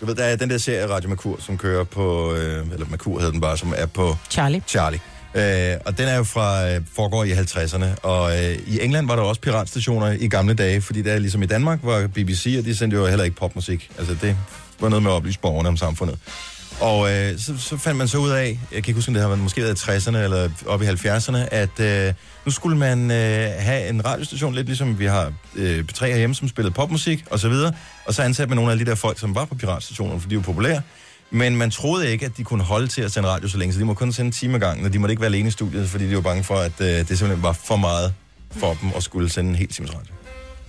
[0.00, 2.34] du ved, der er den der serie Radio Merkur, som kører på...
[2.34, 4.16] Øh, eller Merkur hedder den bare, som er på...
[4.30, 4.62] Charlie.
[4.66, 5.00] Charlie.
[5.34, 6.68] Øh, og den er jo fra...
[6.70, 8.00] Øh, foregår i 50'erne.
[8.02, 11.46] Og øh, i England var der også piratstationer i gamle dage, fordi der ligesom i
[11.46, 13.90] Danmark var BBC, og de sendte jo heller ikke popmusik.
[13.98, 14.36] Altså det
[14.80, 16.18] var noget med at oplyse borgerne om samfundet.
[16.80, 19.22] Og øh, så, så fandt man så ud af, jeg kan ikke huske, om det
[19.22, 22.14] har været måske været i 60'erne eller op i 70'erne, at øh,
[22.44, 26.48] nu skulle man øh, have en radiostation, lidt ligesom vi har øh, P3 herhjemme, som
[26.48, 27.72] spillede popmusik og så videre.
[28.04, 30.36] Og så ansatte man nogle af de der folk, som var på piratstationerne, for de
[30.36, 30.82] var populære.
[31.30, 33.80] Men man troede ikke, at de kunne holde til at sende radio så længe, så
[33.80, 35.50] de må kun sende en time ad gangen, og de måtte ikke være alene i
[35.50, 38.14] studiet, fordi de var bange for, at øh, det simpelthen var for meget
[38.50, 40.14] for dem at skulle sende en hel times radio.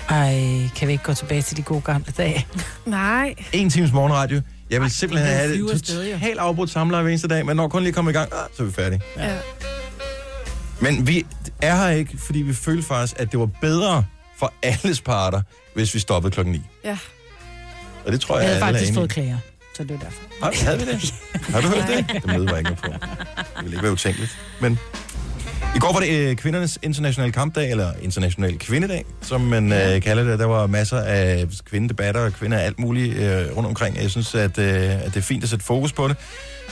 [0.10, 2.48] Ej, kan vi ikke gå tilbage til de gode gamle dage?
[2.86, 3.36] Nej.
[3.53, 4.41] En times morgenradio.
[4.70, 7.84] Jeg vil simpelthen er have det totalt afbrudt samler hver eneste dag, men når kun
[7.84, 9.02] lige kommer i gang, ah, så er vi færdige.
[9.18, 9.38] Ja.
[10.82, 11.26] Men vi
[11.62, 14.06] er her ikke, fordi vi følte faktisk, at det var bedre
[14.40, 15.41] for alles parter,
[15.76, 16.62] hvis vi stoppede klokken 9.
[16.84, 16.98] Ja.
[18.06, 19.38] Og det tror Jeg jeg, havde alle er faktisk fået klager,
[19.78, 20.22] så det var derfor.
[20.41, 21.14] Har, havde vi det?
[21.54, 22.24] Har du hørt det?
[22.24, 22.88] Det møde var ikke på.
[22.88, 24.38] Det ville ikke være utænkeligt.
[24.62, 24.80] Men
[25.76, 30.23] i går var det øh, kvindernes internationale kampdag, eller international kvindedag, som man øh, kalder
[30.23, 30.40] det.
[30.40, 33.98] Der var masser af kvindedebatter og kvinder alt muligt øh, rundt omkring.
[34.02, 36.18] Jeg synes, at, øh, at det er fint at sætte fokus på det.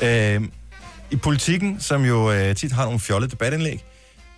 [0.03, 0.41] Øh,
[1.11, 3.83] I politikken, som jo øh, tit har nogle fjollede debatindlæg,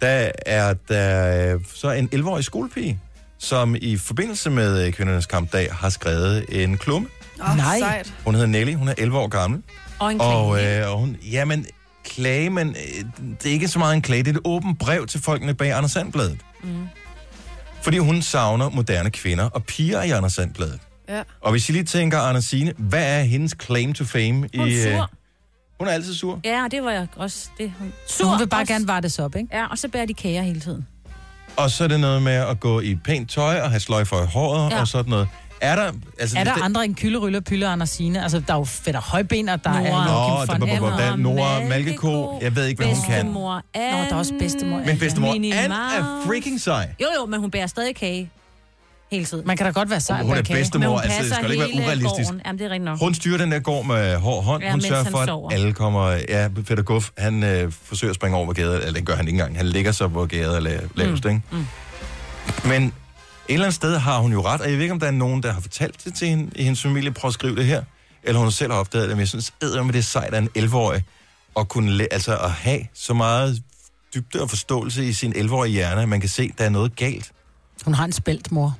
[0.01, 2.99] der er der øh, så en 11-årig skolepige,
[3.39, 7.07] som i forbindelse med øh, kvindernes kampdag har skrevet en klumme.
[7.41, 7.80] Oh, Nej.
[7.80, 8.13] Sejt.
[8.26, 9.61] Hun hedder Nelly, hun er 11 år gammel.
[9.99, 11.65] Og en Og, øh, og hun, jamen,
[12.10, 13.06] klage, men øh,
[13.44, 15.72] det er ikke så meget en klage, det er et åbent brev til folkene bag
[15.73, 16.38] Anders Sandbladet.
[16.64, 16.88] Mm.
[17.81, 20.80] Fordi hun savner moderne kvinder og piger i Anders Sandbladet.
[21.10, 21.22] Ja.
[21.41, 24.34] Og hvis I lige tænker, Anders Signe, hvad er hendes claim to fame?
[24.34, 25.10] Hun er i, øh, sur.
[25.80, 26.40] hun er altid sur.
[26.45, 27.49] Ja, det var jeg også.
[27.57, 28.73] Det, hun, Så hun vil bare også.
[28.73, 29.57] gerne vartes op, ikke?
[29.57, 30.88] Ja, og så bærer de kager hele tiden.
[31.57, 34.26] Og så er det noget med at gå i pænt tøj og have sløjfer i
[34.26, 34.80] håret Ja.
[34.80, 35.27] og sådan noget.
[35.61, 35.91] Er der...
[36.19, 38.23] Altså, Er der det, andre end Kylde, Rylle, Pylle og Andersine?
[38.23, 40.41] Altså, der er jo fedt og højben, og der Nora.
[40.41, 40.98] er det von Emmer.
[40.98, 42.40] der- Nora Malkeko.
[42.41, 43.14] Jeg ved ikke, hvad hun kan.
[43.26, 43.91] Bedstemor Ann.
[43.91, 46.90] Nå, der er også bedstemor Men bedstemor Minnie Ann er freaking sej.
[47.02, 48.30] Jo, jo, men hun bærer stadig kage.
[49.11, 49.48] Hele tiden.
[49.48, 50.22] Man kan da godt være sej.
[50.23, 52.30] Hun er bedstemor, Men hun altså, det passer skal ikke være hele urealistisk.
[52.30, 52.41] gården.
[52.45, 52.99] Jamen, det er rigtigt nok.
[52.99, 54.64] Hun styrer den der gård med hård hånd.
[54.64, 55.52] Ja, hun sørger for, at sover.
[55.52, 56.10] alle kommer...
[56.30, 58.76] Ja, Peter Guff, han øh, forsøger at springe over, hvor gæret...
[58.86, 59.57] Eller det gør han ikke engang.
[59.57, 61.30] Han ligger så, hvor gæret er la- lavest, mm.
[61.30, 61.41] ikke?
[61.52, 61.65] Mm.
[62.69, 62.94] Men
[63.49, 65.11] et eller andet sted har hun jo ret, og jeg ved ikke, om der er
[65.11, 67.84] nogen, der har fortalt det til hende i hendes familie, prøv at skrive det her,
[68.23, 70.49] eller hun selv har opdaget det, men jeg synes, med det er sejt af en
[70.57, 71.03] 11-årig,
[71.59, 73.61] at kunne læ- altså at have så meget
[74.15, 76.95] dybde og forståelse i sin 11-årige hjerne, at man kan se, at der er noget
[76.95, 77.31] galt.
[77.85, 78.77] Hun har en spældt mor.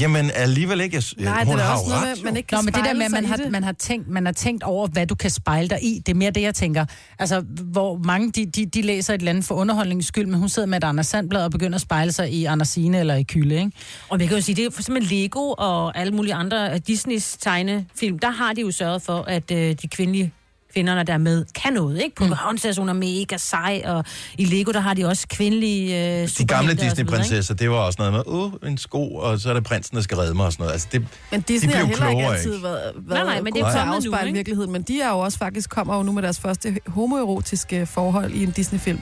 [0.00, 0.96] Jamen alligevel ikke.
[0.96, 2.74] Jeg, Nej, hun det er har også noget ret, med, man ikke kan Nå, men
[2.74, 5.14] det der med, at man har, man, har tænkt, man har tænkt over, hvad du
[5.14, 6.84] kan spejle dig i, det er mere det, jeg tænker.
[7.18, 10.48] Altså, hvor mange, de, de, de læser et eller andet for underholdningens skyld, men hun
[10.48, 13.54] sidder med et Anders Sandblad og begynder at spejle sig i Andersine eller i Kylde,
[13.54, 13.70] ikke?
[14.08, 17.36] Og vi kan jo sige, det er simpelthen Lego og alle mulige andre af Disneys
[17.36, 20.32] tegnefilm, der har de jo sørget for, at øh, de kvindelige
[20.76, 22.16] kvinderne der er med kan noget, ikke?
[22.16, 24.04] Pocahontas, hun er mega sej, og
[24.38, 26.82] i Lego, der har de også kvindelige øh, De gamle ikke?
[26.82, 30.02] Disney-prinsesser, det var også noget med, uh, en sko, og så er det prinsen, der
[30.02, 30.72] skal redde mig og sådan noget.
[30.72, 32.64] Altså, det, Men Disney de har heller ikke klogere, altid ikke?
[32.64, 34.32] været, været Nej, nej, men det er kommet nu, ikke?
[34.32, 34.72] virkeligheden.
[34.72, 38.42] Men de er jo også faktisk kommer jo nu med deres første homoerotiske forhold i
[38.42, 39.00] en Disney-film.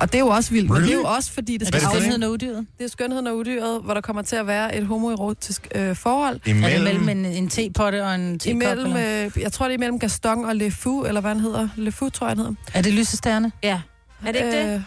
[0.00, 0.70] Og det er jo også vildt.
[0.70, 2.66] Men det er jo også, fordi det Er skal det er skønheden og udyret?
[2.78, 6.34] Det er skønheden og udyret, hvor der kommer til at være et homoerotisk øh, forhold.
[6.34, 8.62] Er det Imellem, mellem en, en tepotte og en tekop?
[8.62, 11.68] Imellem, øh, jeg tror, det er imellem Gaston og Le Fou, eller hvad han hedder.
[11.76, 12.54] Le Fou, tror jeg, han hedder.
[12.74, 13.52] Er det lysestjerne?
[13.62, 13.80] Ja.
[14.26, 14.74] Er det ikke det?
[14.74, 14.80] Øh,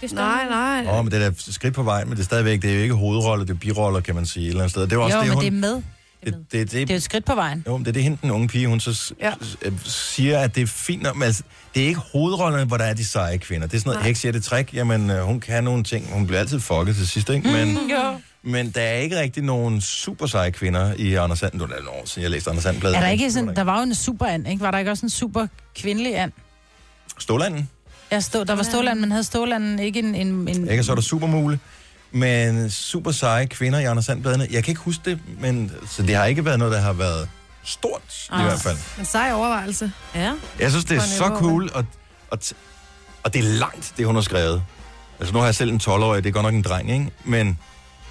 [0.00, 0.12] det?
[0.12, 0.84] nej, nej.
[0.86, 2.74] Åh, oh, men det er da skridt på vej, men det er stadigvæk, det er
[2.74, 4.82] jo ikke hovedroller, det er biroller, kan man sige, et eller andet sted.
[4.82, 5.82] Det er også Jo, det, men hun, det er med.
[6.24, 7.64] Det, det, det, Det er jo et skridt på vejen.
[7.66, 9.32] Jo, men det er det, hende, den unge pige, hun så Ja.
[9.62, 11.42] øh, siger, at det er fint nok, men altså,
[11.74, 13.66] det er ikke hovedrollerne, hvor der er de seje kvinder.
[13.66, 14.74] Det er sådan noget heksjætte trick.
[14.74, 16.12] Jamen, øh, hun kan nogle ting.
[16.12, 17.48] Hun bliver altid fucket til sidst, ikke?
[17.48, 18.20] Men, Jo.
[18.42, 21.54] men der er ikke rigtig nogen super seje kvinder i Anders Sand.
[21.54, 22.96] Nu er det år siden, jeg læste Anders Sand-bladet.
[22.96, 24.60] Er der ikke sådan, der var jo en super and, ikke?
[24.62, 25.46] Var der ikke også en super
[25.76, 26.32] kvindelig and?
[27.18, 27.68] Stålanden?
[28.12, 30.14] Ja, stå, der var Ståland, men havde Stålanden ikke en...
[30.14, 30.82] en, en Ikke?
[30.84, 31.58] Så er der supermule.
[32.12, 34.46] Men super seje kvinder i Anders Sand-bladene.
[34.50, 37.28] Jeg kan ikke huske det, men så det har ikke været noget, der har været
[37.64, 38.44] stort, i Ah.
[38.44, 38.76] hvert fald.
[38.98, 39.92] En sej overvejelse.
[40.14, 40.32] Ja.
[40.60, 41.84] Jeg synes, det er så cool, og,
[42.30, 42.38] Og,
[43.22, 44.62] og det er langt, det hun har skrevet.
[45.20, 47.10] Altså nu har jeg selv en 12-årig, det er godt nok en dreng, ikke?
[47.24, 47.58] Men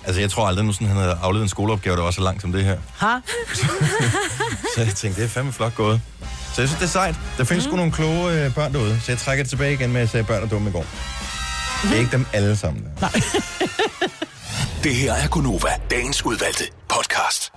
[0.05, 2.41] altså, jeg tror aldrig, nu sådan, han havde afleveret en skoleopgave, der var så langt
[2.41, 2.77] som det her.
[2.97, 3.07] Ha?
[4.75, 6.01] Så jeg tænkte, det er fandme flot gået.
[6.53, 7.15] Så jeg synes, det er sejt.
[7.37, 7.69] Der findes mm.
[7.69, 10.09] sgu nogle kloge øh, børn derude, så jeg trækker det tilbage igen med, at jeg
[10.09, 10.85] sagde, børn er dumme i går.
[11.83, 12.83] Det er ikke dem alle sammen.
[12.99, 13.07] Der.
[14.83, 17.51] Det her er Gunova, dagens udvalgte podcast.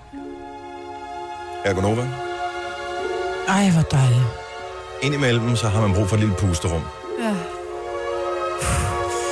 [1.64, 2.08] Er Gunova.
[3.48, 4.22] Ej, hvor dejligt.
[5.02, 6.82] Indimellem, så har man brug for et lille pusterum.
[7.22, 7.34] Ja.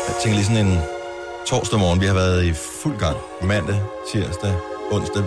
[0.09, 0.78] Jeg tænker lige sådan en
[1.47, 2.52] torsdag morgen, vi har været i
[2.82, 3.16] fuld gang.
[3.43, 3.81] Mandag,
[4.12, 4.55] tirsdag,
[4.90, 5.23] onsdag.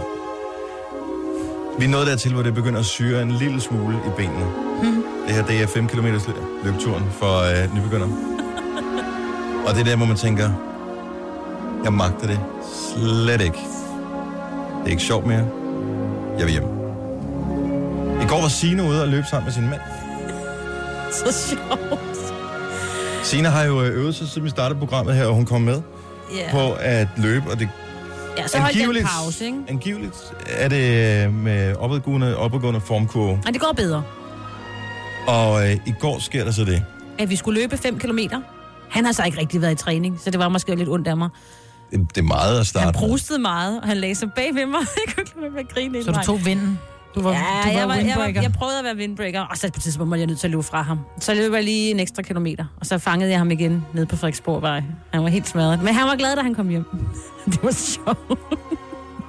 [1.79, 4.45] Vi er nået dertil, hvor det begynder at syre en lille smule i benene.
[4.83, 5.03] Mm.
[5.27, 6.07] Det her, det er 5 km
[6.63, 8.07] løbeturen for øh, nybegynder.
[9.67, 10.49] Og det er der, hvor man tænker,
[11.83, 12.39] jeg magter det
[12.95, 13.57] slet ikke.
[14.79, 15.45] Det er ikke sjovt mere.
[16.37, 16.63] Jeg vil hjem.
[18.21, 19.81] I går var Signe ude og løbe sammen med sin mand.
[21.25, 22.33] Så sjovt.
[23.23, 25.81] Signe har jo øh, øvet sig, siden vi startede programmet her, og hun kom med
[26.35, 26.51] Ja.
[26.51, 27.69] på at løbe, og det
[28.37, 29.57] Ja, så holdt jeg en Angiveligt- pause, ikke?
[29.69, 33.39] angiveligt er det øh, med opadgående, opadgående formkurve.
[33.45, 34.03] Men det går bedre.
[35.27, 36.83] Og øh, i går sker der så det.
[37.19, 38.19] At vi skulle løbe 5 km.
[38.91, 41.17] Han har så ikke rigtig været i træning, så det var måske lidt ondt af
[41.17, 41.29] mig.
[41.91, 44.65] Det, det er meget at starte Han prostede meget, og han lagde sig bag ved
[44.65, 44.79] mig.
[45.07, 46.79] Jeg kunne ikke lade med at grine Så du tog vinden?
[47.15, 49.57] Du var, ja, du var jeg, var, jeg, var, jeg prøvede at være windbreaker, og
[49.57, 50.99] så på et tidspunkt var jeg nødt til at løbe fra ham.
[51.19, 54.15] Så løb jeg lige en ekstra kilometer, og så fangede jeg ham igen nede på
[54.15, 54.83] Frederiksborgvej.
[55.13, 55.83] Han var helt smadret.
[55.83, 56.85] Men han var glad, da han kom hjem.
[57.51, 58.39] Det var sjovt.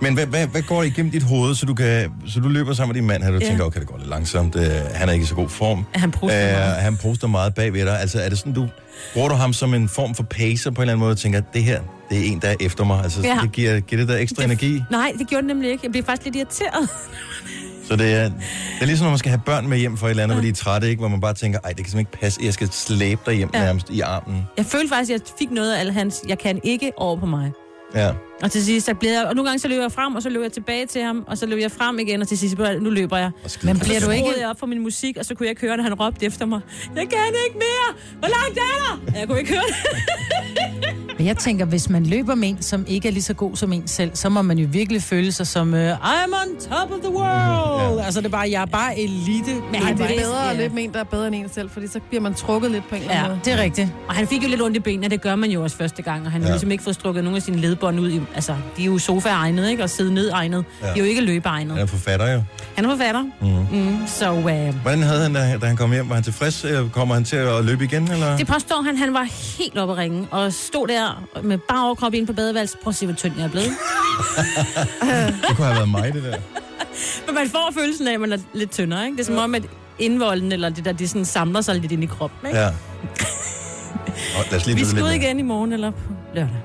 [0.01, 2.95] Men hvad, hvad, hvad går igennem dit hoved, så du, kan, så du løber sammen
[2.95, 3.49] med din mand her, og du Ja.
[3.49, 4.63] tænker, okay, det går lidt langsomt, øh,
[4.95, 5.85] han er ikke i så god form.
[5.95, 6.75] Han proster meget.
[6.77, 8.01] Han proster meget bag ved dig.
[8.01, 8.69] Altså, er det sådan, du
[9.15, 11.41] bruger du ham som en form for pacer på en eller anden måde, og tænker,
[11.55, 11.81] det her,
[12.11, 13.03] det er en, der er efter mig.
[13.03, 13.39] Altså, Ja.
[13.43, 14.83] det giver, giver det der ekstra energi.
[14.91, 15.81] Nej, det gjorde det nemlig ikke.
[15.85, 16.89] Jeg blev faktisk lidt irriteret.
[17.89, 18.33] Så det er, det
[18.81, 20.49] er ligesom, når man skal have børn med hjem for et eller andet, hvor de
[20.49, 21.01] er trætte, ikke?
[21.01, 23.51] hvor man bare tænker, ej, det kan simpelthen ikke passe, jeg skal slæbe dig hjem
[23.55, 23.59] ja.
[23.59, 23.65] Ja.
[23.65, 24.43] nærmest i armen.
[24.57, 27.53] Jeg følte faktisk, at jeg fik noget af hans, jeg kan ikke over på mig.
[27.95, 28.11] Ja.
[28.43, 30.29] Og til sidst, så blev jeg, og nogle gange så løber jeg frem, og så
[30.29, 32.91] løber jeg tilbage til ham, og så løber jeg frem igen, og til sidst, nu
[32.91, 33.31] løber jeg.
[33.63, 34.41] Men bliver du ikke...
[34.41, 36.47] jeg op for min musik, og så kunne jeg ikke høre, når han råbte efter
[36.47, 36.61] mig.
[36.97, 37.97] Jeg kan ikke mere!
[38.19, 39.19] Hvor langt er der?
[39.19, 40.97] Jeg kunne ikke høre det.
[41.23, 43.73] Men jeg tænker, hvis man løber med en, som ikke er lige så god som
[43.73, 46.99] en selv, så må man jo virkelig føle sig som, uh, I'm on top of
[47.03, 47.99] the world.
[47.99, 48.05] Ja.
[48.05, 49.55] Altså, det er bare, jeg er bare elite.
[49.73, 51.87] Men det er bedre at løbe med en, der er bedre end en selv, fordi
[51.89, 53.41] så bliver man trukket lidt på en eller anden måde.
[53.45, 53.89] det er rigtigt.
[54.09, 56.27] Og han fik jo lidt ondt i benene, det gør man jo også første gang,
[56.27, 56.53] og han har Ja.
[56.55, 58.11] ligesom ikke fået strukket nogle af sine ledbånd ud.
[58.11, 59.83] I, altså, de er jo sofa-egnet, ikke?
[59.83, 60.65] Og sidde ned egnet.
[60.83, 60.87] Ja.
[60.87, 61.73] De er jo ikke løbe-egnet.
[61.75, 62.43] Han er forfatter jo.
[62.77, 63.23] Han er forfatter.
[63.41, 63.79] Mm.
[63.79, 66.09] Mm, så øh, Hvordan havde han, da, da han kom hjem?
[66.09, 66.65] Var han tilfreds?
[66.65, 68.11] Øh, Kommer han til at løbe igen?
[68.11, 68.37] Eller?
[68.37, 69.27] det påstår han, han var
[69.59, 71.12] helt oppe at ringe, og stod der
[71.43, 72.79] med bare overkrop ind på badeværelset.
[72.79, 73.69] Prøv at se, hvor tynd jeg er blevet.
[75.49, 76.37] det kunne have været mig, det der.
[77.27, 79.17] Men man får følelsen af, at man er lidt tyndere, ikke?
[79.17, 79.63] Det er som om, at
[79.99, 82.59] indvolden eller det der, det sådan samler sig lidt ind i kroppen, ikke?
[82.59, 82.69] Ja.
[84.39, 85.99] Og lad os lige Vi skal ud igen i morgen eller på
[86.35, 86.63] lørdag.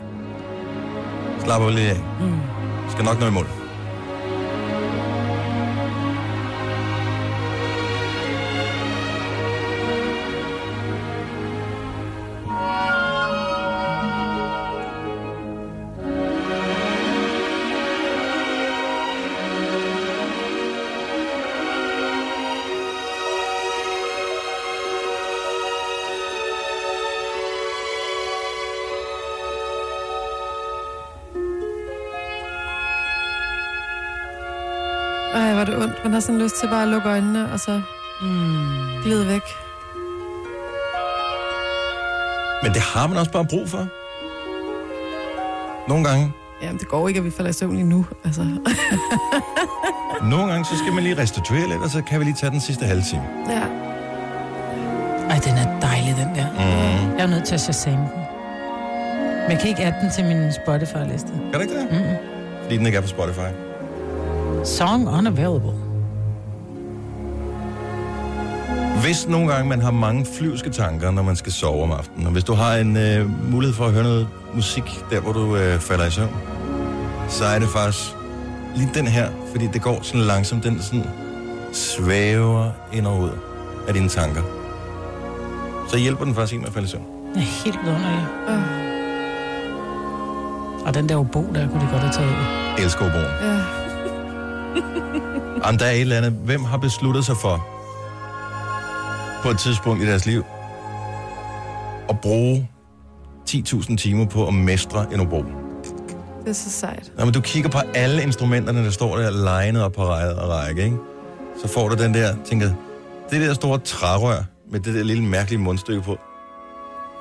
[1.44, 1.98] Slap af lige af.
[2.22, 2.40] Mm.
[2.92, 3.48] Skal nok nå i mål.
[36.18, 37.82] Har sådan lyst til bare at lukke øjnene, og så
[38.22, 39.02] mm.
[39.04, 39.42] glide væk.
[42.64, 43.88] Men det har man også bare brug for.
[45.90, 46.34] Nogle gange.
[46.62, 48.06] Jamen, det går ikke, at vi falder i søvn lige nu.
[48.26, 48.42] Altså.
[50.32, 52.62] Nogle gange, så skal man lige restituere lidt, og så kan vi lige tage den
[52.62, 53.24] sidste halve time.
[53.50, 53.64] ja.
[55.30, 56.52] Ej, den er dejlig, den der.
[56.52, 57.18] Mm.
[57.18, 58.22] Jeg er nødt til at shazame den.
[59.42, 61.32] Men jeg kan ikke adde den til min Spotify-liste.
[61.32, 61.88] Kan du ikke det?
[61.92, 62.16] Mm-mm.
[62.64, 63.50] Fordi den ikke er på Spotify.
[64.64, 65.87] Song unavailable.
[69.02, 72.32] Hvis nogle gange man har mange flyvske tanker, når man skal sove om aftenen, og
[72.34, 75.80] hvis du har en øh, mulighed for at høre noget musik, der hvor du øh,
[75.80, 76.36] falder i søvn,
[77.30, 78.16] så er det faktisk
[78.76, 81.06] lige den her, fordi det går sådan langsomt, den sådan
[81.74, 83.30] svæver ind og ud
[83.88, 84.42] af dine tanker.
[85.90, 87.04] Så hjælper den faktisk en med at falde i søvn.
[87.34, 88.28] Det er helt vidunderlig.
[88.50, 88.62] Øh.
[90.88, 92.84] Og den der obo, der kunne de godt have taget ud.
[92.84, 93.24] Elsker oboen.
[93.42, 93.60] Ja.
[95.64, 97.77] Om der er et eller andet, hvem har besluttet sig for,
[99.44, 100.46] på et tidspunkt i deres liv,
[102.10, 102.70] at bruge
[103.50, 105.38] 10.000 timer på at mestre en obo?
[106.42, 107.12] Det er så sejt.
[107.18, 110.50] Når men du kigger på alle instrumenterne, der står der legnet op på række og
[110.50, 110.98] række, ikke?
[111.62, 112.72] så får du den der, tænker,
[113.32, 116.18] det der store trærør, med det der lille mærkelige mundstykke på.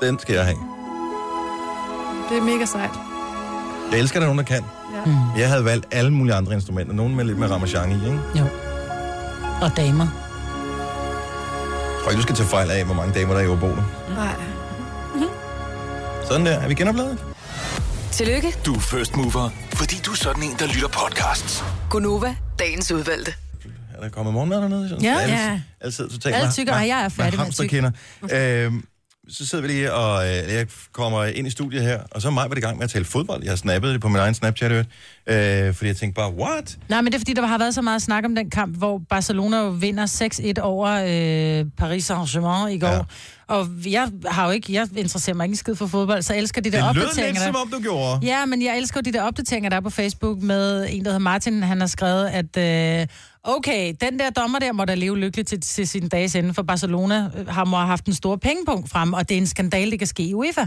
[0.03, 0.59] Den skal jeg have.
[2.31, 2.91] Det er mega sejt.
[3.93, 4.65] Jeg elsker, at der er nogen, der kan.
[4.95, 5.05] Ja.
[5.05, 5.41] Mm.
[5.41, 6.95] Jeg havde valgt alle mulige andre instrumenter.
[6.95, 8.21] Nogle med lidt mere ramachan i, ikke?
[8.39, 8.45] Jo.
[9.63, 10.26] Og damer.
[12.07, 13.83] Jeg tror ikke, du skal tage fejl af, hvor mange damer der er i Obono.
[14.09, 14.35] Nej.
[16.25, 16.53] Sådan der.
[16.59, 17.19] Er vi genopladet?
[18.13, 21.65] Tillykke, Du er first mover, fordi du er sådan en, der lytter podcasts.
[21.91, 23.35] Gunova, dagens udvalgte.
[23.97, 24.89] Er der kommet morgenmad dernede?
[24.89, 25.05] Sådan?
[25.05, 25.61] Ja.
[25.85, 25.91] Ja.
[25.91, 27.83] sidder totalt Alle med- tykker, med- og jeg er færdig med tykke.
[27.83, 28.67] hamsterkinder.
[28.67, 28.85] Øhm,
[29.29, 32.33] så sidder vi lige, og øh, jeg kommer ind i studiet her, og så er
[32.33, 33.43] mig i gang med at tale fodbold.
[33.43, 34.85] Jeg har snappet det på min egen Snapchat, øh,
[35.75, 36.79] fordi jeg tænkte bare, what?
[36.89, 39.01] Nej, men det er fordi, der har været så meget snak om den kamp, hvor
[39.11, 40.07] Barcelona jo vinder
[40.59, 42.89] 6-1 over øh, Paris Saint-Germain i går.
[42.89, 43.01] Ja.
[43.49, 46.61] Og jeg har jo ikke, jeg interesserer mig ikke skid for fodbold, så jeg elsker
[46.61, 47.33] de der Det lød opdateringer.
[47.33, 48.19] lidt, der- som om du gjorde.
[48.27, 51.19] Ja, men jeg elsker de der opdateringer, der er på Facebook med en, der hedder
[51.19, 51.63] Martin.
[51.63, 52.57] Han har skrevet, at
[53.01, 53.07] øh,
[53.47, 56.63] okay, den der dommer der må da leve lykkeligt til, til sin dages ende, for
[56.63, 59.91] Barcelona øh, har må have haft en stor pengepunkt frem, og det er en skandal,
[59.91, 60.67] det kan ske i UEFA.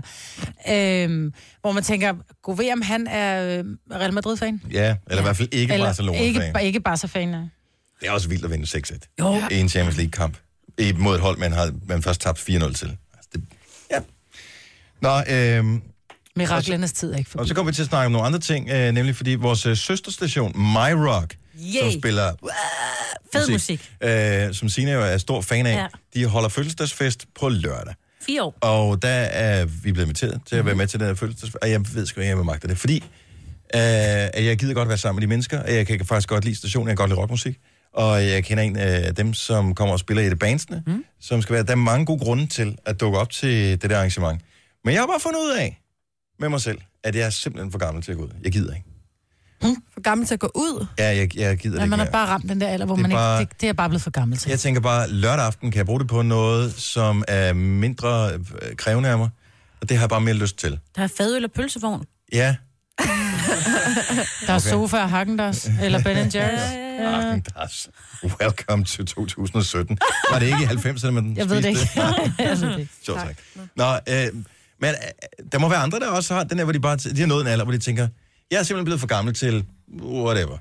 [0.69, 1.31] Øh,
[1.61, 4.61] hvor man tænker, gå ved, om han er øh, Real Madrid-fan?
[4.72, 6.26] Ja, eller i hvert fald ikke Barcelona-fan.
[6.26, 7.41] Ikke, ikke Barca-fan, ja.
[8.01, 9.41] Det er også vildt at vinde 6-1 Jo.
[9.51, 10.38] i en Champions League-kamp.
[10.97, 12.57] Mod et hold, man har man først tabt 4-0 til.
[12.57, 13.43] Altså, det,
[13.91, 13.99] ja.
[15.01, 15.81] Nå, øhm,
[16.35, 17.47] Miraklernes tid er ikke og forbi.
[17.47, 19.77] så kommer vi til at snakke om nogle andre ting, øh, nemlig fordi vores øh,
[19.77, 21.35] søsterstation, My Rock,
[21.76, 21.91] Yay.
[21.91, 22.31] som spiller
[23.34, 23.91] Fed musik.
[24.03, 25.80] øh, som Sina jo er stor fan af, Ja.
[25.80, 25.88] ja.
[26.14, 27.94] de holder fødselsdagsfest på lørdag.
[28.22, 28.57] Fire år.
[28.61, 31.69] Og der er vi blevet inviteret til at være med til den her fødselsdagsfest, og
[31.72, 33.81] jeg ved sgu ikke, om jeg magter det, fordi øh,
[34.34, 36.56] at jeg gider godt være sammen med de mennesker, og jeg kan faktisk godt lide
[36.56, 37.57] stationen, jeg kan godt lide rockmusik,
[37.94, 41.06] og jeg kender en af dem, som kommer og spiller i det bandsene, mm.
[41.22, 43.98] som skal være, der er mange gode grunde til at dukke op til det der
[43.98, 44.41] arrangement.
[44.86, 45.81] Men jeg har bare fundet ud af
[46.40, 48.30] med mig selv, at jeg er simpelthen for gammel til at gå ud.
[48.44, 48.86] Jeg gider ikke.
[49.61, 50.86] For gammel til at gå ud.
[50.99, 52.95] Ja, jeg, jeg gider Ja, det man ikke har bare ramt den der alder, hvor
[52.95, 54.49] Det man bare- ikke, det, det er bare blevet for gammel til.
[54.49, 58.40] Jeg tænker bare, lørdag aften kan jeg bruge det på noget, som er mindre øh,
[58.77, 59.30] krævende af mig,
[59.81, 60.80] og det har jeg bare mere lyst til.
[60.95, 62.03] Der er fadøl og pølsevogn.
[62.34, 62.56] Ja,
[64.48, 64.69] Der er Okay.
[64.69, 66.73] sofa og Hagendars, eller Ben Jerry's.
[67.02, 67.19] Ja.
[67.19, 67.90] Agendas.
[68.41, 69.98] Welcome to 2017.
[70.31, 71.80] Var det ikke i 90'erne, man Jeg ved det ikke.
[72.40, 72.91] Jeg ved det ikke.
[73.06, 73.36] Sjovt tak.
[73.76, 74.27] Nå, øh,
[74.81, 74.95] men øh,
[75.52, 77.41] der må være andre, der også har den her, hvor de bare de har nået
[77.41, 78.07] en alder, hvor de tænker,
[78.51, 79.65] jeg er simpelthen blevet for gammel til
[80.01, 80.57] whatever.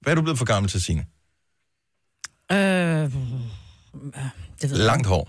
[0.00, 1.06] Hvad er du blevet for gammel til, Signe?
[2.52, 2.58] Øh,
[4.62, 4.86] det ved jeg.
[4.86, 5.28] Langt hår.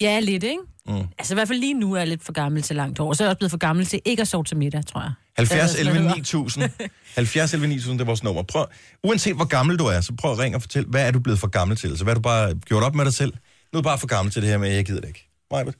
[0.00, 0.58] Ja, lidt, ikke?
[0.86, 1.06] Mm.
[1.18, 3.12] Altså i hvert fald lige nu er jeg lidt for gammel til langt hår.
[3.12, 5.12] Så er jeg også blevet for gammel til ikke at sove til middag, tror jeg.
[5.36, 6.70] 70 Det er 11 sådan, 9000.
[7.14, 8.42] 70 11 9000, det er vores nummer.
[8.42, 8.66] Prøv,
[9.04, 11.40] uanset hvor gammel du er, så prøv at ringe og fortæl, hvad er du blevet
[11.40, 11.98] for gammel til?
[11.98, 13.32] Så hvad er du bare gjort op med dig selv?
[13.72, 15.28] Nu er du bare for gammel til det her med, jeg gider det ikke.
[15.50, 15.74] Majbert?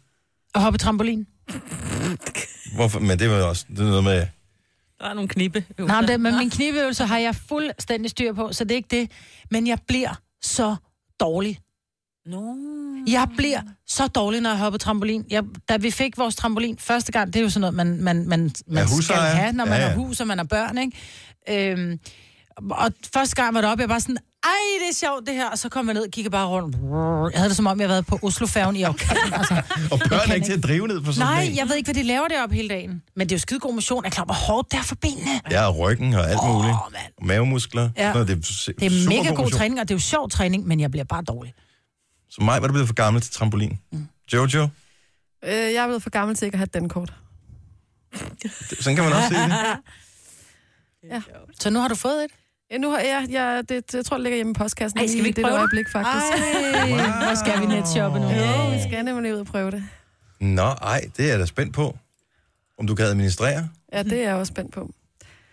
[0.54, 1.26] Og hoppe trampolin.
[2.74, 2.98] Hvorfor?
[3.00, 4.26] Men det var også det er noget med...
[5.00, 5.64] Der er nogle knibe.
[5.78, 9.00] Nej, men, det, men min knibeøvelse har jeg fuldstændig styr på, så det er ikke
[9.00, 9.10] det.
[9.50, 10.76] Men jeg bliver så
[11.20, 11.58] dårlig.
[12.26, 12.54] No.
[13.06, 15.24] Jeg bliver så dårlig, når jeg hopper trampolin.
[15.30, 18.28] Jeg, da vi fik vores trampolin første gang, det er jo sådan noget, man, man,
[18.28, 19.34] man, man skal husejer.
[19.34, 19.88] have, når man Ja, ja, ja.
[19.88, 21.72] har hus og man har børn, ikke?
[21.72, 21.98] Øhm,
[22.70, 25.50] og første gang var det op, jeg var sådan, ej, det er sjovt det her.
[25.50, 26.76] Og så kom jeg ned og kiggede bare rundt.
[27.32, 29.16] Jeg havde det som om, jeg havde været på Oslofærgen i orkan.
[29.32, 29.54] Altså,
[29.92, 31.56] Og børn er ikke til at drive ned på sådan Nej, en.
[31.56, 33.02] jeg ved ikke, hvad de laver deroppe hele dagen.
[33.16, 34.04] Men det er jo skide god motion.
[34.04, 35.40] Jeg er klar, hvor hårdt det er for benene.
[35.50, 36.74] Ja, og ryggen og alt muligt.
[36.74, 36.92] Og
[37.26, 37.90] mavemuskler.
[37.96, 38.08] Ja.
[38.12, 39.50] Det er, Det er super mega god motion.
[39.58, 41.54] træning, og det er jo sjov træning, men jeg bliver bare dårlig.
[42.30, 43.78] Så mig var du blevet for gammel til trampolin.
[43.92, 44.08] Mm.
[44.32, 44.68] Jojo,
[45.44, 47.12] Øh, jeg er blevet for gammel til ikke at have den kort.
[48.80, 49.52] sådan kan man også se det.
[51.10, 51.22] Ja.
[51.60, 52.30] Så nu har du fået et?
[52.72, 54.98] Ja, nu har jeg, jeg, det, jeg tror, det ligger hjemme i postkassen.
[55.00, 55.60] Ej, skal vi ikke det prøve det?
[55.60, 56.44] øjeblik, faktisk.
[56.74, 58.28] Ej, hvor skal vi netshoppe nu?
[58.28, 59.84] Ja, vi skal nemlig ud og prøve det.
[60.40, 61.96] Nå, ej, det er jeg da spændt på.
[62.78, 63.68] Om du kan administrere.
[63.92, 64.90] Ja, det er jeg også spændt på.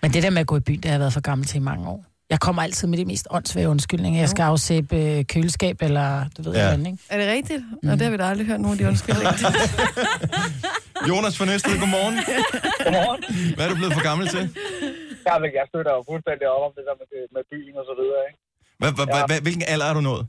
[0.02, 1.56] Men det der med at gå i byen, det har jeg været for gammel til
[1.58, 2.06] i mange år.
[2.30, 4.20] Jeg kommer altid med de mest åndssvage undskyldninger.
[4.20, 6.70] Jeg skal afsæbe øh, køleskab, eller du ved, Ja.
[6.72, 6.78] ja.
[6.78, 6.98] ikke?
[7.10, 7.64] Er det rigtigt?
[7.72, 7.78] Mm.
[7.84, 9.32] Nå, det har vi da aldrig hørt nogen af de undskyldninger.
[11.10, 12.16] Jonas fra Næstved, godmorgen.
[12.84, 13.56] Godmorgen.
[13.56, 14.50] Hvad er du blevet for gammel til?
[15.28, 17.94] Ja, men jeg støtter jo fuldstændig op om det der med, med byen og så
[18.02, 18.40] videre, ikke?
[18.80, 19.40] Hvad, hvad, Ja.
[19.48, 20.24] hvilken alder er du nået?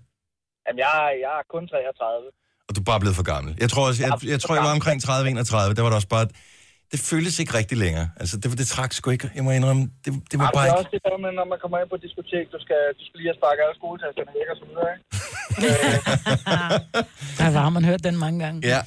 [0.64, 0.92] Jamen, jeg,
[1.24, 2.26] jeg er kun 33.
[2.66, 3.50] Og du er bare blevet for gammel.
[3.64, 5.76] Jeg tror, også, jeg, jeg, tror, jeg var omkring 30-31.
[5.76, 6.26] Der var det også bare...
[6.92, 8.08] Det føltes ikke rigtig længere.
[8.20, 9.28] Altså, det, det trak sgu ikke.
[9.36, 10.82] Jeg må indrømme, det, det var Jamen, bare det er ikke...
[10.82, 13.30] også det der med, når man kommer ind på diskotek, du skal, du skal lige
[13.30, 15.02] have sparket alle skoletasterne væk og så videre, ikke?
[17.38, 18.58] Der har man hørt den mange gange.
[18.72, 18.80] Ja.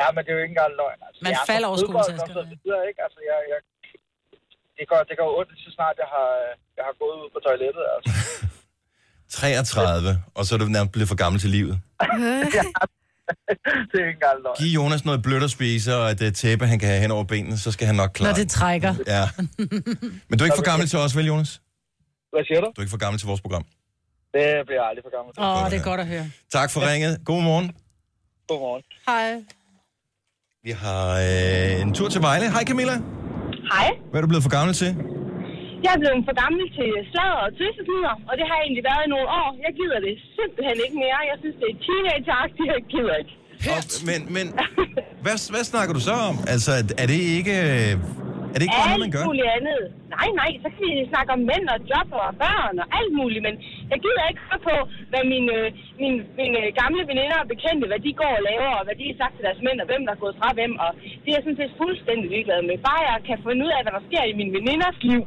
[0.00, 1.00] Ja, men det er jo ikke engang løgn.
[1.06, 1.78] Altså, Man jeg er falder over
[2.90, 3.00] ikke?
[3.06, 3.58] Altså, jeg, jeg,
[4.78, 6.30] det går, det går ondt, så snart jeg har,
[6.78, 8.10] jeg har gået ud på toilettet, altså.
[9.28, 11.74] 33, og så er du nærmest blevet for gammel til livet.
[13.90, 14.56] det er ikke engang løgn.
[14.58, 17.24] Giv Jonas noget blødt at spise, og et uh, tæppe, han kan have hen over
[17.24, 18.94] benene, så skal han nok klare Når det trækker.
[19.06, 19.24] Ja.
[20.28, 21.60] Men du er ikke for gammel til os, vel, Jonas?
[22.32, 22.66] Hvad siger du?
[22.66, 23.64] Du er ikke for gammel til vores program.
[24.34, 25.42] Det bliver jeg aldrig for gammel til.
[25.42, 26.26] Åh, oh, det er godt at høre.
[26.52, 27.20] Tak for ringet.
[27.24, 27.72] God morgen.
[28.48, 28.82] Godmorgen.
[29.06, 29.44] Hej.
[30.62, 32.50] Vi har øh, en tur til Vejle.
[32.50, 32.92] Hej Camilla.
[33.72, 33.86] Hej.
[34.10, 34.90] Hvad er du blevet for gammel til?
[35.84, 39.02] Jeg er blevet for gammel til sladder og tøsefnider, og det har jeg egentlig været
[39.06, 39.48] i nogle år.
[39.66, 41.18] Jeg gider det simpelthen ikke mere.
[41.32, 43.34] Jeg synes, det er teenageagtigt, jeg gider ikke.
[43.72, 44.46] Og, men men
[45.24, 46.36] hvad, hvad snakker du så om?
[46.54, 46.72] Altså,
[47.02, 47.54] er det ikke,
[48.54, 49.22] er det ikke bare noget, man gør?
[49.22, 49.80] Alt muligt andet.
[50.16, 53.42] Nej, nej, så kan vi snakke om mænd og job og børn og alt muligt,
[53.46, 53.54] men
[53.92, 54.76] jeg gider ikke høre på,
[55.10, 55.56] hvad mine,
[56.02, 59.16] mine, mine gamle veninder og bekendte, hvad de går og laver, og hvad de har
[59.22, 60.90] sagt til deres mænd, og hvem der er gået fra hvem, og
[61.22, 62.74] det er jeg sådan set fuldstændig ligeglad med.
[62.88, 65.22] Bare jeg kan finde ud af, hvad der sker i mine veninders liv,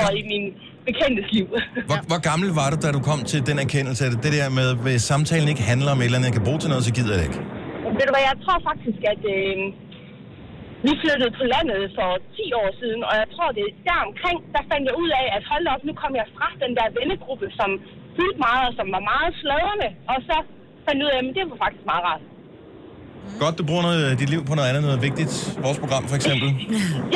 [0.00, 0.44] og i min
[0.88, 1.46] bekendtes liv.
[1.90, 4.68] Hvor, hvor gammel var du, da du kom til den erkendelse, at det der med,
[4.84, 7.12] hvis samtalen ikke handler om et eller andet, jeg kan bruge til noget, så gider
[7.14, 7.40] jeg det ikke?
[7.98, 9.54] Ved du hvad, jeg tror faktisk, at øh,
[10.86, 14.38] vi flyttede på landet for 10 år siden, og jeg tror, det er der omkring,
[14.54, 17.46] der fandt jeg ud af, at hold op, nu kom jeg fra den der vennegruppe,
[17.58, 17.70] som
[18.16, 20.36] fyldte meget, og som var meget sladrende, og så
[20.84, 22.24] fandt jeg ud af, at det var faktisk meget rart.
[23.42, 25.32] Godt, du bruger noget, dit liv på noget andet, noget vigtigt.
[25.66, 26.48] Vores program, for eksempel.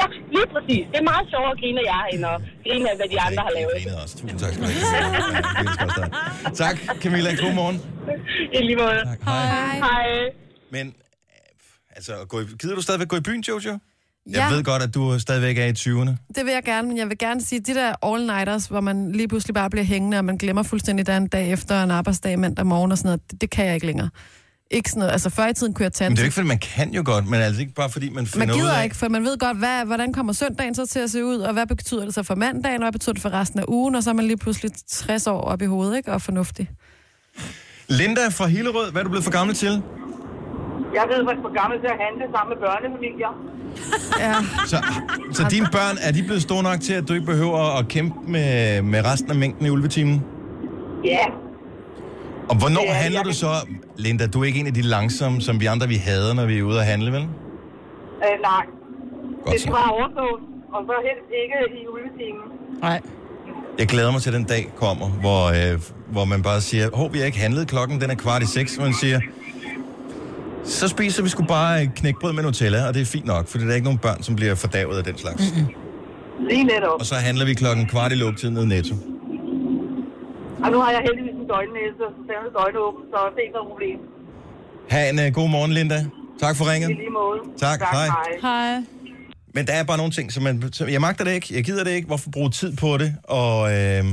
[0.01, 0.85] Ja, lige præcis.
[0.93, 3.43] Det er meget sjovere at grine af jer, end at grine af, hvad de andre
[3.49, 3.75] har lavet.
[4.21, 6.11] Tusind tak skal du have.
[6.63, 7.31] Tak, Camilla.
[7.45, 7.77] God morgen.
[8.57, 9.01] I lige måde.
[9.29, 9.45] Hej.
[9.87, 10.07] Hej.
[10.75, 10.85] Men,
[11.99, 13.71] altså, gå i, gider du stadigvæk gå i byen, Jojo?
[13.71, 13.79] Jeg
[14.27, 14.55] Ja.
[14.55, 16.11] ved godt, at du stadigvæk er i 20'erne.
[16.35, 19.29] Det vil jeg gerne, men jeg vil gerne sige, de der all-nighters, hvor man lige
[19.29, 22.39] pludselig bare bliver hængende, og man glemmer fuldstændig, der er en dag efter en arbejdsdag
[22.39, 24.11] mandag morgen og sådan noget, det, det kan jeg ikke længere.
[24.71, 26.35] Ikke sådan noget, altså før i tiden kunne jeg tage Men det er jo ikke,
[26.35, 28.73] fordi man kan jo godt, men altså ikke bare fordi man finder man ud gider
[28.73, 28.85] af...
[28.85, 31.53] ikke, for man ved godt, hvad, hvordan kommer søndagen så til at se ud, og
[31.53, 34.03] hvad betyder det så for mandagen, og hvad betyder det for resten af ugen, og
[34.03, 36.13] så er man lige pludselig 60 år op i hovedet, ikke?
[36.13, 36.71] og fornuftig.
[37.89, 39.83] Linda fra Hillerød, hvad er du blevet for gammel til?
[40.95, 43.33] Jeg ved, hvor for gammel til at handle sammen med børnefamilier.
[44.19, 44.35] Ja.
[44.67, 44.77] Så,
[45.33, 48.17] så dine børn, er de blevet store nok til, at du ikke behøver at kæmpe
[48.31, 50.25] med, med resten af mængden i ulvetimen?
[51.05, 51.27] Ja.
[52.49, 53.51] Og hvornår er- handler jeg du så...
[53.97, 56.59] Linda, du er ikke en af de langsomme, som vi andre vi hader, når vi
[56.59, 57.23] er ude at handle, vel?
[57.23, 57.27] Øh,
[58.43, 58.65] nej.
[59.45, 60.41] Godt det skal bare overstås,
[60.73, 62.43] og så helst ikke i ulvetimen.
[62.83, 63.01] Nej.
[63.79, 65.81] Jeg glæder mig til, den dag kommer, hvor, øh,
[66.13, 68.79] hvor man bare siger, hov, vi har ikke handlet, klokken den er kvart i seks,
[68.79, 69.21] og man siger,
[70.65, 73.71] så spiser vi sgu bare knækbrød med Nutella, og det er fint nok, for der
[73.71, 75.43] er ikke nogen børn, som bliver fordavet af den slags.
[75.57, 75.75] Mm-hmm.
[76.49, 77.01] Lige netop.
[77.01, 78.95] Og så handler vi klokken kvart i lukketid ned i netto.
[80.65, 83.53] Og nu har jeg heldigvis en døgnnæse, så den er døgnåben, så det er ikke
[83.59, 83.99] noget problem.
[84.91, 86.07] Ha' en uh, god morgen, Linda.
[86.41, 86.91] Tak for ringet.
[86.91, 87.39] I lige måde.
[87.59, 88.09] Tak, hej.
[88.43, 88.83] Hej.
[89.55, 90.63] Men der er bare nogle ting, som man...
[90.73, 93.73] som- Jeg magter det ikke, jeg gider det ikke, hvorfor bruge tid på det, og...
[93.77, 94.05] Øh,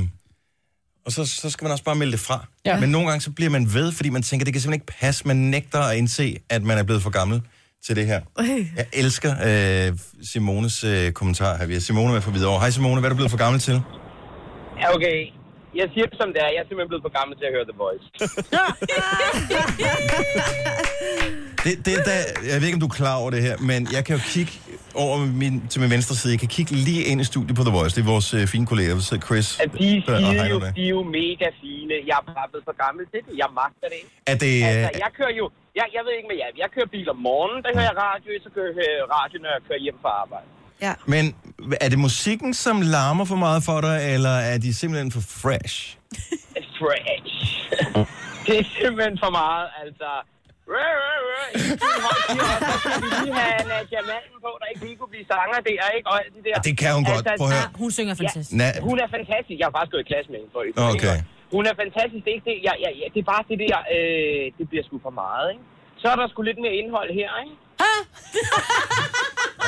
[1.06, 2.46] og så, så skal man også bare melde det fra.
[2.64, 2.80] Ja.
[2.80, 5.26] Men nogle gange så bliver man ved, fordi man tænker, det kan simpelthen ikke passe.
[5.26, 7.42] Man nægter at indse, at man er blevet for gammel
[7.86, 8.20] til det her.
[8.76, 9.34] Jeg elsker
[9.90, 11.66] øh, Simones øh, kommentar her.
[11.66, 12.60] Vi har Simone med fra Hvidovre.
[12.60, 13.80] Hej Simone, hvad er du blevet for gammel til?
[14.80, 15.26] Ja, okay.
[15.80, 16.50] Jeg siger det som det er.
[16.54, 18.06] Jeg er simpelthen blevet for gammel til at høre The Voice.
[21.64, 22.16] Det, det er da,
[22.50, 24.52] jeg ved ikke, om du er klar over det her, men jeg kan jo kigge
[25.04, 26.30] over min, til min venstre side.
[26.34, 27.92] Jeg kan kigge lige ind i studiet på The Voice.
[27.96, 28.94] Det er vores øh, fine kolleger,
[29.28, 31.94] Chris At de der, og er Heino jo, de er jo mega fine.
[32.10, 33.32] Jeg er bare blevet for gammel til det.
[33.42, 34.12] Jeg magter det ikke.
[34.32, 35.44] Er det, øh, Altså, jeg kører jo...
[35.78, 36.48] Jeg, jeg ved ikke med jer.
[36.62, 39.50] Jeg kører bil om morgenen, der hører jeg radio, så kører jeg øh, radio, når
[39.56, 40.48] jeg kører hjem fra arbejde.
[40.82, 40.92] Ja.
[41.06, 41.24] Men
[41.80, 45.96] er det musikken, som larmer for meget for dig, eller er de simpelthen for fresh?
[46.80, 47.34] Fresh.
[48.46, 50.10] det er simpelthen for meget, altså...
[50.74, 51.40] Rø, rø, rø.
[51.60, 54.66] I en fin høj gear, og så skal vi lige have Nadia Malm på, der
[54.72, 56.06] ikke lige kunne blive sanger der, ikke?
[56.10, 56.56] Og alt det der.
[56.68, 57.24] Det kan hun godt.
[57.40, 57.68] Prøv at høre.
[57.82, 58.56] Hun synger fantastisk.
[58.62, 59.56] Na- hun er fantastisk.
[59.60, 60.70] Jeg har faktisk gået i klasse med hende for det.
[60.94, 61.16] Okay.
[61.56, 62.20] Hun er fantastisk.
[62.24, 62.56] Det er, ikke det.
[62.68, 65.64] Jeg, jeg, jeg, det er bare det der, øh, det bliver sgu for meget, ikke?
[66.00, 67.54] Så er der sgu lidt mere indhold her, ikke?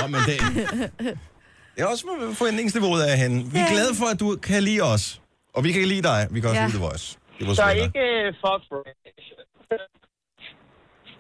[0.03, 0.41] Åh, men det,
[1.75, 3.53] det er også med forventningsniveauet af hende.
[3.53, 5.21] Vi er glade for, at du kan lide os.
[5.55, 6.27] Og vi kan lide dig.
[6.31, 6.67] Vi kan også Ja.
[6.67, 7.17] lide The Voice.
[7.39, 8.95] Det var Så ikke øh, for fresh.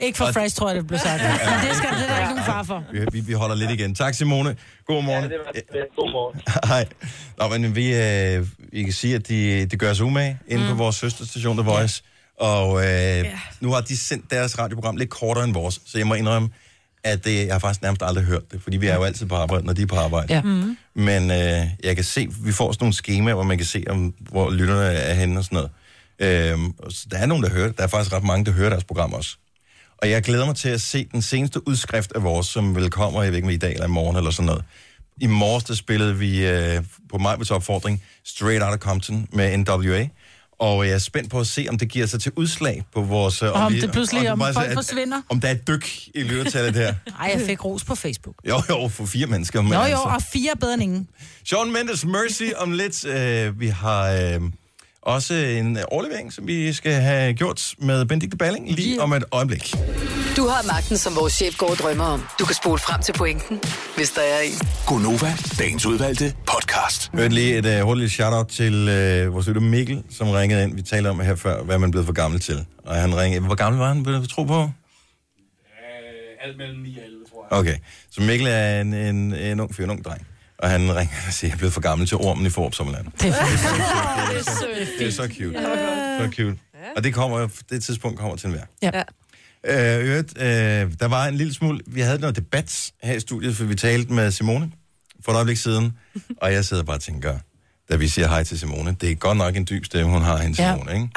[0.00, 1.22] Ikke for Og- fresh, tror jeg, det blev sagt.
[1.22, 1.30] Men
[1.68, 2.84] det skal det er der ikke nogen far for.
[2.92, 3.94] Vi, vi, vi holder lidt igen.
[3.94, 4.56] Tak, Simone.
[4.86, 5.22] God morgen.
[5.24, 5.62] Ja, det var det.
[5.96, 6.40] God morgen.
[6.72, 6.86] Hej.
[7.38, 10.70] Nå, men vi, øh, vi kan sige, at de, de gør sig umage inde Mm.
[10.70, 12.02] på vores søsterstation, The Voice.
[12.40, 13.24] Og øh,
[13.60, 16.48] nu har de sendt deres radioprogram lidt kortere end vores, så jeg må indrømme,
[17.04, 19.34] at det, jeg har faktisk nærmest aldrig hørt det, fordi vi er jo altid på
[19.34, 20.34] arbejde, når de er på arbejde.
[20.34, 20.42] Ja.
[20.42, 20.76] Mm.
[20.94, 24.14] Men øh, jeg kan se, vi får sådan nogle skemaer, hvor man kan se, om,
[24.20, 25.70] hvor lytterne er henne og sådan noget.
[26.18, 27.76] Øhm, så der er nogen, der hører det.
[27.76, 29.36] Der er faktisk ret mange, der hører deres program også.
[29.98, 33.22] Og jeg glæder mig til at se den seneste udskrift af vores, som vel kommer,
[33.22, 34.64] jeg ved ikke om i dag eller i morgen eller sådan noget.
[35.20, 40.08] I morges, der spillede vi øh, på mig opfordring Straight Outta Compton med NWA.
[40.58, 43.42] Og jeg er spændt på at se, om det giver sig til udslag på vores...
[43.42, 45.22] øh, Og om vi- det pludselig, om bare- folk at- forsvinder.
[45.28, 46.94] Om der er et dyk i lyttertallet her.
[47.20, 48.34] Ej, jeg fik ros på Facebook.
[48.48, 49.62] Jo, jo, for fire mennesker.
[49.62, 49.98] Men Jo, jo, altså.
[49.98, 51.08] og fire bedre end ingen.
[51.44, 53.04] Sean Mendes, Mercy om lidt.
[53.04, 54.42] Uh, vi har uh,
[55.08, 59.24] Også en øh, overlevering, som vi skal have gjort med Benedikte Balling lige om et
[59.32, 59.74] øjeblik.
[60.36, 62.22] Du har magten, som vores chef går og drømmer om.
[62.40, 63.60] Du kan spole frem til pointen,
[63.96, 64.68] hvis der er en.
[64.86, 67.10] Gonova, dagens udvalgte podcast.
[67.14, 70.74] Hørte lige et uh, hurtigt shout-out til uh, vores lytter Mikkel, som ringede ind.
[70.74, 72.66] Vi talte om her før, hvad man blevet for gammel til.
[72.84, 73.46] Og han ringede.
[73.46, 74.70] Hvor gammel var han, vil du tro på?
[76.40, 77.58] Alt mellem 9 og 11, tror jeg.
[77.58, 77.76] Okay,
[78.10, 80.27] så Mikkel er en, en, en ung fyr, en ung dreng.
[80.58, 83.06] Og han ringer og siger, jeg er blevet for gammel til ormen i Forup Sommerland.
[83.06, 83.32] Det er
[84.30, 84.66] Det er så,
[84.98, 85.58] det er så cute.
[86.20, 86.58] Så cute.
[86.96, 88.64] Og det kommer, det tidspunkt kommer til enhver.
[88.82, 89.02] Ja.
[89.64, 91.80] Øh, øh, der var en lille smule...
[91.86, 94.72] Vi havde noget debat her i studiet, for vi talte med Simone
[95.24, 95.92] for et øjeblik siden.
[96.36, 97.38] Og jeg sidder bare og tænker,
[97.90, 100.38] da vi siger hej til Simone, det er godt nok en dyb stemme, hun har,
[100.38, 100.72] hende Ja.
[100.74, 101.08] Simone, ikke?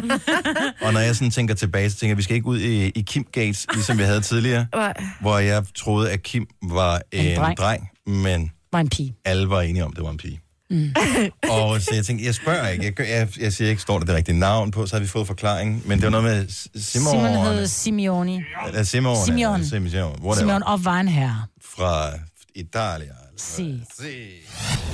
[0.86, 2.88] Og når jeg sådan tænker tilbage, så tænker jeg, at vi skal ikke ud i,
[2.88, 4.66] i Kim Gates, ligesom vi havde tidligere,
[5.20, 7.56] hvor jeg troede, at Kim var en, En dreng.
[7.58, 7.88] dreng.
[8.06, 9.14] men Var en pige.
[9.24, 10.40] alle var enige om, at det var en pige.
[10.70, 10.94] Mm.
[11.50, 14.14] Og så jeg tænkte, jeg spørger ikke, jeg, jeg, jeg siger ikke, står der det
[14.14, 15.82] rigtige navn på, så har vi fået forklaring.
[15.88, 18.42] Men det var noget med S- Simon, hed Simeoni.
[18.66, 19.64] eller Simon, Simeon.
[19.64, 21.44] Simeon, Simeon og var en herre.
[21.76, 22.10] fra
[22.54, 23.12] Italia.
[23.40, 23.82] Si.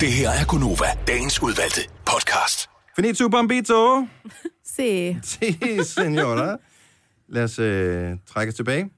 [0.00, 2.70] Det her er Gonova, dagens udvalgte podcast.
[2.96, 4.06] Finito bombito.
[4.64, 5.18] Se.
[5.22, 6.56] Si, senora.
[7.28, 8.90] Lad os øh, trække os tilbage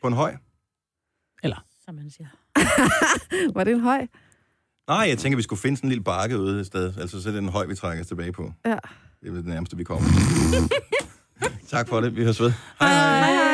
[0.00, 0.34] på en høj.
[1.84, 2.28] Som man siger.
[3.56, 4.06] Var det en høj?
[4.88, 6.94] Nej, jeg tænker, vi skulle finde sådan en lille bakke ude et sted.
[7.00, 8.52] Altså, så er det en høj, vi trækker os tilbage på.
[8.64, 8.76] Ja.
[9.20, 10.08] Det er det nærmeste, vi kommer.
[11.70, 12.16] tak for det.
[12.16, 12.52] Vi høres ved.
[12.80, 13.18] Hej hej.
[13.18, 13.51] Hej,